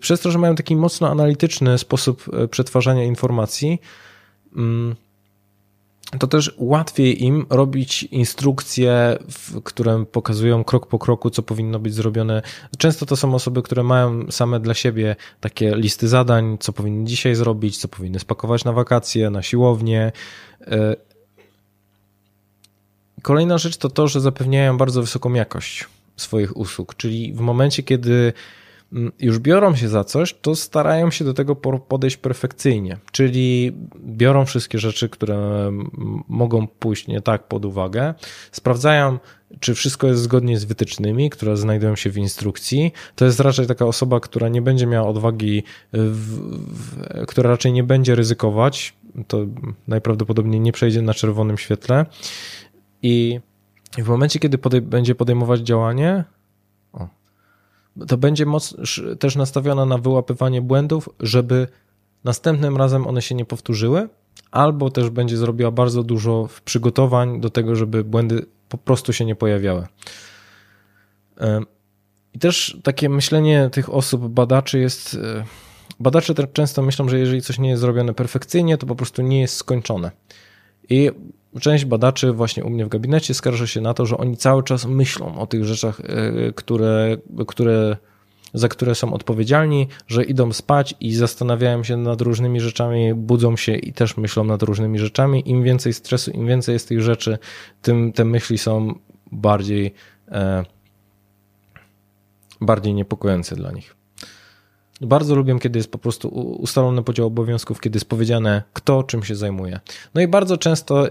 Przez 0.00 0.20
to, 0.20 0.30
że 0.30 0.38
mają 0.38 0.54
taki 0.54 0.76
mocno 0.76 1.10
analityczny 1.10 1.78
sposób 1.78 2.24
przetwarzania 2.50 3.04
informacji, 3.04 3.80
mm, 4.56 4.94
to 6.18 6.26
też 6.26 6.54
łatwiej 6.58 7.24
im 7.24 7.46
robić 7.50 8.02
instrukcje, 8.02 9.18
które 9.64 10.04
pokazują 10.12 10.64
krok 10.64 10.86
po 10.86 10.98
kroku, 10.98 11.30
co 11.30 11.42
powinno 11.42 11.78
być 11.78 11.94
zrobione. 11.94 12.42
Często 12.78 13.06
to 13.06 13.16
są 13.16 13.34
osoby, 13.34 13.62
które 13.62 13.82
mają 13.82 14.30
same 14.30 14.60
dla 14.60 14.74
siebie 14.74 15.16
takie 15.40 15.76
listy 15.76 16.08
zadań, 16.08 16.56
co 16.60 16.72
powinny 16.72 17.04
dzisiaj 17.04 17.34
zrobić, 17.34 17.78
co 17.78 17.88
powinny 17.88 18.18
spakować 18.18 18.64
na 18.64 18.72
wakacje, 18.72 19.30
na 19.30 19.42
siłownię. 19.42 20.12
E, 20.60 20.96
kolejna 23.22 23.58
rzecz 23.58 23.76
to 23.76 23.88
to, 23.88 24.08
że 24.08 24.20
zapewniają 24.20 24.76
bardzo 24.76 25.00
wysoką 25.00 25.32
jakość 25.32 25.84
swoich 26.16 26.56
usług, 26.56 26.94
czyli 26.96 27.32
w 27.32 27.40
momencie, 27.40 27.82
kiedy 27.82 28.32
już 29.20 29.38
biorą 29.38 29.76
się 29.76 29.88
za 29.88 30.04
coś, 30.04 30.34
to 30.34 30.56
starają 30.56 31.10
się 31.10 31.24
do 31.24 31.34
tego 31.34 31.56
podejść 31.88 32.16
perfekcyjnie, 32.16 32.98
czyli 33.12 33.72
biorą 34.06 34.44
wszystkie 34.44 34.78
rzeczy, 34.78 35.08
które 35.08 35.70
mogą 36.28 36.66
pójść 36.66 37.06
nie 37.08 37.20
tak 37.20 37.48
pod 37.48 37.64
uwagę, 37.64 38.14
sprawdzają, 38.52 39.18
czy 39.60 39.74
wszystko 39.74 40.06
jest 40.06 40.22
zgodnie 40.22 40.58
z 40.58 40.64
wytycznymi, 40.64 41.30
które 41.30 41.56
znajdują 41.56 41.96
się 41.96 42.10
w 42.10 42.18
instrukcji. 42.18 42.92
To 43.14 43.24
jest 43.24 43.40
raczej 43.40 43.66
taka 43.66 43.86
osoba, 43.86 44.20
która 44.20 44.48
nie 44.48 44.62
będzie 44.62 44.86
miała 44.86 45.08
odwagi, 45.08 45.62
w, 45.92 46.38
w, 46.72 47.26
która 47.26 47.50
raczej 47.50 47.72
nie 47.72 47.84
będzie 47.84 48.14
ryzykować, 48.14 48.94
to 49.26 49.46
najprawdopodobniej 49.88 50.60
nie 50.60 50.72
przejdzie 50.72 51.02
na 51.02 51.14
czerwonym 51.14 51.58
świetle. 51.58 52.06
I 53.02 53.40
w 53.98 54.08
momencie, 54.08 54.38
kiedy 54.38 54.58
podej 54.58 54.80
będzie 54.80 55.14
podejmować 55.14 55.60
działanie, 55.60 56.24
to 58.08 58.16
będzie 58.16 58.46
moc, 58.46 58.76
też 59.18 59.36
nastawiona 59.36 59.86
na 59.86 59.98
wyłapywanie 59.98 60.62
błędów, 60.62 61.08
żeby 61.20 61.68
następnym 62.24 62.76
razem 62.76 63.06
one 63.06 63.22
się 63.22 63.34
nie 63.34 63.44
powtórzyły, 63.44 64.08
albo 64.50 64.90
też 64.90 65.10
będzie 65.10 65.36
zrobiła 65.36 65.70
bardzo 65.70 66.02
dużo 66.02 66.48
przygotowań 66.64 67.40
do 67.40 67.50
tego, 67.50 67.76
żeby 67.76 68.04
błędy 68.04 68.46
po 68.68 68.78
prostu 68.78 69.12
się 69.12 69.24
nie 69.24 69.36
pojawiały. 69.36 69.86
I 72.34 72.38
też 72.38 72.78
takie 72.82 73.08
myślenie 73.08 73.70
tych 73.72 73.94
osób, 73.94 74.28
badaczy 74.28 74.78
jest. 74.78 75.14
E, 75.14 75.44
badacze 76.00 76.34
często 76.52 76.82
myślą, 76.82 77.08
że 77.08 77.18
jeżeli 77.18 77.42
coś 77.42 77.58
nie 77.58 77.68
jest 77.68 77.80
zrobione 77.80 78.14
perfekcyjnie, 78.14 78.78
to 78.78 78.86
po 78.86 78.96
prostu 78.96 79.22
nie 79.22 79.40
jest 79.40 79.56
skończone. 79.56 80.10
I 80.90 81.10
Część 81.60 81.84
badaczy 81.84 82.32
właśnie 82.32 82.64
u 82.64 82.70
mnie 82.70 82.84
w 82.84 82.88
gabinecie 82.88 83.34
skarży 83.34 83.68
się 83.68 83.80
na 83.80 83.94
to, 83.94 84.06
że 84.06 84.18
oni 84.18 84.36
cały 84.36 84.62
czas 84.62 84.86
myślą 84.86 85.38
o 85.38 85.46
tych 85.46 85.64
rzeczach, 85.64 86.00
e, 86.00 86.52
które, 86.52 87.16
które, 87.46 87.96
za 88.54 88.68
które 88.68 88.94
są 88.94 89.12
odpowiedzialni, 89.12 89.88
że 90.06 90.24
idą 90.24 90.52
spać 90.52 90.94
i 91.00 91.14
zastanawiają 91.14 91.84
się 91.84 91.96
nad 91.96 92.20
różnymi 92.20 92.60
rzeczami, 92.60 93.14
budzą 93.14 93.56
się 93.56 93.76
i 93.76 93.92
też 93.92 94.16
myślą 94.16 94.44
nad 94.44 94.62
różnymi 94.62 94.98
rzeczami. 94.98 95.50
Im 95.50 95.62
więcej 95.62 95.92
stresu, 95.92 96.30
im 96.30 96.46
więcej 96.46 96.72
jest 96.72 96.88
tych 96.88 97.00
rzeczy, 97.00 97.38
tym 97.82 98.12
te 98.12 98.24
myśli 98.24 98.58
są 98.58 98.94
bardziej, 99.32 99.94
e, 100.28 100.64
bardziej 102.60 102.94
niepokojące 102.94 103.56
dla 103.56 103.72
nich. 103.72 103.96
Bardzo 105.00 105.34
lubię, 105.34 105.58
kiedy 105.58 105.78
jest 105.78 105.92
po 105.92 105.98
prostu 105.98 106.28
ustalony 106.60 107.02
podział 107.02 107.26
obowiązków, 107.26 107.80
kiedy 107.80 107.96
jest 107.96 108.08
powiedziane, 108.08 108.62
kto 108.72 109.02
czym 109.02 109.22
się 109.22 109.34
zajmuje. 109.36 109.80
No 110.14 110.20
i 110.20 110.28
bardzo 110.28 110.56
często 110.56 111.06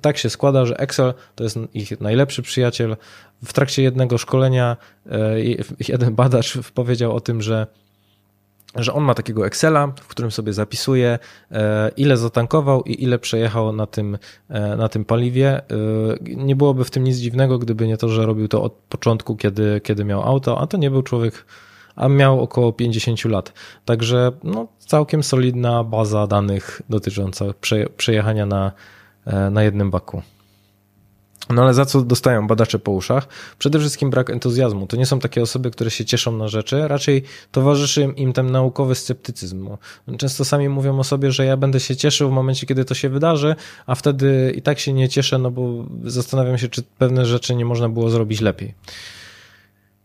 tak 0.00 0.18
się 0.18 0.30
składa, 0.30 0.66
że 0.66 0.76
Excel 0.76 1.14
to 1.34 1.44
jest 1.44 1.58
ich 1.74 2.00
najlepszy 2.00 2.42
przyjaciel. 2.42 2.96
W 3.44 3.52
trakcie 3.52 3.82
jednego 3.82 4.18
szkolenia 4.18 4.76
e, 5.06 5.40
jeden 5.88 6.14
badacz 6.14 6.58
powiedział 6.74 7.16
o 7.16 7.20
tym, 7.20 7.42
że 7.42 7.66
że 8.74 8.92
on 8.92 9.04
ma 9.04 9.14
takiego 9.14 9.46
Excela, 9.46 9.92
w 10.00 10.06
którym 10.08 10.30
sobie 10.30 10.52
zapisuje, 10.52 11.18
ile 11.96 12.16
zatankował 12.16 12.82
i 12.82 13.02
ile 13.02 13.18
przejechał 13.18 13.72
na 13.72 13.86
tym, 13.86 14.18
na 14.78 14.88
tym 14.88 15.04
paliwie. 15.04 15.62
Nie 16.20 16.56
byłoby 16.56 16.84
w 16.84 16.90
tym 16.90 17.04
nic 17.04 17.16
dziwnego, 17.16 17.58
gdyby 17.58 17.86
nie 17.86 17.96
to, 17.96 18.08
że 18.08 18.26
robił 18.26 18.48
to 18.48 18.62
od 18.62 18.72
początku, 18.72 19.36
kiedy, 19.36 19.80
kiedy 19.84 20.04
miał 20.04 20.22
auto, 20.22 20.60
a 20.60 20.66
to 20.66 20.76
nie 20.76 20.90
był 20.90 21.02
człowiek 21.02 21.44
a 21.96 22.08
miał 22.08 22.40
około 22.40 22.72
50 22.72 23.24
lat. 23.24 23.52
Także 23.84 24.32
no, 24.44 24.66
całkiem 24.78 25.22
solidna 25.22 25.84
baza 25.84 26.26
danych 26.26 26.82
dotycząca 26.88 27.44
przejechania 27.96 28.46
na, 28.46 28.72
e, 29.26 29.50
na 29.50 29.62
jednym 29.62 29.90
baku. 29.90 30.22
No 31.50 31.62
ale 31.62 31.74
za 31.74 31.84
co 31.84 32.02
dostają 32.02 32.46
badacze 32.46 32.78
po 32.78 32.92
uszach? 32.92 33.28
Przede 33.58 33.78
wszystkim 33.78 34.10
brak 34.10 34.30
entuzjazmu. 34.30 34.86
To 34.86 34.96
nie 34.96 35.06
są 35.06 35.18
takie 35.18 35.42
osoby, 35.42 35.70
które 35.70 35.90
się 35.90 36.04
cieszą 36.04 36.32
na 36.32 36.48
rzeczy, 36.48 36.88
raczej 36.88 37.22
towarzyszy 37.52 38.12
im 38.16 38.32
ten 38.32 38.50
naukowy 38.50 38.94
sceptycyzm. 38.94 39.68
Często 40.18 40.44
sami 40.44 40.68
mówią 40.68 40.98
o 40.98 41.04
sobie, 41.04 41.32
że 41.32 41.44
ja 41.44 41.56
będę 41.56 41.80
się 41.80 41.96
cieszył 41.96 42.28
w 42.28 42.32
momencie, 42.32 42.66
kiedy 42.66 42.84
to 42.84 42.94
się 42.94 43.08
wydarzy, 43.08 43.54
a 43.86 43.94
wtedy 43.94 44.52
i 44.56 44.62
tak 44.62 44.78
się 44.78 44.92
nie 44.92 45.08
cieszę, 45.08 45.38
no 45.38 45.50
bo 45.50 45.84
zastanawiam 46.04 46.58
się, 46.58 46.68
czy 46.68 46.82
pewne 46.82 47.26
rzeczy 47.26 47.54
nie 47.54 47.64
można 47.64 47.88
było 47.88 48.10
zrobić 48.10 48.40
lepiej. 48.40 48.74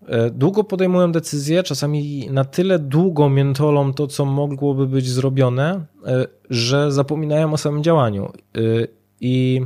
E, 0.07 0.29
długo 0.29 0.63
podejmują 0.63 1.11
decyzje, 1.11 1.63
czasami 1.63 2.27
na 2.29 2.45
tyle 2.45 2.79
długo 2.79 3.29
miętolą 3.29 3.93
to, 3.93 4.07
co 4.07 4.25
mogłoby 4.25 4.87
być 4.87 5.09
zrobione, 5.09 5.85
e, 6.05 6.27
że 6.49 6.91
zapominają 6.91 7.53
o 7.53 7.57
samym 7.57 7.83
działaniu. 7.83 8.25
E, 8.25 8.59
I 9.21 9.61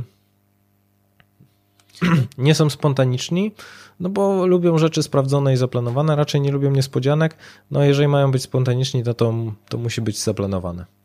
nie 2.38 2.54
są 2.54 2.70
spontaniczni, 2.70 3.52
no 4.00 4.08
bo 4.08 4.46
lubią 4.46 4.78
rzeczy 4.78 5.02
sprawdzone 5.02 5.52
i 5.52 5.56
zaplanowane, 5.56 6.16
raczej 6.16 6.40
nie 6.40 6.52
lubią 6.52 6.70
niespodzianek. 6.70 7.36
No 7.70 7.84
jeżeli 7.84 8.08
mają 8.08 8.30
być 8.30 8.42
spontaniczni, 8.42 9.02
to, 9.02 9.14
to, 9.14 9.34
to 9.68 9.78
musi 9.78 10.00
być 10.00 10.22
zaplanowane. 10.22 10.95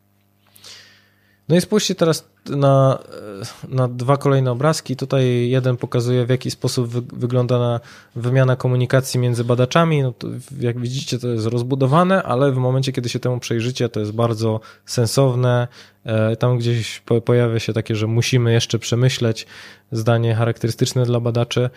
No 1.52 1.58
i 1.58 1.62
spójrzcie 1.62 1.96
teraz 1.96 2.28
na, 2.50 3.00
na 3.68 3.88
dwa 3.88 4.18
kolejne 4.18 4.52
obrazki. 4.52 4.96
Tutaj 4.96 5.50
jeden 5.50 5.78
pokazuje, 5.78 6.26
w 6.26 6.30
jaki 6.30 6.52
sposób 6.52 6.88
wy, 6.88 7.02
wygląda 7.02 7.60
na 7.60 7.80
wymiana 8.16 8.56
komunikacji 8.56 9.20
między 9.20 9.44
badaczami. 9.44 10.02
No 10.02 10.14
jak 10.60 10.80
widzicie, 10.80 11.20
to 11.20 11.28
jest 11.28 11.46
rozbudowane, 11.46 12.24
ale 12.24 12.52
w 12.52 12.58
momencie, 12.58 12.92
kiedy 12.92 13.10
się 13.10 13.20
temu 13.20 13.40
przejrzycie, 13.40 13.90
to 13.90 14.00
jest 14.00 14.12
bardzo 14.12 14.60
sensowne. 14.86 15.68
E, 16.04 16.36
tam 16.36 16.58
gdzieś 16.58 17.04
pojawia 17.26 17.60
się 17.60 17.74
takie, 17.74 17.96
że 17.96 18.08
musimy 18.08 18.54
jeszcze 18.54 18.80
przemyśleć 18.80 19.48
zdanie 19.92 20.36
charakterystyczne 20.36 21.06
dla 21.06 21.20
badaczy. 21.20 21.70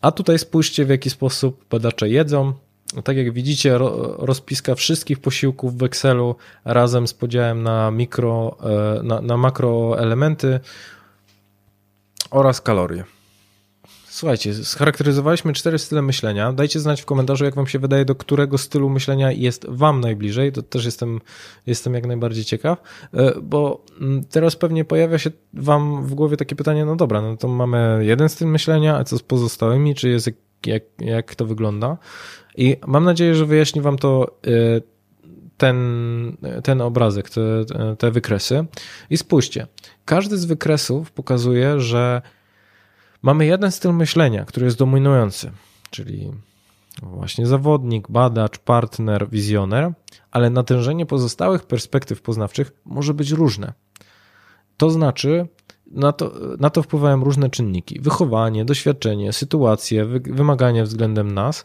A 0.00 0.10
tutaj 0.10 0.38
spójrzcie, 0.38 0.84
w 0.84 0.88
jaki 0.88 1.10
sposób 1.10 1.64
badacze 1.70 2.08
jedzą 2.08 2.52
tak 3.04 3.16
jak 3.16 3.32
widzicie, 3.32 3.78
rozpiska 4.18 4.74
wszystkich 4.74 5.18
posiłków 5.18 5.78
w 5.78 5.82
Excelu 5.82 6.36
razem 6.64 7.08
z 7.08 7.14
podziałem 7.14 7.62
na 7.62 7.90
mikro, 7.90 8.56
e, 8.60 9.02
na, 9.02 9.20
na 9.20 9.36
makroelementy 9.36 10.60
oraz 12.30 12.60
kalorie. 12.60 13.04
Słuchajcie, 14.12 14.54
scharakteryzowaliśmy 14.54 15.52
cztery 15.52 15.78
style 15.78 16.02
myślenia. 16.02 16.52
Dajcie 16.52 16.80
znać 16.80 17.02
w 17.02 17.04
komentarzu, 17.04 17.44
jak 17.44 17.54
Wam 17.54 17.66
się 17.66 17.78
wydaje, 17.78 18.04
do 18.04 18.14
którego 18.14 18.58
stylu 18.58 18.90
myślenia 18.90 19.32
jest 19.32 19.66
Wam 19.68 20.00
najbliżej. 20.00 20.52
To 20.52 20.62
też 20.62 20.84
jestem, 20.84 21.20
jestem 21.66 21.94
jak 21.94 22.06
najbardziej 22.06 22.44
ciekaw, 22.44 22.82
e, 23.14 23.32
bo 23.42 23.84
mm, 24.00 24.24
teraz 24.24 24.56
pewnie 24.56 24.84
pojawia 24.84 25.18
się 25.18 25.30
Wam 25.54 26.06
w 26.06 26.14
głowie 26.14 26.36
takie 26.36 26.56
pytanie: 26.56 26.84
no 26.84 26.96
dobra, 26.96 27.22
no 27.22 27.36
to 27.36 27.48
mamy 27.48 28.00
jeden 28.00 28.28
styl 28.28 28.48
myślenia, 28.48 28.96
a 28.96 29.04
co 29.04 29.18
z 29.18 29.22
pozostałymi? 29.22 29.94
Czy 29.94 30.08
jest 30.08 30.30
jak, 30.66 30.82
jak 30.98 31.34
to 31.34 31.46
wygląda? 31.46 31.98
I 32.56 32.76
mam 32.86 33.04
nadzieję, 33.04 33.34
że 33.34 33.46
wyjaśni 33.46 33.80
Wam 33.80 33.98
to 33.98 34.36
y, 34.46 34.82
ten, 35.56 35.76
ten 36.62 36.80
obrazek, 36.80 37.30
te, 37.30 37.42
te 37.98 38.10
wykresy. 38.10 38.64
I 39.10 39.16
spójrzcie, 39.16 39.66
każdy 40.04 40.38
z 40.38 40.44
wykresów 40.44 41.12
pokazuje, 41.12 41.80
że 41.80 42.22
mamy 43.22 43.46
jeden 43.46 43.72
styl 43.72 43.92
myślenia, 43.92 44.44
który 44.44 44.66
jest 44.66 44.78
dominujący, 44.78 45.50
czyli 45.90 46.32
właśnie 47.02 47.46
zawodnik, 47.46 48.10
badacz, 48.10 48.58
partner, 48.58 49.28
wizjoner, 49.30 49.92
ale 50.30 50.50
natężenie 50.50 51.06
pozostałych 51.06 51.64
perspektyw 51.64 52.22
poznawczych 52.22 52.72
może 52.84 53.14
być 53.14 53.30
różne. 53.30 53.72
To 54.76 54.90
znaczy, 54.90 55.48
na 55.86 56.12
to, 56.12 56.32
na 56.58 56.70
to 56.70 56.82
wpływają 56.82 57.24
różne 57.24 57.50
czynniki: 57.50 58.00
wychowanie, 58.00 58.64
doświadczenie, 58.64 59.32
sytuacje, 59.32 60.04
wymagania 60.20 60.84
względem 60.84 61.32
nas. 61.32 61.64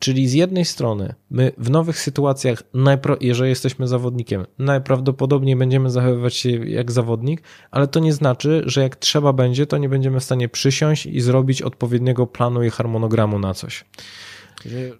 Czyli 0.00 0.28
z 0.28 0.32
jednej 0.32 0.64
strony, 0.64 1.14
my 1.30 1.52
w 1.58 1.70
nowych 1.70 1.98
sytuacjach, 1.98 2.62
jeżeli 3.20 3.50
jesteśmy 3.50 3.88
zawodnikiem, 3.88 4.46
najprawdopodobniej 4.58 5.56
będziemy 5.56 5.90
zachowywać 5.90 6.34
się 6.34 6.50
jak 6.50 6.92
zawodnik, 6.92 7.42
ale 7.70 7.88
to 7.88 8.00
nie 8.00 8.12
znaczy, 8.12 8.62
że 8.66 8.82
jak 8.82 8.96
trzeba 8.96 9.32
będzie, 9.32 9.66
to 9.66 9.78
nie 9.78 9.88
będziemy 9.88 10.20
w 10.20 10.24
stanie 10.24 10.48
przysiąść 10.48 11.06
i 11.06 11.20
zrobić 11.20 11.62
odpowiedniego 11.62 12.26
planu 12.26 12.62
i 12.62 12.70
harmonogramu 12.70 13.38
na 13.38 13.54
coś. 13.54 13.84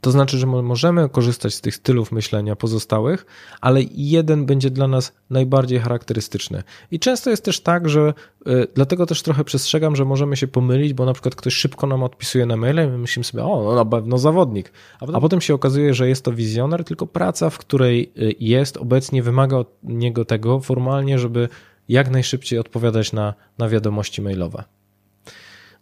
To 0.01 0.11
znaczy, 0.11 0.39
że 0.39 0.47
możemy 0.47 1.09
korzystać 1.09 1.55
z 1.55 1.61
tych 1.61 1.75
stylów 1.75 2.13
myślenia 2.13 2.57
pozostałych, 2.57 3.27
ale 3.61 3.81
jeden 3.95 4.47
będzie 4.47 4.71
dla 4.71 4.89
nas 4.89 5.13
najbardziej 5.31 5.79
charakterystyczny. 5.79 6.63
I 6.91 6.99
często 6.99 7.31
jest 7.31 7.45
też 7.45 7.61
tak, 7.61 7.89
że 7.89 8.15
y, 8.47 8.67
dlatego 8.75 9.07
też 9.07 9.23
trochę 9.23 9.45
przestrzegam, 9.45 9.97
że 9.97 10.05
możemy 10.05 10.37
się 10.37 10.49
pomylić, 10.49 10.93
bo 10.93 11.05
na 11.05 11.13
przykład 11.13 11.35
ktoś 11.35 11.55
szybko 11.55 11.87
nam 11.87 12.03
odpisuje 12.03 12.47
na 12.47 12.57
maile 12.57 12.87
i 12.87 12.91
my 12.91 12.99
myślimy 12.99 13.25
sobie, 13.25 13.45
o, 13.45 13.65
no 13.65 13.75
na 13.75 13.85
pewno 13.85 14.19
zawodnik. 14.19 14.73
A 14.97 14.99
potem, 14.99 15.17
a 15.17 15.21
potem 15.21 15.41
się 15.41 15.55
okazuje, 15.55 15.95
że 15.95 16.09
jest 16.09 16.25
to 16.25 16.33
wizjoner, 16.33 16.85
tylko 16.85 17.07
praca, 17.07 17.51
w 17.51 17.59
której 17.59 18.13
y, 18.19 18.35
jest 18.41 18.77
obecnie, 18.77 19.23
wymaga 19.23 19.57
od 19.57 19.69
niego 19.83 20.25
tego 20.25 20.61
formalnie, 20.61 21.19
żeby 21.19 21.49
jak 21.89 22.11
najszybciej 22.11 22.59
odpowiadać 22.59 23.13
na, 23.13 23.35
na 23.59 23.69
wiadomości 23.69 24.23
mailowe. 24.23 24.65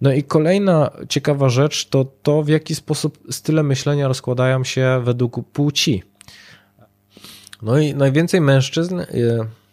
No 0.01 0.13
i 0.13 0.23
kolejna 0.23 0.91
ciekawa 1.09 1.49
rzecz 1.49 1.89
to 1.89 2.05
to, 2.23 2.43
w 2.43 2.49
jaki 2.49 2.75
sposób 2.75 3.19
style 3.31 3.63
myślenia 3.63 4.09
rozkładają 4.09 4.65
się 4.65 5.01
według 5.05 5.49
płci. 5.53 6.03
No 7.63 7.79
i 7.79 7.95
najwięcej 7.95 8.41
mężczyzn, 8.41 9.01
e, 9.01 9.07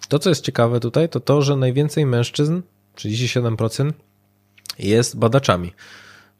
to 0.09 0.19
co 0.19 0.29
jest 0.29 0.45
ciekawe 0.45 0.79
tutaj, 0.79 1.09
to 1.09 1.19
to, 1.19 1.41
że 1.41 1.55
najwięcej 1.55 2.05
mężczyzn, 2.05 2.61
37%, 2.95 3.93
jest 4.79 5.17
badaczami. 5.17 5.73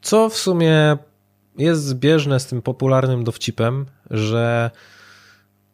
Co 0.01 0.29
w 0.29 0.37
sumie 0.37 0.97
jest 1.57 1.83
zbieżne 1.83 2.39
z 2.39 2.47
tym 2.47 2.61
popularnym 2.61 3.23
dowcipem, 3.23 3.85
że 4.11 4.71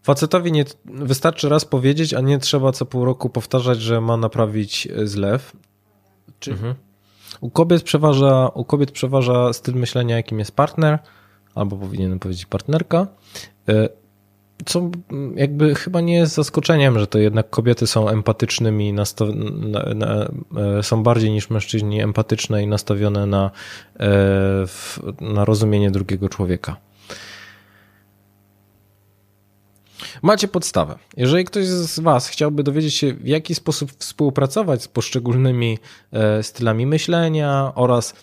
facetowi 0.03 0.51
nie 0.51 0.65
wystarczy 0.85 1.49
raz 1.49 1.65
powiedzieć, 1.65 2.13
a 2.13 2.21
nie 2.21 2.39
trzeba 2.39 2.71
co 2.71 2.85
pół 2.85 3.05
roku 3.05 3.29
powtarzać, 3.29 3.81
że 3.81 4.01
ma 4.01 4.17
naprawić 4.17 4.87
zlew. 5.03 5.51
Czy, 6.39 6.51
mhm. 6.51 6.75
U 7.41 7.49
kobiet 7.49 7.83
przeważa, 7.83 8.47
u 8.47 8.65
kobiet 8.65 8.91
przeważa 8.91 9.53
styl 9.53 9.75
myślenia, 9.75 10.15
jakim 10.15 10.39
jest 10.39 10.55
partner, 10.55 10.99
albo 11.55 11.75
powinienem 11.77 12.19
powiedzieć 12.19 12.45
partnerka, 12.45 13.07
e, 13.69 13.89
co 14.65 14.89
jakby 15.35 15.75
chyba 15.75 16.01
nie 16.01 16.15
jest 16.15 16.33
zaskoczeniem, 16.33 16.99
że 16.99 17.07
to 17.07 17.19
jednak 17.19 17.49
kobiety 17.49 17.87
są 17.87 18.09
empatycznymi, 18.09 18.93
na, 18.93 19.03
na, 19.95 20.29
e, 20.77 20.83
są 20.83 21.03
bardziej 21.03 21.31
niż 21.31 21.49
mężczyźni 21.49 22.01
empatyczne 22.01 22.63
i 22.63 22.67
nastawione 22.67 23.25
na, 23.25 23.51
e, 23.99 24.07
na 25.21 25.45
rozumienie 25.45 25.91
drugiego 25.91 26.29
człowieka. 26.29 26.77
Macie 30.21 30.47
podstawę. 30.47 30.95
Jeżeli 31.17 31.45
ktoś 31.45 31.65
z 31.65 31.99
Was 31.99 32.27
chciałby 32.27 32.63
dowiedzieć 32.63 32.95
się, 32.95 33.13
w 33.13 33.27
jaki 33.27 33.55
sposób 33.55 33.91
współpracować 33.91 34.83
z 34.83 34.87
poszczególnymi 34.87 35.77
e, 36.11 36.43
stylami 36.43 36.85
myślenia 36.85 37.71
oraz 37.75 38.13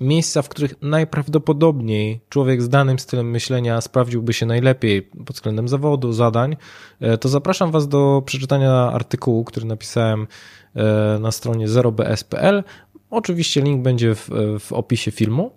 miejsca, 0.00 0.42
w 0.42 0.48
których 0.48 0.74
najprawdopodobniej 0.82 2.20
człowiek 2.28 2.62
z 2.62 2.68
danym 2.68 2.98
stylem 2.98 3.30
myślenia 3.30 3.80
sprawdziłby 3.80 4.32
się 4.32 4.46
najlepiej 4.46 5.02
pod 5.02 5.36
względem 5.36 5.68
zawodu, 5.68 6.12
zadań, 6.12 6.56
e, 7.00 7.18
to 7.18 7.28
zapraszam 7.28 7.70
Was 7.70 7.88
do 7.88 8.22
przeczytania 8.26 8.72
artykułu, 8.72 9.44
który 9.44 9.66
napisałem 9.66 10.26
e, 10.74 11.18
na 11.20 11.32
stronie 11.32 11.68
0bs.pl. 11.68 12.64
Oczywiście 13.10 13.60
link 13.60 13.82
będzie 13.82 14.14
w, 14.14 14.30
w 14.60 14.72
opisie 14.72 15.10
filmu. 15.10 15.50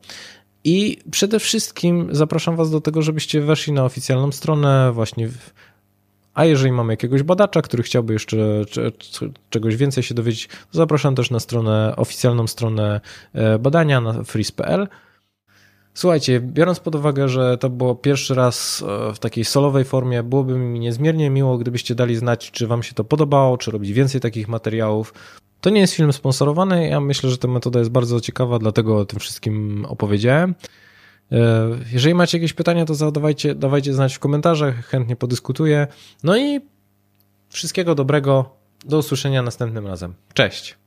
I 0.63 0.97
przede 1.11 1.39
wszystkim 1.39 2.07
zapraszam 2.11 2.55
Was 2.55 2.71
do 2.71 2.81
tego, 2.81 3.01
żebyście 3.01 3.41
weszli 3.41 3.73
na 3.73 3.85
oficjalną 3.85 4.31
stronę, 4.31 4.91
właśnie 4.93 5.29
a 6.33 6.45
jeżeli 6.45 6.71
mamy 6.71 6.93
jakiegoś 6.93 7.23
badacza, 7.23 7.61
który 7.61 7.83
chciałby 7.83 8.13
jeszcze 8.13 8.37
czegoś 9.49 9.75
więcej 9.75 10.03
się 10.03 10.15
dowiedzieć, 10.15 10.47
to 10.47 10.77
zapraszam 10.77 11.15
też 11.15 11.31
na 11.31 11.39
stronę, 11.39 11.93
oficjalną 11.97 12.47
stronę 12.47 13.01
e, 13.33 13.59
badania 13.59 14.01
na 14.01 14.23
freeze.pl. 14.23 14.87
Słuchajcie, 15.93 16.39
biorąc 16.41 16.79
pod 16.79 16.95
uwagę, 16.95 17.29
że 17.29 17.57
to 17.57 17.69
było 17.69 17.95
pierwszy 17.95 18.35
raz 18.35 18.83
e, 18.87 19.13
w 19.13 19.19
takiej 19.19 19.45
solowej 19.45 19.85
formie, 19.85 20.23
byłoby 20.23 20.57
mi 20.57 20.79
niezmiernie 20.79 21.29
miło, 21.29 21.57
gdybyście 21.57 21.95
dali 21.95 22.15
znać, 22.15 22.51
czy 22.51 22.67
Wam 22.67 22.83
się 22.83 22.93
to 22.93 23.03
podobało, 23.03 23.57
czy 23.57 23.71
robić 23.71 23.93
więcej 23.93 24.21
takich 24.21 24.47
materiałów. 24.47 25.13
To 25.63 25.69
nie 25.69 25.81
jest 25.81 25.93
film 25.93 26.13
sponsorowany, 26.13 26.87
ja 26.87 26.99
myślę, 26.99 27.29
że 27.29 27.37
ta 27.37 27.47
metoda 27.47 27.79
jest 27.79 27.91
bardzo 27.91 28.21
ciekawa, 28.21 28.59
dlatego 28.59 28.97
o 28.97 29.05
tym 29.05 29.19
wszystkim 29.19 29.85
opowiedziałem. 29.85 30.55
E, 31.31 31.69
jeżeli 31.93 32.15
macie 32.15 32.37
jakieś 32.37 32.53
pytania, 32.53 32.85
to 32.85 32.95
zadawajcie, 32.95 33.55
dawajcie 33.55 33.93
znać 33.93 34.15
w 34.15 34.19
komentarzach, 34.19 34.85
chętnie 34.85 35.15
podyskutuję. 35.15 35.87
No 36.23 36.37
i 36.37 36.59
wszystkiego 37.49 37.95
dobrego, 37.95 38.55
do 38.85 38.97
usłyszenia 38.97 39.41
następnym 39.41 39.87
razem. 39.87 40.13
Cześć! 40.33 40.82